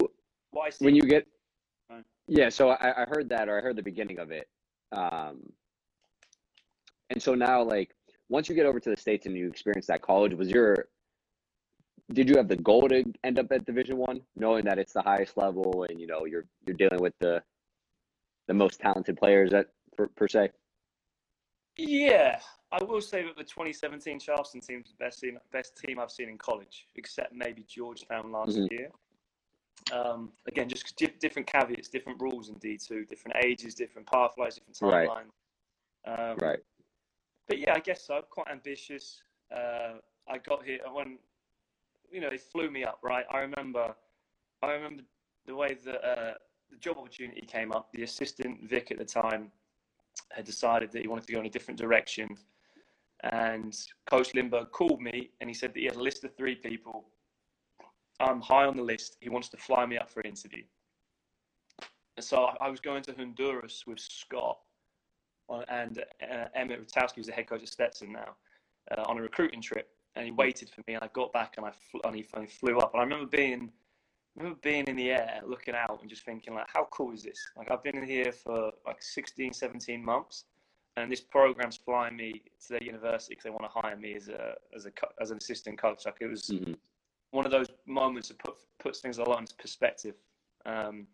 when 0.80 0.96
you 0.96 1.02
get 1.02 1.28
yeah, 2.28 2.50
so 2.50 2.70
I, 2.70 3.04
I 3.04 3.06
heard 3.06 3.30
that 3.30 3.48
or 3.48 3.58
I 3.58 3.62
heard 3.62 3.78
the 3.78 3.84
beginning 3.84 4.20
of 4.20 4.32
it. 4.32 4.50
Um, 4.92 5.52
and 7.10 7.22
so 7.22 7.34
now 7.36 7.64
like 7.64 7.96
once 8.30 8.50
you 8.50 8.56
get 8.56 8.66
over 8.66 8.80
to 8.80 8.90
the 8.90 8.98
states 8.98 9.26
and 9.26 9.36
you 9.36 9.48
experience 9.48 9.88
that 9.88 10.02
college, 10.02 10.34
was 10.34 10.50
your 10.50 10.88
did 12.14 12.30
you 12.30 12.38
have 12.38 12.48
the 12.48 12.56
goal 12.56 12.88
to 12.88 13.04
end 13.24 13.38
up 13.38 13.52
at 13.52 13.66
Division 13.66 13.98
One, 13.98 14.22
knowing 14.36 14.64
that 14.66 14.80
it's 14.80 14.94
the 14.94 15.02
highest 15.02 15.38
level 15.38 15.86
and 15.90 16.00
you 16.00 16.08
know 16.08 16.26
you're 16.26 16.46
you're 16.66 16.76
dealing 16.76 17.02
with 17.02 17.14
the 17.20 17.42
the 18.48 18.54
most 18.54 18.80
talented 18.80 19.18
players 19.18 19.52
that 19.52 19.68
per, 19.96 20.08
per 20.08 20.28
se? 20.28 20.50
Yeah, 21.78 22.40
I 22.72 22.84
will 22.84 23.02
say 23.02 23.24
that 23.24 23.36
the 23.38 23.44
2017 23.44 24.20
Charleston 24.20 24.62
team 24.62 24.82
is 24.84 24.92
the 24.92 25.04
best 25.04 25.20
team, 25.20 25.38
best 25.52 25.78
team 25.78 26.00
I've 26.00 26.12
seen 26.12 26.30
in 26.30 26.38
college, 26.38 26.88
except 26.96 27.34
maybe 27.34 27.66
Georgetown 27.68 28.32
last 28.32 28.58
mm-hmm. 28.58 28.74
year. 28.74 28.90
Um, 29.94 30.32
again, 30.48 30.68
just 30.68 31.02
different 31.20 31.48
caveats, 31.48 31.88
different 31.88 32.20
rules 32.20 32.50
in 32.50 32.56
D2, 32.56 33.08
different 33.08 33.38
ages, 33.46 33.76
different 33.76 34.08
pathways, 34.08 34.56
different 34.56 34.78
timelines. 34.78 35.28
Right. 36.08 36.32
Um, 36.32 36.38
right 36.38 36.60
but 37.48 37.60
yeah, 37.60 37.74
I 37.74 37.80
guess 37.80 38.06
so. 38.06 38.22
Quite 38.30 38.48
ambitious. 38.52 39.22
Uh, 39.56 39.94
I 40.28 40.38
got 40.38 40.66
here 40.66 40.80
when, 40.92 41.18
you 42.12 42.20
know, 42.20 42.30
they 42.30 42.38
flew 42.38 42.70
me 42.70 42.84
up. 42.84 43.00
Right. 43.04 43.26
I 43.32 43.40
remember, 43.40 43.96
I 44.62 44.72
remember 44.72 45.04
the 45.46 45.56
way 45.56 45.78
that 45.86 46.06
uh, 46.06 46.34
the 46.70 46.78
job 46.78 46.98
opportunity 46.98 47.42
came 47.42 47.72
up. 47.72 47.90
The 47.94 48.04
assistant 48.04 48.70
Vic 48.70 48.92
at 48.92 48.98
the 48.98 49.06
time 49.06 49.52
had 50.32 50.46
decided 50.46 50.92
that 50.92 51.02
he 51.02 51.08
wanted 51.08 51.26
to 51.28 51.34
go 51.34 51.40
in 51.40 51.46
a 51.46 51.50
different 51.50 51.80
direction, 51.80 52.36
and 53.24 53.76
Coach 54.10 54.34
Lindberg 54.34 54.72
called 54.72 55.02
me 55.02 55.32
and 55.40 55.50
he 55.50 55.54
said 55.54 55.74
that 55.74 55.80
he 55.80 55.86
had 55.86 55.96
a 55.96 56.02
list 56.02 56.24
of 56.24 56.36
three 56.36 56.56
people. 56.56 57.06
I'm 58.20 58.42
high 58.42 58.66
on 58.66 58.76
the 58.76 58.84
list. 58.84 59.18
He 59.22 59.30
wants 59.30 59.50
to 59.50 59.58
fly 59.58 59.86
me 59.86 59.98
up 59.98 60.10
for 60.10 60.22
an 60.22 60.28
interview. 60.28 60.64
And 62.16 62.24
so 62.24 62.50
I 62.60 62.70
was 62.70 62.80
going 62.80 63.04
to 63.04 63.14
Honduras 63.14 63.86
with 63.86 64.00
Scott 64.00 64.58
and 65.70 66.04
uh, 66.22 66.46
Emmett 66.56 66.86
Rutowski, 66.86 67.16
who's 67.16 67.28
the 67.28 67.34
head 67.34 67.48
coach 67.48 67.64
of 67.64 67.70
Stetson 67.70 68.12
now, 68.12 68.36
uh, 68.92 69.04
on 69.08 69.18
a 69.18 69.22
recruiting 69.22 69.62
trip, 69.62 69.90
and 70.16 70.26
he 70.26 70.32
waited 70.32 70.70
for 70.70 70.82
me, 70.88 70.96
and 70.96 71.04
I 71.04 71.10
got 71.14 71.32
back, 71.34 71.56
and 71.58 71.66
I 71.66 71.72
fl- 71.72 72.06
and, 72.06 72.16
he, 72.16 72.26
and 72.34 72.46
he 72.46 72.50
flew 72.50 72.80
up, 72.80 72.94
and 72.94 73.02
I 73.02 73.04
remember 73.04 73.26
being. 73.26 73.72
I 74.36 74.42
remember 74.42 74.60
being 74.62 74.86
in 74.86 74.96
the 74.96 75.10
air, 75.10 75.42
looking 75.48 75.74
out, 75.74 75.98
and 76.00 76.08
just 76.08 76.24
thinking, 76.24 76.54
like, 76.54 76.68
how 76.72 76.88
cool 76.92 77.12
is 77.12 77.24
this? 77.24 77.40
Like, 77.58 77.72
I've 77.72 77.82
been 77.82 77.98
in 77.98 78.08
here 78.08 78.32
for 78.32 78.72
like 78.86 79.02
16, 79.02 79.52
17 79.52 80.06
months, 80.06 80.44
and 80.96 81.12
this 81.12 81.22
program's 81.22 81.76
flying 81.76 82.16
me 82.16 82.44
to 82.62 82.70
their 82.70 82.84
university 82.84 83.32
because 83.32 83.46
they 83.46 83.50
want 83.50 83.64
to 83.64 83.70
hire 83.70 83.96
me 83.96 84.14
as 84.14 84.28
a 84.28 84.54
as 84.76 84.86
a 84.86 84.92
as 85.20 85.32
an 85.32 85.38
assistant 85.38 85.80
coach. 85.80 86.06
Like, 86.06 86.18
it 86.22 86.28
was 86.28 86.44
mm-hmm. 86.44 86.74
one 87.32 87.46
of 87.46 87.52
those 87.52 87.66
moments 87.88 88.28
that 88.28 88.38
put 88.38 88.58
puts 88.78 89.00
things 89.00 89.18
a 89.18 89.24
lot 89.24 89.40
into 89.40 89.56
perspective. 89.56 90.14
Um, 90.68 91.08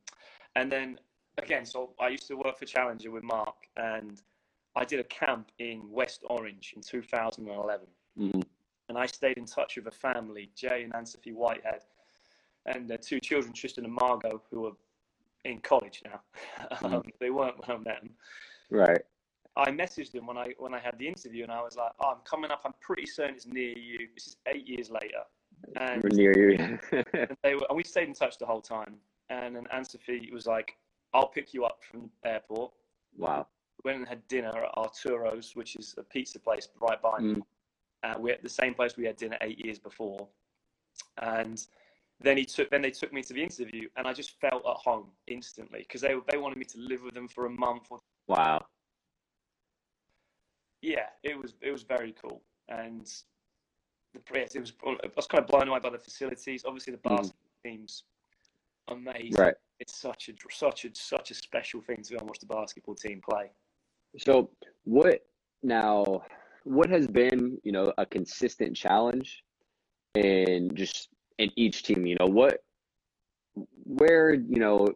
and 0.55 0.71
then 0.71 0.99
again, 1.37 1.65
so 1.65 1.91
I 1.99 2.09
used 2.09 2.27
to 2.27 2.35
work 2.35 2.57
for 2.57 2.65
Challenger 2.65 3.11
with 3.11 3.23
Mark, 3.23 3.55
and 3.77 4.21
I 4.75 4.85
did 4.85 4.99
a 4.99 5.03
camp 5.05 5.51
in 5.59 5.81
West 5.89 6.23
Orange 6.29 6.73
in 6.75 6.81
2011. 6.81 7.87
Mm-hmm. 8.19 8.41
And 8.89 8.97
I 8.97 9.05
stayed 9.05 9.37
in 9.37 9.45
touch 9.45 9.75
with 9.75 9.87
a 9.87 9.91
family, 9.91 10.49
Jay 10.55 10.83
and 10.83 10.93
Anne-Sophie 10.95 11.31
Whitehead, 11.31 11.81
and 12.65 12.89
their 12.89 12.97
two 12.97 13.19
children, 13.19 13.53
Tristan 13.53 13.85
and 13.85 13.93
Margot, 13.93 14.41
who 14.49 14.67
are 14.67 14.73
in 15.45 15.59
college 15.59 16.01
now. 16.05 16.21
Mm-hmm. 16.73 16.95
um, 16.95 17.03
they 17.19 17.29
weren't 17.29 17.59
when 17.59 17.77
I 17.77 17.79
met 17.79 18.01
them. 18.01 18.11
Right. 18.69 19.01
I 19.55 19.69
messaged 19.69 20.11
them 20.11 20.25
when 20.25 20.37
I 20.37 20.53
when 20.57 20.73
I 20.73 20.79
had 20.79 20.97
the 20.97 21.07
interview, 21.07 21.43
and 21.43 21.51
I 21.51 21.61
was 21.61 21.75
like, 21.75 21.91
"Oh, 21.99 22.09
I'm 22.11 22.21
coming 22.25 22.49
up. 22.49 22.61
I'm 22.65 22.73
pretty 22.81 23.05
certain 23.05 23.35
it's 23.35 23.45
near 23.45 23.77
you." 23.77 24.07
This 24.15 24.27
is 24.27 24.37
eight 24.47 24.67
years 24.67 24.89
later, 24.89 25.23
and 25.75 26.01
We're 26.01 26.09
near 26.09 26.51
you. 26.51 26.79
and 27.13 27.37
they 27.43 27.53
were, 27.55 27.65
and 27.69 27.77
we 27.77 27.83
stayed 27.83 28.07
in 28.07 28.13
touch 28.13 28.39
the 28.39 28.45
whole 28.45 28.61
time. 28.61 28.95
And 29.29 29.55
then 29.55 29.65
Anne 29.71 29.85
Sophie 29.85 30.29
was 30.33 30.47
like, 30.47 30.75
I'll 31.13 31.27
pick 31.27 31.53
you 31.53 31.65
up 31.65 31.79
from 31.89 32.09
the 32.23 32.29
airport. 32.29 32.71
Wow. 33.17 33.47
Went 33.83 33.99
and 33.99 34.07
had 34.07 34.27
dinner 34.27 34.49
at 34.49 34.71
Arturo's, 34.75 35.55
which 35.55 35.75
is 35.75 35.95
a 35.97 36.03
pizza 36.03 36.39
place 36.39 36.67
right 36.79 37.01
by 37.01 37.19
me. 37.19 37.35
Mm. 37.35 37.41
Uh, 38.03 38.15
we're 38.19 38.33
at 38.33 38.43
the 38.43 38.49
same 38.49 38.73
place 38.73 38.97
we 38.97 39.05
had 39.05 39.17
dinner 39.17 39.37
eight 39.41 39.63
years 39.63 39.79
before. 39.79 40.27
And 41.21 41.65
then 42.23 42.37
he 42.37 42.45
took 42.45 42.69
then 42.69 42.81
they 42.81 42.91
took 42.91 43.13
me 43.13 43.21
to 43.21 43.33
the 43.33 43.43
interview 43.43 43.87
and 43.97 44.07
I 44.07 44.13
just 44.13 44.39
felt 44.39 44.63
at 44.65 44.75
home 44.77 45.07
instantly 45.27 45.79
because 45.79 46.01
they 46.01 46.15
they 46.31 46.37
wanted 46.37 46.57
me 46.57 46.65
to 46.65 46.79
live 46.79 47.03
with 47.03 47.13
them 47.13 47.27
for 47.27 47.45
a 47.45 47.49
month 47.49 47.87
or 47.89 47.99
wow 48.27 48.65
yeah 50.81 51.07
it 51.23 51.37
was 51.37 51.53
it 51.61 51.71
was 51.71 51.83
very 51.83 52.13
cool 52.21 52.41
and 52.69 53.11
the 54.13 54.39
it 54.39 54.59
was 54.59 54.73
I 54.85 55.09
was 55.15 55.27
kind 55.27 55.43
of 55.43 55.47
blown 55.47 55.67
away 55.67 55.79
by 55.79 55.89
the 55.89 55.99
facilities 55.99 56.63
obviously 56.65 56.91
the 56.93 56.99
mm. 56.99 57.15
basketball 57.15 57.49
mm. 57.65 57.69
teams 57.69 58.03
amazing 58.89 59.35
right 59.35 59.55
it's 59.83 59.99
such 59.99 60.29
a 60.29 60.33
such 60.49 60.85
a 60.85 60.89
such 60.93 61.31
a 61.31 61.33
special 61.33 61.81
thing 61.81 62.01
to 62.03 62.13
go 62.13 62.19
and 62.19 62.27
watch 62.27 62.39
the 62.39 62.45
basketball 62.45 62.95
team 62.95 63.21
play. 63.27 63.51
So 64.17 64.49
what 64.85 65.19
now? 65.61 66.23
What 66.63 66.89
has 66.89 67.07
been 67.07 67.57
you 67.63 67.73
know 67.73 67.91
a 67.97 68.05
consistent 68.05 68.77
challenge 68.77 69.43
and 70.15 70.73
just 70.75 71.09
in 71.37 71.51
each 71.57 71.83
team? 71.83 72.05
You 72.05 72.15
know 72.19 72.27
what, 72.27 72.63
where 73.83 74.33
you 74.33 74.59
know, 74.59 74.87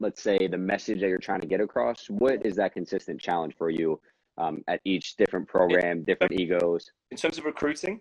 let's 0.00 0.20
say 0.20 0.48
the 0.48 0.58
message 0.58 1.00
that 1.00 1.08
you're 1.08 1.18
trying 1.18 1.42
to 1.42 1.46
get 1.46 1.60
across. 1.60 2.10
What 2.10 2.44
is 2.44 2.56
that 2.56 2.72
consistent 2.72 3.20
challenge 3.20 3.54
for 3.56 3.70
you 3.70 4.00
um, 4.36 4.64
at 4.66 4.80
each 4.84 5.14
different 5.16 5.46
program, 5.46 6.02
different 6.02 6.40
egos? 6.40 6.90
In 7.12 7.16
terms 7.16 7.38
of 7.38 7.44
recruiting. 7.44 8.00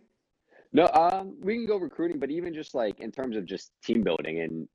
No, 0.74 0.89
um, 0.93 1.38
we 1.39 1.55
can 1.55 1.65
go 1.65 1.78
recruiting, 1.78 2.20
but 2.20 2.30
even 2.32 2.53
just 2.53 2.76
like 2.76 2.99
in 2.99 3.11
terms 3.11 3.38
of 3.38 3.45
just 3.45 3.72
team 3.84 4.01
building 4.01 4.41
and 4.41 4.68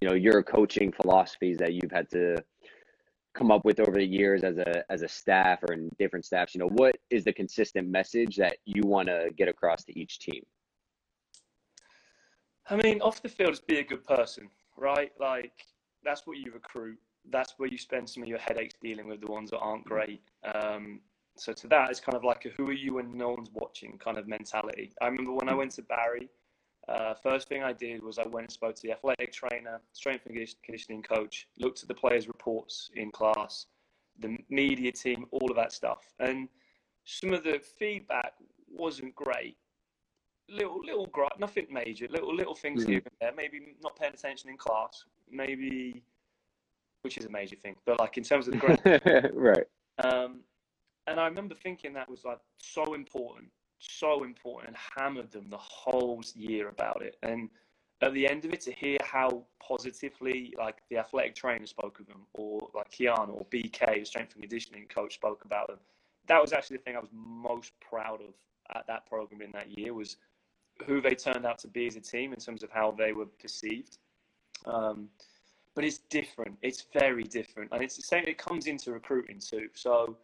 you 0.00 0.08
know 0.08 0.14
your 0.14 0.42
coaching 0.42 0.92
philosophies 0.92 1.58
that 1.58 1.74
you've 1.74 1.90
had 1.90 2.08
to 2.10 2.42
come 3.34 3.50
up 3.50 3.64
with 3.64 3.80
over 3.80 3.92
the 3.92 4.04
years 4.04 4.42
as 4.42 4.58
a 4.58 4.84
as 4.90 5.02
a 5.02 5.08
staff 5.08 5.62
or 5.62 5.74
in 5.74 5.90
different 5.98 6.24
staffs? 6.24 6.54
You 6.54 6.60
know, 6.60 6.70
what 6.72 6.96
is 7.10 7.24
the 7.24 7.32
consistent 7.32 7.88
message 7.88 8.36
that 8.36 8.56
you 8.64 8.82
want 8.84 9.08
to 9.08 9.30
get 9.36 9.48
across 9.48 9.84
to 9.84 9.98
each 9.98 10.18
team? 10.18 10.42
I 12.70 12.76
mean, 12.76 13.00
off 13.00 13.22
the 13.22 13.28
field, 13.28 13.52
is 13.52 13.60
be 13.60 13.78
a 13.78 13.84
good 13.84 14.04
person, 14.04 14.48
right? 14.76 15.12
Like 15.18 15.52
that's 16.04 16.26
what 16.26 16.38
you 16.38 16.52
recruit. 16.52 16.98
That's 17.30 17.54
where 17.56 17.68
you 17.68 17.78
spend 17.78 18.08
some 18.08 18.22
of 18.22 18.28
your 18.28 18.38
headaches 18.38 18.74
dealing 18.82 19.08
with 19.08 19.20
the 19.20 19.30
ones 19.30 19.50
that 19.50 19.58
aren't 19.58 19.84
great. 19.84 20.22
Um, 20.54 21.00
so 21.36 21.52
to 21.52 21.68
that, 21.68 21.90
it's 21.90 22.00
kind 22.00 22.16
of 22.16 22.24
like 22.24 22.44
a 22.46 22.48
who 22.50 22.68
are 22.68 22.72
you 22.72 22.94
when 22.94 23.16
no 23.16 23.30
one's 23.30 23.50
watching 23.52 23.98
kind 23.98 24.18
of 24.18 24.26
mentality. 24.26 24.92
I 25.00 25.06
remember 25.06 25.32
when 25.32 25.48
I 25.48 25.54
went 25.54 25.72
to 25.72 25.82
Barry, 25.82 26.28
uh, 26.88 27.14
first 27.14 27.48
thing 27.48 27.62
I 27.62 27.72
did 27.72 28.02
was 28.02 28.18
I 28.18 28.26
went 28.26 28.46
and 28.46 28.52
spoke 28.52 28.74
to 28.76 28.82
the 28.82 28.92
athletic 28.92 29.32
trainer, 29.32 29.80
strength 29.92 30.26
and 30.26 30.36
conditioning 30.62 31.02
coach, 31.02 31.46
looked 31.58 31.82
at 31.82 31.88
the 31.88 31.94
players' 31.94 32.28
reports 32.28 32.90
in 32.96 33.10
class, 33.10 33.66
the 34.20 34.38
media 34.48 34.90
team, 34.92 35.26
all 35.30 35.50
of 35.50 35.56
that 35.56 35.72
stuff. 35.72 35.98
And 36.18 36.48
some 37.04 37.34
of 37.34 37.44
the 37.44 37.60
feedback 37.78 38.32
wasn't 38.70 39.14
great. 39.14 39.56
Little, 40.48 40.80
little, 40.82 41.10
nothing 41.38 41.66
major. 41.70 42.08
Little, 42.10 42.34
little 42.34 42.54
things 42.54 42.82
mm-hmm. 42.82 42.92
here 42.92 43.02
and 43.04 43.14
there. 43.20 43.32
Maybe 43.36 43.60
not 43.82 43.96
paying 43.96 44.14
attention 44.14 44.48
in 44.48 44.56
class. 44.56 45.04
Maybe, 45.30 46.02
which 47.02 47.18
is 47.18 47.26
a 47.26 47.30
major 47.30 47.56
thing. 47.56 47.76
But 47.84 48.00
like 48.00 48.16
in 48.16 48.24
terms 48.24 48.48
of 48.48 48.54
the 48.54 48.58
grade, 49.04 49.30
right. 49.34 49.66
Um, 50.02 50.40
and 51.06 51.20
I 51.20 51.26
remember 51.26 51.54
thinking 51.54 51.92
that 51.94 52.08
was 52.08 52.24
like 52.24 52.38
so 52.58 52.94
important 52.94 53.50
so 53.78 54.24
important 54.24 54.68
and 54.68 54.76
hammered 54.96 55.30
them 55.30 55.48
the 55.48 55.58
whole 55.58 56.22
year 56.34 56.68
about 56.68 57.02
it. 57.02 57.16
And 57.22 57.48
at 58.00 58.12
the 58.12 58.28
end 58.28 58.44
of 58.44 58.52
it, 58.52 58.60
to 58.62 58.72
hear 58.72 58.98
how 59.02 59.44
positively 59.60 60.54
like 60.56 60.78
the 60.90 60.98
athletic 60.98 61.34
trainer 61.34 61.66
spoke 61.66 61.98
of 62.00 62.06
them, 62.06 62.26
or 62.34 62.68
like 62.74 62.90
Keanu 62.90 63.30
or 63.30 63.46
BK, 63.52 64.06
strength 64.06 64.34
and 64.34 64.42
conditioning 64.42 64.86
coach, 64.88 65.14
spoke 65.14 65.44
about 65.44 65.68
them, 65.68 65.78
that 66.26 66.40
was 66.40 66.52
actually 66.52 66.76
the 66.76 66.82
thing 66.84 66.96
I 66.96 67.00
was 67.00 67.10
most 67.12 67.72
proud 67.80 68.20
of 68.20 68.34
at 68.76 68.86
that 68.86 69.06
program 69.06 69.42
in 69.42 69.50
that 69.52 69.76
year 69.76 69.94
was 69.94 70.16
who 70.86 71.00
they 71.00 71.14
turned 71.14 71.44
out 71.44 71.58
to 71.58 71.68
be 71.68 71.86
as 71.86 71.96
a 71.96 72.00
team 72.00 72.32
in 72.32 72.38
terms 72.38 72.62
of 72.62 72.70
how 72.70 72.92
they 72.92 73.12
were 73.12 73.26
perceived. 73.26 73.98
Um, 74.66 75.08
but 75.74 75.84
it's 75.84 75.98
different. 76.10 76.56
It's 76.62 76.86
very 76.92 77.24
different, 77.24 77.70
and 77.72 77.82
it's 77.82 77.96
the 77.96 78.02
same. 78.02 78.24
It 78.26 78.38
comes 78.38 78.66
into 78.66 78.92
recruiting 78.92 79.38
too. 79.38 79.68
So 79.74 80.16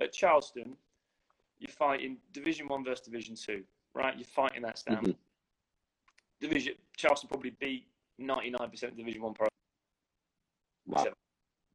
at 0.00 0.12
Charleston, 0.12 0.76
you're 1.60 1.70
fighting 1.70 2.16
Division 2.32 2.66
One 2.68 2.84
versus 2.84 3.04
Division 3.04 3.36
Two, 3.36 3.62
right? 3.94 4.16
You're 4.16 4.24
fighting 4.24 4.62
that 4.62 4.78
standard. 4.78 5.14
Mm-hmm. 5.14 6.48
Division 6.48 6.74
Charleston 6.96 7.28
probably 7.28 7.50
beat 7.60 7.86
99% 8.20 8.82
of 8.82 8.96
Division 8.96 9.22
One 9.22 9.34
pro. 9.34 9.46
Wow. 10.86 11.06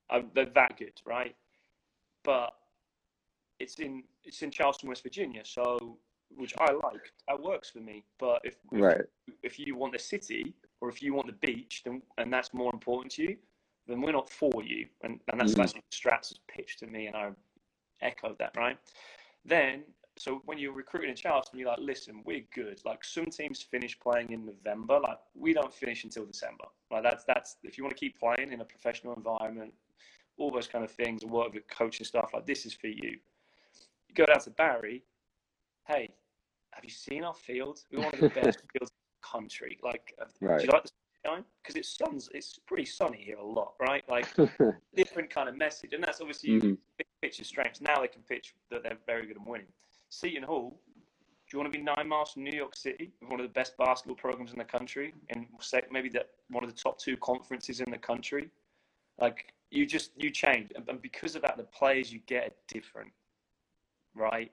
Uh, 0.10 0.22
they're 0.34 0.46
that 0.46 0.78
good, 0.78 1.00
right? 1.06 1.36
But 2.24 2.54
it's 3.60 3.76
in 3.80 4.04
it's 4.24 4.42
in 4.42 4.52
Charleston, 4.52 4.90
West 4.90 5.04
Virginia, 5.04 5.42
so 5.44 5.98
which 6.36 6.54
I 6.60 6.72
like. 6.72 7.14
That 7.28 7.42
works 7.42 7.70
for 7.70 7.80
me. 7.80 8.04
But 8.20 8.42
if 8.44 8.56
right. 8.72 9.02
if, 9.44 9.60
you 9.60 9.76
want 9.76 9.94
the 9.94 10.00
city 10.00 10.54
or 10.82 10.90
if 10.90 11.02
you 11.02 11.14
want 11.14 11.28
the 11.28 11.48
beach, 11.48 11.84
then 11.86 12.02
and 12.18 12.34
that's 12.34 12.54
more 12.54 12.72
important 12.74 13.14
to 13.14 13.24
you, 13.24 13.38
then 13.88 14.02
we're 14.02 14.12
not 14.12 14.30
for 14.30 14.64
you. 14.64 14.88
And 15.04 15.20
and 15.32 15.40
that's 15.40 15.52
mm-hmm. 15.52 15.62
that's 15.62 15.74
what 15.76 15.84
Strats 15.92 16.30
has 16.30 16.40
pitched 16.48 16.80
to 16.80 16.88
me, 16.88 17.08
and 17.08 17.16
I 17.16 17.30
echoed 18.02 18.38
that, 18.40 18.56
right? 18.58 18.78
Then, 19.46 19.84
so 20.18 20.42
when 20.46 20.58
you're 20.58 20.74
recruiting 20.74 21.10
in 21.10 21.16
Charleston, 21.16 21.60
you're 21.60 21.70
like, 21.70 21.80
listen, 21.80 22.22
we're 22.26 22.46
good. 22.54 22.80
Like 22.86 23.04
some 23.04 23.26
teams 23.26 23.62
finish 23.62 24.00
playing 24.00 24.32
in 24.32 24.46
November. 24.46 25.00
Like 25.00 25.20
we 25.36 25.54
don't 25.54 25.74
finish 25.74 26.04
until 26.04 26.26
December. 26.26 26.66
Like 26.92 27.04
that's 27.04 27.24
that's 27.26 27.58
if 27.64 27.78
you 27.78 27.84
want 27.84 27.96
to 27.96 28.00
keep 28.00 28.20
playing 28.20 28.52
in 28.52 28.62
a 28.62 28.66
professional 28.66 29.14
environment, 29.14 29.74
all 30.38 30.52
those 30.52 30.68
kind 30.68 30.84
of 30.84 30.92
things, 30.92 31.24
and 31.24 31.32
work 31.32 31.54
with 31.54 31.68
coaching 31.68 32.06
stuff. 32.06 32.32
Like 32.34 32.46
this 32.46 32.66
is 32.66 32.74
for 32.74 32.88
you. 32.88 33.18
You 34.08 34.16
go 34.16 34.26
down 34.26 34.40
to 34.40 34.50
Barry. 34.52 35.04
Hey, 35.88 36.10
have 36.72 36.84
you 36.84 36.90
seen 36.90 37.24
our 37.24 37.34
field? 37.34 37.82
We're 37.92 38.00
one 38.00 38.14
of 38.14 38.20
the 38.20 38.30
best 38.30 38.60
fields 38.74 38.92
in 38.92 39.22
the 39.22 39.28
country. 39.28 39.78
Like, 39.84 40.16
right. 40.42 40.60
do 40.60 40.66
you 40.66 40.72
like 40.72 40.84
the 40.84 40.92
sunshine? 41.24 41.46
Because 41.62 41.76
it's 41.76 41.98
suns. 41.98 42.30
It's 42.34 42.58
pretty 42.66 42.86
sunny 42.86 43.22
here 43.22 43.38
a 43.38 43.46
lot, 43.46 43.74
right? 43.80 44.04
Like 44.10 44.28
different 44.96 45.30
kind 45.30 45.50
of 45.50 45.58
message, 45.58 45.94
and 45.94 46.02
that's 46.02 46.22
obviously 46.22 46.50
mm-hmm 46.52 46.74
pitch 47.26 47.40
your 47.40 47.46
strengths. 47.46 47.82
Now 47.82 48.02
they 48.02 48.08
can 48.08 48.22
pitch 48.22 48.54
that 48.70 48.84
they're 48.84 48.98
very 49.06 49.26
good 49.26 49.38
at 49.38 49.48
winning. 49.48 49.68
Seton 50.10 50.44
Hall, 50.44 50.80
do 50.90 51.58
you 51.58 51.60
want 51.60 51.72
to 51.72 51.78
be 51.78 51.84
nine 51.84 52.08
miles 52.08 52.32
from 52.34 52.44
New 52.44 52.56
York 52.56 52.76
City, 52.76 53.12
one 53.28 53.40
of 53.40 53.46
the 53.46 53.54
best 53.54 53.76
basketball 53.78 54.16
programs 54.16 54.52
in 54.52 54.58
the 54.58 54.66
country, 54.66 55.14
and 55.30 55.48
maybe 55.92 56.10
that 56.10 56.30
one 56.50 56.64
of 56.64 56.74
the 56.74 56.76
top 56.76 57.00
two 57.00 57.18
conferences 57.18 57.80
in 57.80 57.90
the 57.92 57.98
country? 57.98 58.50
Like 59.20 59.54
you 59.72 59.86
just 59.86 60.12
you 60.18 60.30
change, 60.30 60.72
and 60.76 61.02
because 61.02 61.36
of 61.36 61.42
that, 61.44 61.58
the 61.58 61.64
players 61.64 62.12
you 62.12 62.20
get 62.28 62.48
are 62.48 62.56
different, 62.68 63.12
right? 64.16 64.52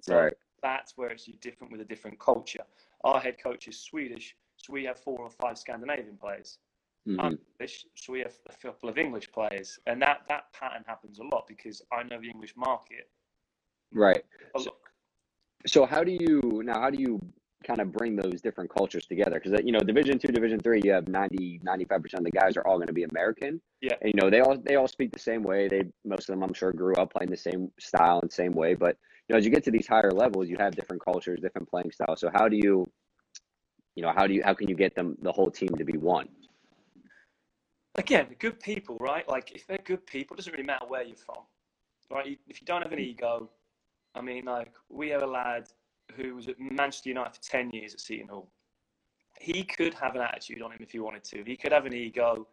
So 0.00 0.16
right. 0.16 0.34
That's 0.62 0.96
where 0.96 1.10
it's 1.10 1.24
different 1.40 1.72
with 1.72 1.80
a 1.80 1.84
different 1.84 2.20
culture. 2.20 2.62
Our 3.02 3.18
head 3.18 3.36
coach 3.42 3.66
is 3.66 3.80
Swedish, 3.80 4.36
so 4.56 4.72
we 4.72 4.84
have 4.84 4.98
four 4.98 5.18
or 5.18 5.30
five 5.30 5.58
Scandinavian 5.58 6.16
players. 6.16 6.58
Mm-hmm. 7.08 7.34
English, 7.58 7.86
so 7.96 8.12
we 8.12 8.20
have 8.20 8.34
a 8.48 8.56
couple 8.64 8.88
of 8.88 8.96
English 8.96 9.30
players, 9.32 9.78
and 9.86 10.00
that 10.02 10.22
that 10.28 10.52
pattern 10.52 10.84
happens 10.86 11.18
a 11.18 11.24
lot 11.24 11.46
because 11.48 11.82
I 11.92 12.04
know 12.04 12.20
the 12.20 12.30
English 12.30 12.54
market. 12.56 13.08
Right. 13.92 14.22
So, 14.56 14.76
so 15.66 15.84
how 15.84 16.04
do 16.04 16.12
you 16.12 16.62
now? 16.64 16.80
How 16.80 16.90
do 16.90 17.00
you 17.00 17.20
kind 17.64 17.80
of 17.80 17.92
bring 17.92 18.14
those 18.14 18.40
different 18.40 18.70
cultures 18.70 19.06
together? 19.06 19.40
Because 19.42 19.60
you 19.64 19.72
know, 19.72 19.80
Division 19.80 20.18
two, 20.20 20.28
Division 20.28 20.60
three, 20.60 20.80
you 20.84 20.92
have 20.92 21.08
90, 21.08 21.60
95 21.64 22.02
percent 22.02 22.20
of 22.20 22.32
the 22.32 22.38
guys 22.38 22.56
are 22.56 22.66
all 22.66 22.76
going 22.76 22.86
to 22.86 22.92
be 22.92 23.02
American. 23.02 23.60
Yeah. 23.80 23.94
And, 24.00 24.12
you 24.14 24.20
know, 24.20 24.30
they 24.30 24.40
all 24.40 24.56
they 24.56 24.76
all 24.76 24.88
speak 24.88 25.12
the 25.12 25.18
same 25.18 25.42
way. 25.42 25.66
They 25.66 25.82
most 26.04 26.28
of 26.28 26.34
them, 26.34 26.44
I'm 26.44 26.54
sure, 26.54 26.72
grew 26.72 26.94
up 26.94 27.12
playing 27.12 27.30
the 27.30 27.36
same 27.36 27.70
style 27.80 28.20
and 28.22 28.32
same 28.32 28.52
way. 28.52 28.74
But 28.74 28.96
you 29.28 29.34
know, 29.34 29.38
as 29.38 29.44
you 29.44 29.50
get 29.50 29.64
to 29.64 29.72
these 29.72 29.88
higher 29.88 30.12
levels, 30.12 30.48
you 30.48 30.56
have 30.58 30.76
different 30.76 31.04
cultures, 31.04 31.40
different 31.40 31.68
playing 31.68 31.90
styles. 31.90 32.20
So 32.20 32.30
how 32.32 32.48
do 32.48 32.56
you, 32.56 32.88
you 33.96 34.02
know, 34.02 34.12
how 34.14 34.28
do 34.28 34.34
you 34.34 34.42
how 34.44 34.54
can 34.54 34.68
you 34.68 34.76
get 34.76 34.94
them 34.94 35.16
the 35.20 35.32
whole 35.32 35.50
team 35.50 35.70
to 35.70 35.84
be 35.84 35.98
one? 35.98 36.28
Again, 37.96 38.26
good 38.38 38.60
people, 38.60 38.96
right? 39.00 39.28
Like 39.28 39.52
if 39.54 39.66
they're 39.66 39.78
good 39.84 40.06
people, 40.06 40.34
it 40.34 40.38
doesn't 40.38 40.52
really 40.52 40.64
matter 40.64 40.86
where 40.86 41.02
you're 41.02 41.16
from, 41.16 41.44
right? 42.10 42.38
If 42.48 42.60
you 42.60 42.66
don't 42.66 42.82
have 42.82 42.92
an 42.92 42.98
ego, 42.98 43.50
I 44.14 44.20
mean, 44.20 44.44
like 44.44 44.72
we 44.88 45.08
have 45.10 45.22
a 45.22 45.26
lad 45.26 45.68
who 46.16 46.34
was 46.34 46.48
at 46.48 46.58
Manchester 46.58 47.10
United 47.10 47.34
for 47.34 47.42
ten 47.42 47.70
years 47.70 47.94
at 47.94 48.00
Seton 48.00 48.28
Hall. 48.28 48.50
He 49.40 49.64
could 49.64 49.94
have 49.94 50.14
an 50.14 50.22
attitude 50.22 50.62
on 50.62 50.72
him 50.72 50.78
if 50.80 50.92
he 50.92 50.98
wanted 50.98 51.24
to. 51.24 51.42
He 51.44 51.56
could 51.56 51.72
have 51.72 51.86
an 51.86 51.94
ego. 51.94 52.46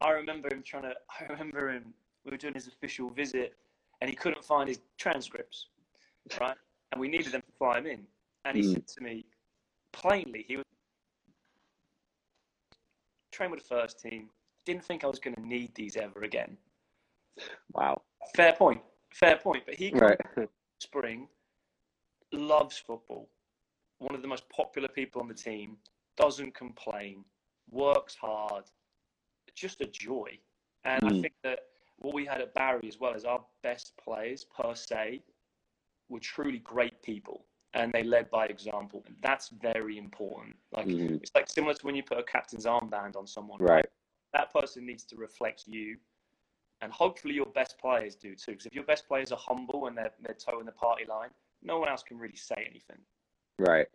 I 0.00 0.10
remember 0.10 0.48
him 0.52 0.62
trying 0.64 0.84
to. 0.84 0.94
I 1.20 1.32
remember 1.32 1.70
him. 1.70 1.94
We 2.24 2.32
were 2.32 2.36
doing 2.36 2.54
his 2.54 2.66
official 2.66 3.10
visit, 3.10 3.54
and 4.00 4.10
he 4.10 4.16
couldn't 4.16 4.44
find 4.44 4.68
his 4.68 4.80
transcripts, 4.98 5.68
right? 6.40 6.56
And 6.92 7.00
we 7.00 7.08
needed 7.08 7.32
them 7.32 7.40
to 7.40 7.52
fly 7.58 7.78
him 7.78 7.86
in. 7.86 8.00
And 8.44 8.56
he 8.56 8.62
mm. 8.62 8.72
said 8.72 8.86
to 8.88 9.02
me, 9.02 9.24
plainly, 9.92 10.44
he 10.46 10.56
was 10.56 10.64
trained 13.32 13.52
with 13.52 13.62
the 13.62 13.68
first 13.68 14.00
team, 14.00 14.28
didn't 14.70 14.84
think 14.84 15.02
I 15.02 15.08
was 15.08 15.18
going 15.18 15.34
to 15.34 15.46
need 15.46 15.74
these 15.74 15.96
ever 15.96 16.22
again. 16.22 16.56
Wow. 17.72 18.02
Fair 18.36 18.52
point. 18.52 18.80
Fair 19.12 19.36
point. 19.36 19.64
But 19.66 19.74
he 19.74 19.90
right. 19.90 20.18
spring 20.78 21.26
loves 22.32 22.78
football. 22.78 23.28
One 23.98 24.14
of 24.14 24.22
the 24.22 24.28
most 24.28 24.48
popular 24.48 24.88
people 24.88 25.20
on 25.20 25.28
the 25.28 25.34
team 25.34 25.76
doesn't 26.16 26.54
complain, 26.54 27.24
works 27.70 28.14
hard, 28.14 28.64
just 29.56 29.80
a 29.80 29.86
joy. 29.86 30.38
And 30.84 31.02
mm. 31.02 31.18
I 31.18 31.22
think 31.22 31.34
that 31.42 31.60
what 31.98 32.14
we 32.14 32.24
had 32.24 32.40
at 32.40 32.54
Barry 32.54 32.86
as 32.86 33.00
well 33.00 33.14
as 33.14 33.24
our 33.24 33.44
best 33.62 33.92
players 34.02 34.44
per 34.44 34.74
se 34.74 35.22
were 36.08 36.20
truly 36.20 36.58
great 36.58 37.02
people 37.02 37.44
and 37.74 37.92
they 37.92 38.04
led 38.04 38.30
by 38.30 38.46
example. 38.46 39.04
That's 39.22 39.48
very 39.48 39.98
important. 39.98 40.56
Like 40.72 40.86
mm. 40.86 41.20
it's 41.20 41.32
like 41.34 41.48
similar 41.48 41.74
to 41.74 41.84
when 41.84 41.96
you 41.96 42.02
put 42.04 42.18
a 42.18 42.22
captain's 42.22 42.66
armband 42.66 43.16
on 43.16 43.26
someone. 43.26 43.60
Right 43.60 43.86
that 44.32 44.52
person 44.52 44.86
needs 44.86 45.04
to 45.04 45.16
reflect 45.16 45.64
you. 45.66 45.96
And 46.82 46.90
hopefully 46.92 47.34
your 47.34 47.46
best 47.46 47.78
players 47.78 48.14
do 48.14 48.34
too. 48.34 48.52
Because 48.52 48.66
if 48.66 48.74
your 48.74 48.84
best 48.84 49.06
players 49.06 49.32
are 49.32 49.38
humble 49.38 49.86
and 49.86 49.96
they're, 49.96 50.12
they're 50.22 50.34
toeing 50.34 50.64
the 50.64 50.72
party 50.72 51.04
line, 51.06 51.28
no 51.62 51.78
one 51.78 51.88
else 51.88 52.02
can 52.02 52.18
really 52.18 52.36
say 52.36 52.66
anything. 52.68 52.96
Right. 53.58 53.86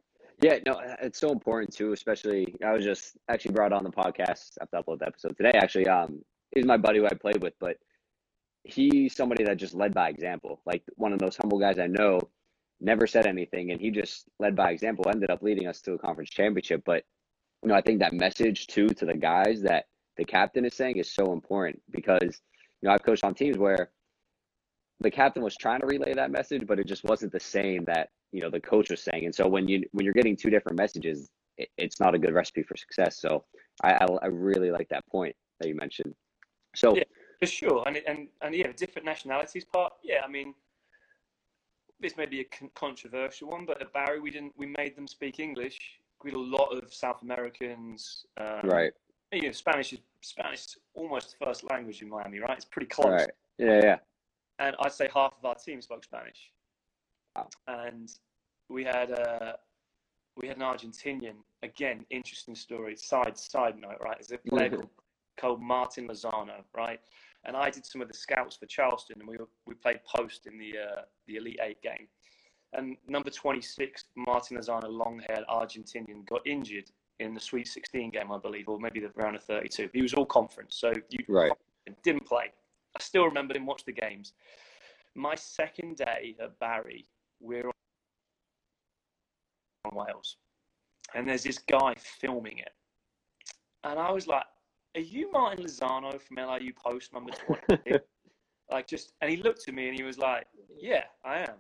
Yeah, 0.41 0.57
no, 0.65 0.81
it's 1.01 1.19
so 1.19 1.31
important 1.31 1.73
too, 1.73 1.93
especially 1.93 2.55
I 2.63 2.73
was 2.73 2.83
just 2.83 3.17
actually 3.29 3.53
brought 3.53 3.73
on 3.73 3.83
the 3.83 3.89
podcast. 3.89 4.57
After 4.61 4.77
I 4.77 4.81
the 4.85 5.07
episode 5.07 5.37
today. 5.37 5.53
Actually, 5.55 5.87
um, 5.87 6.23
he's 6.51 6.65
my 6.65 6.77
buddy 6.77 6.99
who 6.99 7.05
I 7.05 7.13
played 7.13 7.41
with, 7.41 7.53
but 7.59 7.77
he's 8.63 9.15
somebody 9.15 9.43
that 9.45 9.57
just 9.57 9.73
led 9.73 9.93
by 9.93 10.09
example. 10.09 10.61
Like 10.65 10.83
one 10.95 11.13
of 11.13 11.19
those 11.19 11.37
humble 11.37 11.59
guys 11.59 11.79
I 11.79 11.87
know, 11.87 12.19
never 12.81 13.07
said 13.07 13.27
anything, 13.27 13.71
and 13.71 13.79
he 13.79 13.91
just 13.91 14.25
led 14.39 14.55
by 14.55 14.71
example. 14.71 15.05
Ended 15.07 15.31
up 15.31 15.41
leading 15.41 15.67
us 15.67 15.81
to 15.81 15.93
a 15.93 15.97
conference 15.97 16.29
championship. 16.29 16.83
But 16.85 17.05
you 17.63 17.69
know, 17.69 17.75
I 17.75 17.81
think 17.81 17.99
that 17.99 18.13
message 18.13 18.67
too 18.67 18.89
to 18.89 19.05
the 19.05 19.13
guys 19.13 19.61
that 19.61 19.85
the 20.17 20.25
captain 20.25 20.65
is 20.65 20.73
saying 20.73 20.97
is 20.97 21.11
so 21.11 21.33
important 21.33 21.81
because 21.91 22.41
you 22.81 22.87
know 22.87 22.93
I've 22.93 23.03
coached 23.03 23.23
on 23.23 23.33
teams 23.33 23.57
where 23.57 23.91
the 25.01 25.11
captain 25.11 25.43
was 25.43 25.55
trying 25.57 25.81
to 25.81 25.87
relay 25.87 26.13
that 26.13 26.31
message, 26.31 26.65
but 26.65 26.79
it 26.79 26.87
just 26.87 27.03
wasn't 27.03 27.31
the 27.31 27.39
same 27.39 27.83
that 27.85 28.09
you 28.31 28.41
know 28.41 28.49
the 28.49 28.59
coach 28.59 28.89
was 28.89 29.01
saying. 29.01 29.25
And 29.25 29.35
so 29.35 29.47
when 29.47 29.67
you 29.67 29.83
when 29.91 30.05
you're 30.05 30.13
getting 30.13 30.35
two 30.35 30.49
different 30.49 30.77
messages, 30.77 31.29
it, 31.57 31.69
it's 31.77 31.99
not 31.99 32.15
a 32.15 32.19
good 32.19 32.33
recipe 32.33 32.63
for 32.63 32.77
success. 32.77 33.19
So 33.19 33.43
I, 33.83 33.93
I, 33.93 34.05
I 34.23 34.27
really 34.27 34.71
like 34.71 34.89
that 34.89 35.05
point 35.07 35.35
that 35.59 35.67
you 35.67 35.75
mentioned. 35.75 36.13
So 36.75 36.95
yeah, 36.95 37.03
For 37.39 37.47
sure, 37.47 37.83
and 37.87 37.97
and 38.07 38.27
and 38.41 38.55
yeah, 38.55 38.71
different 38.75 39.05
nationalities 39.05 39.65
part. 39.65 39.93
Yeah, 40.03 40.21
I 40.25 40.29
mean, 40.29 40.53
this 41.99 42.17
may 42.17 42.25
be 42.25 42.41
a 42.41 42.69
controversial 42.75 43.49
one, 43.49 43.65
but 43.65 43.81
at 43.81 43.93
Barry, 43.93 44.19
we 44.19 44.31
didn't. 44.31 44.53
We 44.57 44.67
made 44.77 44.95
them 44.95 45.07
speak 45.07 45.39
English. 45.39 45.77
We 46.23 46.31
had 46.31 46.37
a 46.37 46.39
lot 46.39 46.71
of 46.71 46.93
South 46.93 47.21
Americans. 47.21 48.25
Um, 48.37 48.61
right. 48.63 48.91
You 49.35 49.41
know, 49.41 49.51
Spanish 49.51 49.91
is 49.91 49.99
Spanish 50.21 50.59
is 50.65 50.77
almost 50.93 51.35
the 51.37 51.45
first 51.45 51.69
language 51.69 52.01
in 52.01 52.09
Miami, 52.09 52.39
right? 52.39 52.55
It's 52.55 52.65
pretty 52.65 52.87
close. 52.87 53.11
Right. 53.11 53.29
Yeah, 53.57 53.81
yeah. 53.83 53.97
And 54.59 54.75
I'd 54.79 54.93
say 54.93 55.09
half 55.13 55.33
of 55.37 55.45
our 55.45 55.55
team 55.55 55.81
spoke 55.81 56.05
Spanish. 56.05 56.51
Wow. 57.35 57.49
And 57.67 58.09
we 58.69 58.85
had 58.85 59.11
a 59.11 59.57
we 60.37 60.47
had 60.47 60.57
an 60.57 60.63
Argentinian. 60.63 61.35
Again, 61.63 62.05
interesting 62.09 62.55
story. 62.55 62.95
Side 62.95 63.37
side 63.37 63.77
note, 63.77 63.97
right? 64.01 64.17
There's 64.17 64.31
a 64.31 64.49
player 64.49 64.69
called, 64.69 64.89
called 65.37 65.61
Martin 65.61 66.07
Lozano, 66.07 66.63
right? 66.73 66.99
And 67.43 67.57
I 67.57 67.69
did 67.69 67.85
some 67.85 68.01
of 68.01 68.07
the 68.07 68.13
scouts 68.13 68.55
for 68.55 68.65
Charleston, 68.67 69.17
and 69.19 69.27
we 69.27 69.37
were, 69.37 69.49
we 69.67 69.75
played 69.75 69.99
post 70.05 70.47
in 70.47 70.57
the 70.57 70.71
uh, 70.77 71.01
the 71.27 71.35
Elite 71.35 71.59
Eight 71.61 71.81
game. 71.81 72.07
And 72.73 72.97
number 73.07 73.29
26, 73.29 74.05
Martin 74.15 74.57
Lozano, 74.57 74.89
long-haired 74.89 75.45
Argentinian, 75.49 76.25
got 76.25 76.45
injured 76.45 76.91
in 77.19 77.33
the 77.33 77.39
Sweet 77.39 77.67
16 77.67 78.11
game, 78.11 78.31
I 78.31 78.37
believe, 78.37 78.67
or 78.67 78.79
maybe 78.79 78.99
the 78.99 79.11
round 79.15 79.35
of 79.35 79.43
32. 79.43 79.89
He 79.93 80.01
was 80.01 80.13
all 80.13 80.25
conference, 80.25 80.75
so 80.75 80.93
you 81.09 81.19
right. 81.27 81.51
didn't 82.03 82.25
play. 82.25 82.51
I 82.95 83.01
still 83.01 83.25
remember 83.25 83.55
him 83.55 83.65
watch 83.65 83.85
the 83.85 83.91
games. 83.91 84.33
My 85.15 85.35
second 85.35 85.97
day 85.97 86.35
at 86.41 86.59
Barry, 86.59 87.05
we're 87.39 87.69
on 89.85 89.91
Wales, 89.93 90.37
and 91.13 91.27
there's 91.27 91.43
this 91.43 91.57
guy 91.57 91.93
filming 91.97 92.59
it, 92.59 92.73
and 93.83 93.97
I 93.97 94.11
was 94.11 94.27
like, 94.27 94.43
"Are 94.95 95.01
you 95.01 95.31
Martin 95.31 95.65
Lozano 95.65 96.19
from 96.19 96.37
LIU 96.37 96.73
Post 96.73 97.13
number 97.13 97.31
20?" 97.67 97.99
like 98.71 98.87
just, 98.87 99.13
and 99.21 99.29
he 99.29 99.37
looked 99.37 99.67
at 99.67 99.73
me 99.73 99.87
and 99.87 99.97
he 99.97 100.03
was 100.03 100.17
like, 100.17 100.47
"Yeah, 100.77 101.03
I 101.23 101.39
am." 101.39 101.55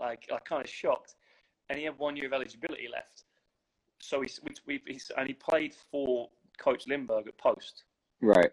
Like, 0.00 0.28
I 0.32 0.38
kind 0.40 0.62
of 0.62 0.68
shocked, 0.68 1.14
and 1.68 1.78
he 1.78 1.84
had 1.84 1.96
one 1.98 2.16
year 2.16 2.26
of 2.26 2.32
eligibility 2.32 2.88
left, 2.92 3.24
so 4.00 4.20
he, 4.20 4.30
we, 4.66 4.80
we, 4.86 5.00
and 5.16 5.26
he 5.26 5.34
played 5.34 5.74
for 5.90 6.28
Coach 6.58 6.86
Lindberg 6.86 7.26
at 7.28 7.38
Post. 7.38 7.84
Right. 8.20 8.50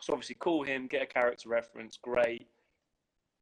So 0.00 0.12
obviously, 0.12 0.36
call 0.36 0.64
him, 0.64 0.86
get 0.86 1.02
a 1.02 1.06
character 1.06 1.48
reference, 1.48 1.96
great. 1.96 2.46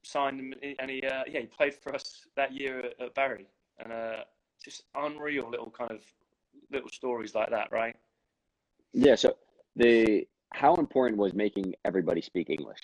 Signed 0.04 0.40
him, 0.40 0.54
and 0.78 0.90
he 0.90 1.02
uh, 1.02 1.22
yeah 1.28 1.40
he 1.40 1.46
played 1.46 1.74
for 1.74 1.94
us 1.94 2.26
that 2.36 2.52
year 2.52 2.80
at, 2.80 3.00
at 3.00 3.14
Barry, 3.14 3.46
and 3.78 3.92
uh, 3.92 4.24
just 4.64 4.82
unreal 4.96 5.48
little 5.48 5.70
kind 5.70 5.92
of 5.92 6.00
little 6.72 6.88
stories 6.88 7.34
like 7.34 7.50
that, 7.50 7.70
right? 7.70 7.94
Yeah. 8.92 9.14
So 9.14 9.36
the 9.76 10.26
how 10.52 10.74
important 10.74 11.18
was 11.18 11.34
making 11.34 11.74
everybody 11.84 12.20
speak 12.20 12.50
English? 12.50 12.78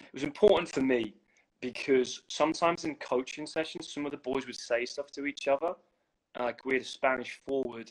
It 0.00 0.14
was 0.14 0.22
important 0.22 0.68
for 0.68 0.80
me 0.80 1.14
because 1.60 2.22
sometimes 2.28 2.84
in 2.84 2.94
coaching 2.96 3.46
sessions, 3.46 3.92
some 3.92 4.06
of 4.06 4.12
the 4.12 4.18
boys 4.18 4.46
would 4.46 4.56
say 4.56 4.86
stuff 4.86 5.10
to 5.12 5.26
each 5.26 5.46
other. 5.48 5.74
Like 6.38 6.64
we 6.64 6.74
had 6.74 6.82
a 6.82 6.86
Spanish 6.86 7.40
forward, 7.46 7.90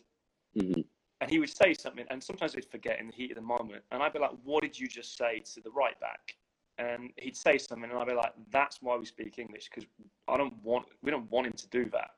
mm-hmm. 0.57 0.81
and 1.21 1.31
he 1.31 1.39
would 1.39 1.49
say 1.49 1.73
something, 1.73 2.05
and 2.09 2.23
sometimes 2.23 2.53
they'd 2.53 2.65
forget 2.65 2.99
in 2.99 3.07
the 3.07 3.13
heat 3.13 3.31
of 3.31 3.35
the 3.35 3.41
moment. 3.41 3.83
And 3.91 4.01
I'd 4.01 4.13
be 4.13 4.19
like, 4.19 4.31
"What 4.43 4.63
did 4.63 4.79
you 4.79 4.87
just 4.87 5.17
say 5.17 5.41
to 5.53 5.61
the 5.61 5.71
right 5.71 5.99
back?" 5.99 6.35
And 6.77 7.11
he'd 7.17 7.35
say 7.35 7.57
something, 7.57 7.89
and 7.89 7.99
I'd 7.99 8.07
be 8.07 8.13
like, 8.13 8.33
"That's 8.51 8.81
why 8.81 8.95
we 8.95 9.05
speak 9.05 9.39
English 9.39 9.69
because 9.69 9.87
I 10.27 10.37
don't 10.37 10.53
want 10.63 10.85
we 11.01 11.11
don't 11.11 11.29
want 11.29 11.47
him 11.47 11.53
to 11.53 11.67
do 11.67 11.89
that." 11.91 12.11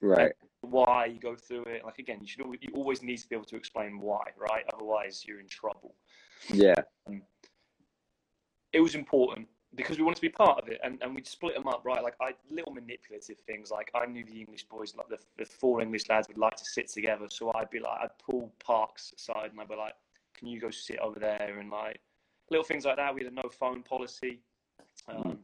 Right. 0.00 0.32
And 0.62 0.72
why 0.72 1.06
you 1.06 1.20
go 1.20 1.34
through 1.34 1.64
it? 1.64 1.84
Like 1.84 1.98
again, 1.98 2.18
you 2.20 2.26
should 2.26 2.40
always, 2.40 2.60
you 2.62 2.70
always 2.74 3.02
need 3.02 3.18
to 3.18 3.28
be 3.28 3.34
able 3.34 3.46
to 3.46 3.56
explain 3.56 4.00
why, 4.00 4.22
right? 4.38 4.64
Otherwise, 4.72 5.24
you're 5.26 5.40
in 5.40 5.48
trouble. 5.48 5.94
Yeah. 6.48 6.74
Um, 7.06 7.22
it 8.72 8.80
was 8.80 8.94
important 8.94 9.48
because 9.78 9.96
we 9.96 10.04
wanted 10.04 10.16
to 10.16 10.22
be 10.22 10.28
part 10.28 10.58
of 10.58 10.68
it 10.68 10.78
and, 10.84 10.98
and 11.00 11.14
we'd 11.14 11.26
split 11.26 11.54
them 11.54 11.66
up 11.66 11.80
right? 11.84 12.02
Like 12.02 12.16
i 12.20 12.32
little 12.50 12.72
manipulative 12.72 13.38
things 13.46 13.70
like 13.70 13.90
i 13.94 14.04
knew 14.04 14.24
the 14.24 14.40
english 14.40 14.64
boys 14.64 14.94
like 14.94 15.08
the, 15.08 15.18
the 15.38 15.46
four 15.46 15.80
english 15.80 16.08
lads 16.10 16.28
would 16.28 16.36
like 16.36 16.56
to 16.56 16.64
sit 16.64 16.88
together 16.88 17.26
so 17.30 17.50
i'd 17.54 17.70
be 17.70 17.80
like 17.80 17.98
i'd 18.02 18.18
pull 18.18 18.52
parks 18.62 19.14
aside 19.16 19.50
and 19.50 19.60
i'd 19.60 19.68
be 19.68 19.76
like 19.76 19.94
can 20.38 20.48
you 20.48 20.60
go 20.60 20.70
sit 20.70 20.98
over 20.98 21.18
there? 21.18 21.58
And 21.58 21.70
like 21.70 22.00
little 22.50 22.64
things 22.64 22.84
like 22.84 22.96
that. 22.96 23.14
We 23.14 23.24
had 23.24 23.32
a 23.32 23.34
no 23.34 23.48
phone 23.50 23.82
policy. 23.82 24.40
Um, 25.08 25.38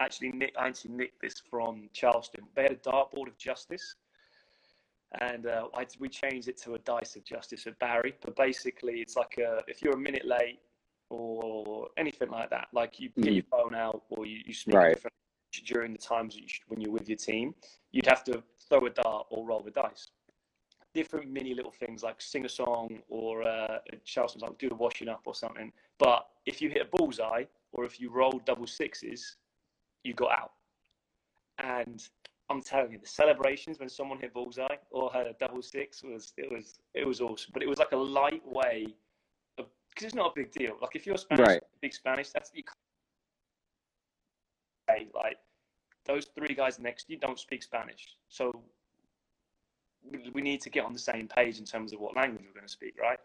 actually 0.00 0.32
nick 0.32 0.52
i 0.58 0.66
actually 0.66 0.90
nicked 0.92 1.20
this 1.22 1.34
from 1.50 1.88
charleston. 1.92 2.44
They 2.56 2.62
had 2.62 2.72
a 2.72 2.76
dartboard 2.76 3.28
of 3.28 3.38
justice 3.38 3.94
and 5.20 5.46
uh, 5.46 5.68
I, 5.76 5.86
we 6.00 6.08
changed 6.08 6.48
it 6.48 6.60
to 6.62 6.74
a 6.74 6.78
dice 6.80 7.14
of 7.14 7.24
justice 7.24 7.68
at 7.68 7.78
barry. 7.78 8.14
But 8.24 8.34
basically 8.34 8.94
it's 8.94 9.14
like 9.14 9.38
a, 9.38 9.62
if 9.68 9.82
you're 9.82 9.94
a 9.94 9.98
minute 9.98 10.26
late 10.26 10.58
or 11.14 11.88
anything 11.96 12.30
like 12.30 12.50
that. 12.50 12.68
Like 12.72 13.00
you 13.00 13.10
get 13.20 13.32
mm. 13.32 13.34
your 13.36 13.44
phone 13.50 13.74
out 13.74 14.02
or 14.10 14.26
you, 14.26 14.40
you 14.46 14.54
speak 14.54 14.74
right. 14.74 14.98
during 15.66 15.92
the 15.92 15.98
times 15.98 16.36
you 16.36 16.46
when 16.68 16.80
you're 16.80 16.92
with 16.92 17.08
your 17.08 17.18
team, 17.18 17.54
you'd 17.92 18.06
have 18.06 18.24
to 18.24 18.42
throw 18.68 18.86
a 18.86 18.90
dart 18.90 19.26
or 19.30 19.46
roll 19.46 19.60
the 19.60 19.70
dice. 19.70 20.08
Different 20.94 21.30
mini 21.30 21.54
little 21.54 21.72
things 21.72 22.02
like 22.02 22.20
sing 22.20 22.44
a 22.44 22.48
song 22.48 23.00
or 23.08 23.42
uh, 23.42 23.78
Charleston's 24.04 24.42
like 24.42 24.58
do 24.58 24.68
the 24.68 24.74
washing 24.76 25.08
up 25.08 25.22
or 25.26 25.34
something. 25.34 25.72
But 25.98 26.26
if 26.46 26.62
you 26.62 26.68
hit 26.68 26.82
a 26.82 26.96
bullseye 26.96 27.44
or 27.72 27.84
if 27.84 28.00
you 28.00 28.10
roll 28.10 28.40
double 28.44 28.66
sixes, 28.66 29.36
you 30.04 30.14
got 30.14 30.32
out. 30.32 30.52
And 31.58 32.02
I'm 32.50 32.60
telling 32.60 32.92
you, 32.92 32.98
the 32.98 33.08
celebrations 33.08 33.78
when 33.78 33.88
someone 33.88 34.18
hit 34.20 34.34
bullseye 34.34 34.76
or 34.90 35.10
had 35.12 35.26
a 35.26 35.34
double 35.40 35.62
six 35.62 36.02
was 36.02 36.32
it 36.36 36.52
was 36.52 36.78
it 36.94 37.06
was 37.06 37.20
awesome. 37.20 37.50
But 37.52 37.62
it 37.62 37.68
was 37.68 37.78
like 37.78 37.92
a 37.92 37.96
light 37.96 38.42
way 38.44 38.94
because 39.94 40.06
it's 40.06 40.14
not 40.14 40.32
a 40.32 40.34
big 40.34 40.52
deal. 40.52 40.76
Like 40.80 40.96
if 40.96 41.06
you're 41.06 41.16
Spanish, 41.16 41.46
right. 41.46 41.62
speak 41.76 41.94
Spanish, 41.94 42.30
that's 42.30 42.50
you 42.54 42.62
like 45.14 45.36
those 46.04 46.26
three 46.36 46.54
guys 46.54 46.78
next 46.78 47.04
to 47.04 47.12
you 47.12 47.18
don't 47.18 47.38
speak 47.38 47.62
Spanish, 47.62 48.16
so 48.28 48.52
we 50.34 50.42
need 50.42 50.60
to 50.60 50.70
get 50.70 50.84
on 50.84 50.92
the 50.92 50.98
same 50.98 51.28
page 51.28 51.58
in 51.58 51.64
terms 51.64 51.92
of 51.92 52.00
what 52.00 52.14
language 52.16 52.44
we're 52.46 52.52
going 52.52 52.66
to 52.66 52.72
speak, 52.72 52.94
right? 53.00 53.18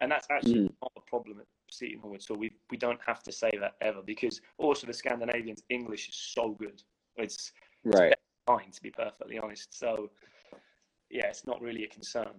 And 0.00 0.10
that's 0.10 0.28
actually 0.30 0.60
mm. 0.60 0.72
not 0.80 0.92
a 0.96 1.00
problem 1.00 1.40
at 1.40 1.46
Seton 1.70 2.00
Hall 2.00 2.14
at 2.14 2.30
all. 2.30 2.36
We 2.36 2.52
we 2.70 2.76
don't 2.76 3.00
have 3.04 3.22
to 3.24 3.32
say 3.32 3.50
that 3.60 3.74
ever 3.80 4.02
because 4.04 4.40
also 4.58 4.86
the 4.86 4.92
Scandinavians' 4.92 5.62
English 5.70 6.08
is 6.08 6.14
so 6.14 6.50
good. 6.50 6.82
It's 7.16 7.52
right. 7.84 8.12
It's 8.12 8.22
fine 8.46 8.70
to 8.70 8.82
be 8.82 8.90
perfectly 8.90 9.38
honest. 9.38 9.76
So 9.76 10.10
yeah, 11.10 11.26
it's 11.26 11.46
not 11.46 11.60
really 11.60 11.84
a 11.84 11.88
concern. 11.88 12.30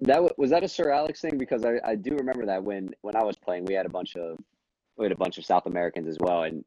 That 0.00 0.38
was 0.38 0.50
that 0.50 0.64
a 0.64 0.68
Sir 0.68 0.90
Alex 0.90 1.20
thing? 1.20 1.36
Because 1.36 1.64
I, 1.64 1.80
I 1.84 1.94
do 1.94 2.14
remember 2.16 2.46
that 2.46 2.62
when 2.62 2.90
when 3.02 3.16
I 3.16 3.22
was 3.22 3.36
playing 3.36 3.66
we 3.66 3.74
had 3.74 3.86
a 3.86 3.90
bunch 3.90 4.16
of 4.16 4.38
we 4.96 5.04
had 5.04 5.12
a 5.12 5.16
bunch 5.16 5.38
of 5.38 5.44
South 5.44 5.66
Americans 5.66 6.08
as 6.08 6.16
well 6.20 6.42
and 6.44 6.64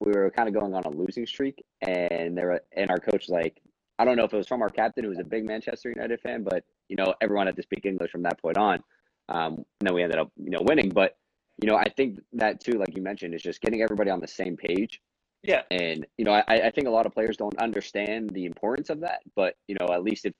we 0.00 0.12
were 0.12 0.30
kind 0.30 0.48
of 0.48 0.54
going 0.54 0.74
on 0.74 0.84
a 0.84 0.90
losing 0.90 1.26
streak 1.26 1.64
and 1.82 2.36
there 2.36 2.60
and 2.76 2.90
our 2.90 2.98
coach 2.98 3.26
was 3.26 3.28
like 3.28 3.60
I 3.98 4.04
don't 4.04 4.16
know 4.16 4.24
if 4.24 4.32
it 4.32 4.36
was 4.36 4.48
from 4.48 4.62
our 4.62 4.68
captain 4.68 5.04
who 5.04 5.10
was 5.10 5.18
a 5.18 5.24
big 5.24 5.44
Manchester 5.44 5.88
United 5.88 6.20
fan 6.20 6.42
but 6.42 6.64
you 6.88 6.96
know 6.96 7.14
everyone 7.20 7.46
had 7.46 7.56
to 7.56 7.62
speak 7.62 7.86
English 7.86 8.10
from 8.10 8.22
that 8.22 8.40
point 8.40 8.58
on. 8.58 8.82
Um, 9.30 9.54
and 9.54 9.88
then 9.88 9.94
we 9.94 10.02
ended 10.02 10.18
up 10.18 10.30
you 10.36 10.50
know 10.50 10.60
winning 10.62 10.90
but 10.90 11.16
you 11.62 11.68
know 11.68 11.76
I 11.76 11.88
think 11.96 12.20
that 12.34 12.62
too 12.62 12.72
like 12.72 12.94
you 12.96 13.02
mentioned 13.02 13.34
is 13.34 13.42
just 13.42 13.60
getting 13.60 13.82
everybody 13.82 14.10
on 14.10 14.20
the 14.20 14.28
same 14.28 14.56
page. 14.56 15.00
Yeah. 15.42 15.62
And 15.70 16.06
you 16.18 16.24
know 16.24 16.32
I, 16.32 16.44
I 16.48 16.70
think 16.70 16.86
a 16.86 16.90
lot 16.90 17.06
of 17.06 17.14
players 17.14 17.36
don't 17.36 17.56
understand 17.58 18.30
the 18.30 18.44
importance 18.44 18.90
of 18.90 19.00
that 19.00 19.20
but 19.34 19.54
you 19.68 19.76
know 19.80 19.86
at 19.94 20.02
least 20.02 20.26
if 20.26 20.34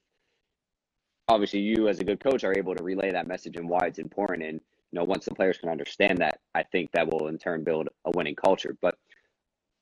obviously 1.27 1.59
you 1.59 1.87
as 1.87 1.99
a 1.99 2.03
good 2.03 2.19
coach 2.19 2.43
are 2.43 2.57
able 2.57 2.75
to 2.75 2.83
relay 2.83 3.11
that 3.11 3.27
message 3.27 3.55
and 3.57 3.67
why 3.67 3.85
it's 3.85 3.99
important. 3.99 4.43
And 4.43 4.59
you 4.95 5.01
know 5.01 5.03
once 5.03 5.25
the 5.25 5.35
players 5.35 5.57
can 5.57 5.67
understand 5.67 6.19
that 6.19 6.39
i 6.53 6.63
think 6.63 6.89
that 6.93 7.05
will 7.05 7.27
in 7.27 7.37
turn 7.37 7.65
build 7.65 7.89
a 8.05 8.11
winning 8.15 8.35
culture. 8.35 8.77
But 8.81 8.97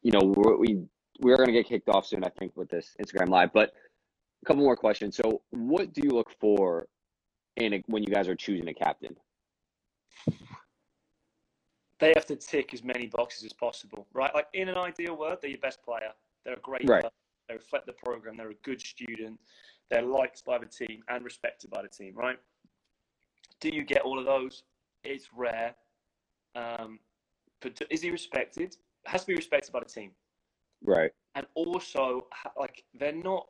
you 0.02 0.12
know 0.12 0.34
we're, 0.36 0.58
we 0.58 0.82
we're 1.20 1.38
going 1.38 1.48
to 1.48 1.54
get 1.54 1.68
kicked 1.68 1.88
off 1.88 2.08
soon 2.08 2.24
i 2.24 2.30
think 2.30 2.56
with 2.56 2.70
this 2.70 2.96
instagram 3.02 3.30
live. 3.30 3.54
But 3.54 3.74
a 4.41 4.46
couple 4.46 4.64
more 4.64 4.76
questions. 4.76 5.16
So 5.16 5.41
what 5.52 5.94
do 5.94 6.02
you 6.04 6.10
look 6.10 6.32
for 6.39 6.88
in 7.58 7.76
a, 7.76 7.84
when 7.86 8.04
you 8.04 8.10
guys 8.10 8.28
are 8.28 8.36
choosing 8.36 8.68
a 8.68 8.74
captain? 8.74 9.16
They 12.00 12.12
have 12.16 12.26
to 12.26 12.36
tick 12.36 12.74
as 12.74 12.84
many 12.84 13.06
boxes 13.08 13.46
as 13.46 13.54
possible 13.54 14.08
right? 14.14 14.34
Like 14.34 14.48
in 14.54 14.68
an 14.68 14.78
ideal 14.78 15.16
world 15.16 15.38
they're 15.41 15.52
your 15.52 15.60
best 15.60 15.84
player. 15.84 16.12
They're 16.44 16.56
a 16.56 16.60
great 16.60 16.89
right. 16.89 17.02
player. 17.02 17.12
they 17.48 17.56
reflect 17.56 17.86
the 17.86 17.94
program. 17.94 18.36
They're 18.36 18.50
a 18.50 18.56
good 18.64 18.82
student 18.82 19.39
they're 19.90 20.02
liked 20.02 20.44
by 20.46 20.58
the 20.58 20.66
team 20.66 21.04
and 21.08 21.24
respected 21.24 21.70
by 21.70 21.82
the 21.82 21.88
team, 21.88 22.14
right? 22.16 22.38
Do 23.60 23.70
you 23.70 23.84
get 23.84 24.02
all 24.02 24.20
of 24.20 24.26
those? 24.26 24.64
It's 25.04 25.30
rare. 25.36 25.76
Um, 26.56 27.00
but 27.62 27.82
is 27.90 28.02
he 28.02 28.12
respected? 28.12 28.76
Has 29.06 29.22
to 29.22 29.28
be 29.28 29.36
respected 29.36 29.72
by 29.72 29.80
the 29.80 29.86
team. 29.86 30.12
Right. 30.84 31.12
And 31.36 31.46
also, 31.56 32.28
like, 32.58 32.84
they're 32.94 33.14
not 33.14 33.48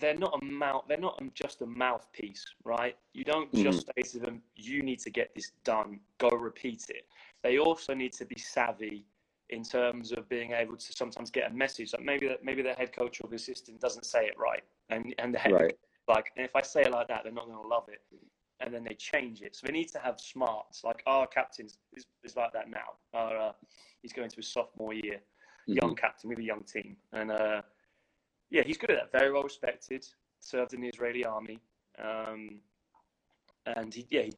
they're 0.00 0.16
not 0.16 0.38
a 0.40 0.44
mouth 0.44 0.84
they're 0.88 0.96
not 0.96 1.22
just 1.34 1.60
a 1.60 1.66
mouthpiece 1.66 2.44
right 2.64 2.96
you 3.12 3.24
don't 3.24 3.52
mm. 3.52 3.62
just 3.62 3.86
say 3.86 4.02
to 4.02 4.18
them 4.18 4.40
you 4.56 4.82
need 4.82 4.98
to 4.98 5.10
get 5.10 5.34
this 5.34 5.52
done 5.64 6.00
go 6.18 6.30
repeat 6.30 6.86
it 6.88 7.04
they 7.42 7.58
also 7.58 7.92
need 7.92 8.12
to 8.12 8.24
be 8.24 8.38
savvy 8.38 9.04
in 9.52 9.62
terms 9.62 10.12
of 10.12 10.28
being 10.28 10.52
able 10.52 10.76
to 10.76 10.92
sometimes 10.92 11.30
get 11.30 11.50
a 11.50 11.54
message 11.54 11.92
like 11.92 12.04
maybe 12.04 12.26
that 12.26 12.44
maybe 12.44 12.62
the 12.62 12.72
head 12.72 12.92
coach 12.92 13.20
or 13.20 13.28
the 13.28 13.36
assistant 13.36 13.80
doesn't 13.80 14.04
say 14.04 14.24
it 14.26 14.34
right 14.38 14.62
and 14.90 15.14
and 15.18 15.34
the 15.34 15.38
head 15.38 15.52
right. 15.52 15.78
like 16.08 16.32
and 16.36 16.44
if 16.44 16.56
I 16.56 16.62
say 16.62 16.82
it 16.82 16.90
like 16.90 17.08
that 17.08 17.22
they're 17.22 17.32
not 17.32 17.46
going 17.46 17.62
to 17.62 17.68
love 17.68 17.84
it 17.88 18.00
and 18.62 18.72
then 18.72 18.84
they 18.84 18.94
change 18.94 19.42
it. 19.42 19.56
So 19.56 19.66
they 19.66 19.72
need 19.72 19.88
to 19.92 19.98
have 19.98 20.20
smarts. 20.20 20.84
Like 20.84 21.02
our 21.06 21.26
captain 21.26 21.66
is, 21.66 22.06
is 22.24 22.36
like 22.36 22.52
that 22.52 22.70
now. 22.70 22.96
Our, 23.12 23.36
uh, 23.36 23.52
he's 24.00 24.12
going 24.12 24.28
to 24.28 24.36
his 24.36 24.48
sophomore 24.48 24.94
year, 24.94 25.16
mm-hmm. 25.68 25.74
young 25.82 25.94
captain 25.94 26.30
with 26.30 26.38
a 26.38 26.44
young 26.44 26.62
team, 26.62 26.96
and 27.12 27.30
uh, 27.30 27.62
yeah, 28.50 28.62
he's 28.64 28.78
good 28.78 28.90
at 28.90 28.98
that. 29.12 29.18
Very 29.18 29.32
well 29.32 29.42
respected. 29.42 30.06
Served 30.40 30.74
in 30.74 30.80
the 30.80 30.88
Israeli 30.88 31.24
army, 31.24 31.60
um, 32.02 32.58
and 33.66 33.94
he, 33.94 34.06
yeah, 34.10 34.22
he, 34.22 34.32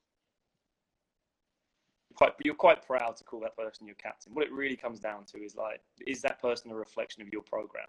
quite 2.15 2.33
you're 2.45 2.55
quite 2.55 2.87
proud 2.87 3.17
to 3.17 3.25
call 3.25 3.41
that 3.41 3.57
person 3.57 3.87
your 3.87 3.97
captain. 3.97 4.33
What 4.35 4.45
it 4.45 4.53
really 4.53 4.77
comes 4.77 5.01
down 5.01 5.25
to 5.27 5.39
is 5.39 5.55
like, 5.55 5.81
is 6.07 6.23
that 6.23 6.41
person 6.41 6.71
a 6.71 6.75
reflection 6.75 7.23
of 7.23 7.29
your 7.33 7.43
program? 7.43 7.87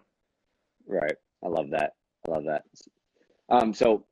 Right. 0.86 1.14
I 1.44 1.48
love 1.48 1.70
that. 1.70 1.92
I 2.26 2.30
love 2.32 2.44
that. 2.44 2.64
Um, 3.48 3.72
so 3.72 4.04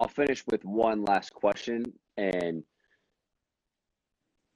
I'll 0.00 0.08
finish 0.08 0.44
with 0.46 0.64
one 0.64 1.04
last 1.04 1.32
question, 1.32 1.84
and 2.16 2.62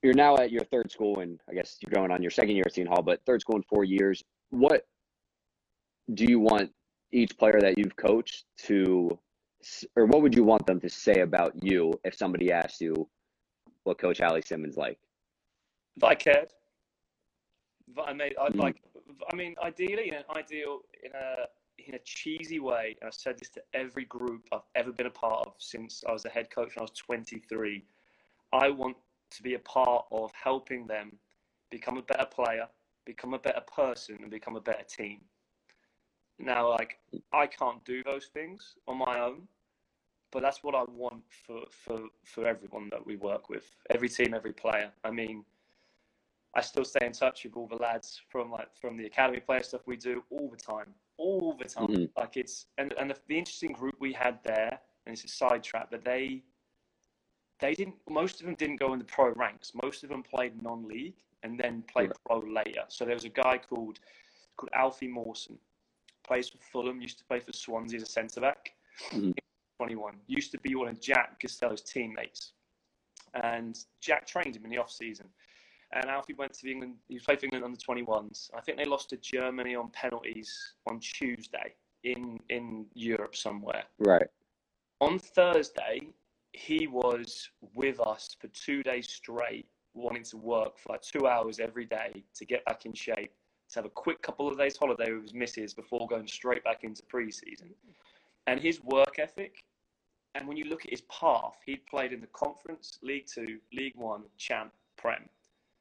you're 0.01 0.13
now 0.13 0.37
at 0.37 0.51
your 0.51 0.63
third 0.65 0.91
school, 0.91 1.19
and 1.19 1.39
I 1.49 1.53
guess 1.53 1.77
you're 1.81 1.93
going 1.93 2.11
on 2.11 2.21
your 2.21 2.31
second 2.31 2.55
year 2.55 2.63
at 2.65 2.73
Seton 2.73 2.91
Hall, 2.91 3.01
but 3.01 3.21
third 3.25 3.41
school 3.41 3.57
in 3.57 3.63
four 3.63 3.83
years. 3.83 4.23
What 4.49 4.85
do 6.13 6.25
you 6.25 6.39
want 6.39 6.71
each 7.11 7.37
player 7.37 7.59
that 7.61 7.77
you've 7.77 7.95
coached 7.95 8.45
to, 8.65 9.19
or 9.95 10.05
what 10.05 10.21
would 10.21 10.35
you 10.35 10.43
want 10.43 10.65
them 10.65 10.79
to 10.79 10.89
say 10.89 11.21
about 11.21 11.53
you 11.61 11.93
if 12.03 12.15
somebody 12.15 12.51
asked 12.51 12.81
you 12.81 13.07
what 13.83 13.97
Coach 13.97 14.21
Alli 14.21 14.41
Simmons 14.41 14.77
like? 14.77 14.99
If 15.97 16.03
I 16.03 16.15
cared, 16.15 16.53
I 18.03 18.13
made 18.13 18.35
I'd 18.39 18.53
mm. 18.53 18.59
like. 18.59 18.81
I 19.31 19.35
mean, 19.35 19.55
ideally, 19.61 20.09
in 20.09 20.13
an 20.15 20.23
ideal, 20.35 20.79
in 21.03 21.11
a 21.11 21.45
in 21.87 21.95
a 21.95 21.99
cheesy 21.99 22.59
way, 22.59 22.95
and 22.99 23.07
I've 23.07 23.13
said 23.13 23.37
this 23.39 23.49
to 23.51 23.61
every 23.73 24.05
group 24.05 24.47
I've 24.51 24.61
ever 24.75 24.91
been 24.91 25.07
a 25.07 25.11
part 25.11 25.47
of 25.47 25.53
since 25.57 26.03
I 26.07 26.11
was 26.11 26.25
a 26.25 26.29
head 26.29 26.49
coach 26.49 26.75
when 26.75 26.81
I 26.81 26.83
was 26.83 26.91
23. 26.91 27.83
I 28.51 28.69
want 28.69 28.97
to 29.31 29.43
be 29.43 29.55
a 29.55 29.59
part 29.59 30.05
of 30.11 30.31
helping 30.31 30.87
them 30.87 31.17
become 31.69 31.97
a 31.97 32.01
better 32.01 32.25
player, 32.25 32.67
become 33.05 33.33
a 33.33 33.39
better 33.39 33.61
person, 33.75 34.17
and 34.21 34.31
become 34.31 34.55
a 34.55 34.61
better 34.61 34.83
team. 34.83 35.21
Now, 36.39 36.69
like, 36.69 36.99
I 37.33 37.47
can't 37.47 37.83
do 37.85 38.01
those 38.03 38.27
things 38.33 38.75
on 38.87 38.97
my 38.97 39.19
own, 39.19 39.47
but 40.31 40.41
that's 40.41 40.63
what 40.63 40.75
I 40.75 40.83
want 40.91 41.23
for, 41.45 41.61
for, 41.69 41.99
for 42.23 42.45
everyone 42.45 42.89
that 42.91 43.05
we 43.05 43.15
work 43.15 43.49
with, 43.49 43.63
every 43.89 44.09
team, 44.09 44.33
every 44.33 44.53
player. 44.53 44.91
I 45.03 45.11
mean, 45.11 45.43
I 46.55 46.61
still 46.61 46.85
stay 46.85 47.05
in 47.05 47.13
touch 47.13 47.43
with 47.43 47.55
all 47.55 47.67
the 47.67 47.75
lads 47.75 48.21
from 48.29 48.51
like 48.51 48.75
from 48.75 48.97
the 48.97 49.05
academy 49.05 49.39
player 49.39 49.61
stuff 49.61 49.81
we 49.85 49.97
do 49.97 50.23
all 50.31 50.49
the 50.49 50.57
time 50.57 50.93
all 51.19 51.55
the 51.59 51.65
time. 51.65 51.87
Mm-hmm. 51.87 52.19
Like 52.19 52.37
it's 52.37 52.65
and 52.77 52.93
and 52.93 53.11
the, 53.11 53.15
the, 53.27 53.37
interesting 53.37 53.73
group 53.73 53.95
we 53.99 54.13
had 54.13 54.39
there, 54.43 54.79
and 55.05 55.13
it's 55.13 55.23
a 55.25 55.27
sidetrack, 55.27 55.91
but 55.91 56.03
they 56.03 56.41
they 57.59 57.75
didn't. 57.75 57.95
Most 58.09 58.39
of 58.39 58.47
them 58.47 58.55
didn't 58.55 58.77
go 58.77 58.93
in 58.93 58.99
the 58.99 59.05
pro 59.05 59.31
ranks. 59.33 59.73
Most 59.83 60.03
of 60.03 60.09
them 60.09 60.23
played 60.23 60.61
non-league 60.63 61.17
and 61.43 61.59
then 61.59 61.83
played 61.83 62.09
right. 62.09 62.17
pro 62.25 62.39
later. 62.39 62.83
So 62.87 63.05
there 63.05 63.13
was 63.13 63.25
a 63.25 63.29
guy 63.29 63.59
called 63.59 63.99
called 64.57 64.71
Alfie 64.73 65.07
Mawson, 65.07 65.59
plays 66.25 66.49
for 66.49 66.57
Fulham. 66.57 67.01
Used 67.01 67.19
to 67.19 67.25
play 67.25 67.39
for 67.39 67.53
Swansea 67.53 67.97
as 67.97 68.03
a 68.03 68.11
centre 68.11 68.41
back. 68.41 68.73
Mm-hmm. 69.11 69.31
21 69.79 70.15
used 70.27 70.51
to 70.51 70.59
be 70.59 70.75
one 70.75 70.89
of 70.89 70.99
Jack 70.99 71.39
Costello's 71.39 71.81
teammates, 71.81 72.51
and 73.33 73.79
Jack 74.01 74.27
trained 74.27 74.55
him 74.55 74.65
in 74.65 74.71
the 74.71 74.77
off 74.77 74.91
season 74.91 75.27
and 75.91 76.05
Alfie 76.05 76.33
went 76.33 76.53
to 76.53 76.63
the 76.63 76.71
England. 76.71 76.95
He 77.07 77.19
played 77.19 77.39
for 77.39 77.45
England 77.45 77.65
under 77.65 77.77
21s. 77.77 78.49
I 78.55 78.61
think 78.61 78.77
they 78.77 78.85
lost 78.85 79.09
to 79.09 79.17
Germany 79.17 79.75
on 79.75 79.89
penalties 79.89 80.73
on 80.87 80.99
Tuesday 80.99 81.73
in 82.03 82.39
in 82.49 82.85
Europe 82.93 83.35
somewhere. 83.35 83.83
Right. 83.97 84.27
On 85.01 85.17
Thursday, 85.17 86.09
he 86.53 86.87
was 86.87 87.49
with 87.73 87.99
us 87.99 88.35
for 88.39 88.47
two 88.49 88.83
days 88.83 89.09
straight, 89.09 89.67
wanting 89.93 90.23
to 90.23 90.37
work 90.37 90.77
for 90.77 90.93
like 90.93 91.01
two 91.01 91.27
hours 91.27 91.59
every 91.59 91.85
day 91.85 92.23
to 92.35 92.45
get 92.45 92.63
back 92.65 92.85
in 92.85 92.93
shape, 92.93 93.31
to 93.69 93.79
have 93.79 93.85
a 93.85 93.89
quick 93.89 94.21
couple 94.21 94.47
of 94.47 94.57
days 94.57 94.77
holiday 94.77 95.13
with 95.13 95.23
his 95.23 95.33
missus 95.33 95.73
before 95.73 96.07
going 96.07 96.27
straight 96.27 96.63
back 96.63 96.83
into 96.83 97.01
pre-season. 97.03 97.69
And 98.47 98.59
his 98.59 98.83
work 98.83 99.19
ethic, 99.19 99.63
and 100.35 100.47
when 100.47 100.57
you 100.57 100.65
look 100.65 100.85
at 100.85 100.91
his 100.91 101.01
path, 101.01 101.57
he'd 101.65 101.85
played 101.87 102.13
in 102.13 102.21
the 102.21 102.27
Conference, 102.27 102.99
League 103.01 103.27
Two, 103.27 103.59
League 103.73 103.95
One, 103.95 104.23
Champ, 104.37 104.71
Prem 104.97 105.27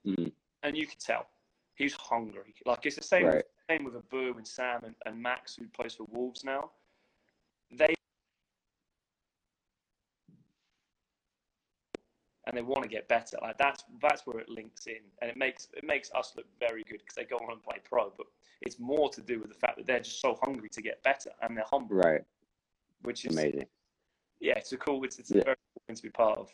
Mm. 0.06 0.32
And 0.62 0.76
you 0.76 0.86
could 0.86 1.00
tell 1.00 1.26
he 1.74 1.84
was 1.84 1.94
hungry. 1.94 2.54
Like 2.66 2.86
it's 2.86 2.96
the 2.96 3.02
same, 3.02 3.26
right. 3.26 3.44
same 3.68 3.84
with 3.84 3.94
Abu 3.96 4.36
and 4.36 4.46
Sam 4.46 4.80
and, 4.84 4.94
and 5.06 5.20
Max, 5.20 5.56
who 5.56 5.66
plays 5.66 5.94
for 5.94 6.06
Wolves 6.10 6.44
now. 6.44 6.70
They 7.70 7.94
and 12.46 12.56
they 12.56 12.62
want 12.62 12.82
to 12.82 12.88
get 12.88 13.08
better. 13.08 13.36
Like 13.42 13.58
that's 13.58 13.84
that's 14.00 14.26
where 14.26 14.38
it 14.38 14.48
links 14.48 14.86
in, 14.86 15.00
and 15.20 15.30
it 15.30 15.36
makes 15.36 15.68
it 15.76 15.84
makes 15.84 16.10
us 16.14 16.32
look 16.36 16.46
very 16.58 16.82
good 16.84 16.98
because 16.98 17.14
they 17.14 17.24
go 17.24 17.36
on 17.36 17.52
and 17.52 17.62
play 17.62 17.76
pro. 17.84 18.12
But 18.16 18.26
it's 18.62 18.80
more 18.80 19.10
to 19.10 19.20
do 19.20 19.38
with 19.38 19.48
the 19.48 19.54
fact 19.54 19.76
that 19.76 19.86
they're 19.86 20.00
just 20.00 20.20
so 20.20 20.38
hungry 20.42 20.68
to 20.70 20.82
get 20.82 21.02
better, 21.02 21.30
and 21.42 21.56
they're 21.56 21.64
humble. 21.68 21.96
Right. 21.96 22.22
Which 23.02 23.24
is 23.24 23.32
amazing. 23.32 23.66
Yeah, 24.40 24.54
it's 24.56 24.72
a 24.72 24.76
cool. 24.76 25.04
It's, 25.04 25.18
it's 25.18 25.30
yeah. 25.30 25.40
a 25.40 25.44
very 25.44 25.56
cool 25.56 25.82
thing 25.86 25.96
to 25.96 26.02
be 26.02 26.10
part 26.10 26.38
of. 26.38 26.50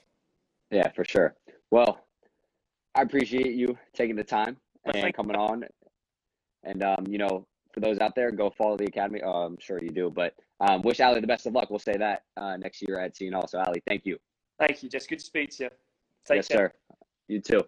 Yeah, 0.71 0.91
for 0.91 1.05
sure. 1.05 1.35
Well, 1.71 2.01
I 2.95 3.03
appreciate 3.03 3.55
you 3.55 3.77
taking 3.95 4.17
the 4.17 4.25
time 4.25 4.57
and 4.87 5.15
coming 5.15 5.37
on. 5.37 5.65
And 6.65 6.83
um, 6.83 7.07
you 7.09 7.19
know, 7.19 7.47
for 7.73 7.81
those 7.81 7.99
out 7.99 8.15
there, 8.15 8.31
go 8.31 8.51
follow 8.51 8.77
the 8.77 8.87
academy. 8.87 9.21
Oh, 9.23 9.43
I'm 9.43 9.59
sure 9.61 9.83
you 9.83 9.91
do, 9.91 10.11
but 10.11 10.35
um, 10.61 10.83
wish 10.83 11.01
Alli 11.01 11.21
the 11.21 11.27
best 11.27 11.47
of 11.47 11.53
luck. 11.53 11.71
We'll 11.71 11.79
say 11.79 11.97
that 11.99 12.23
uh, 12.37 12.57
next 12.57 12.83
year 12.87 13.01
at 13.01 13.17
Hall. 13.33 13.47
So 13.49 13.59
Alli, 13.59 13.83
thank 13.87 14.07
you. 14.07 14.19
Thank 14.59 14.83
you. 14.83 14.89
Just 14.89 15.09
good 15.09 15.19
to 15.19 15.25
speak 15.25 15.51
to 15.57 15.65
you. 15.65 15.71
Take 16.27 16.37
yes, 16.37 16.49
care. 16.49 16.73
sir. 16.73 16.97
You 17.29 17.41
too. 17.41 17.61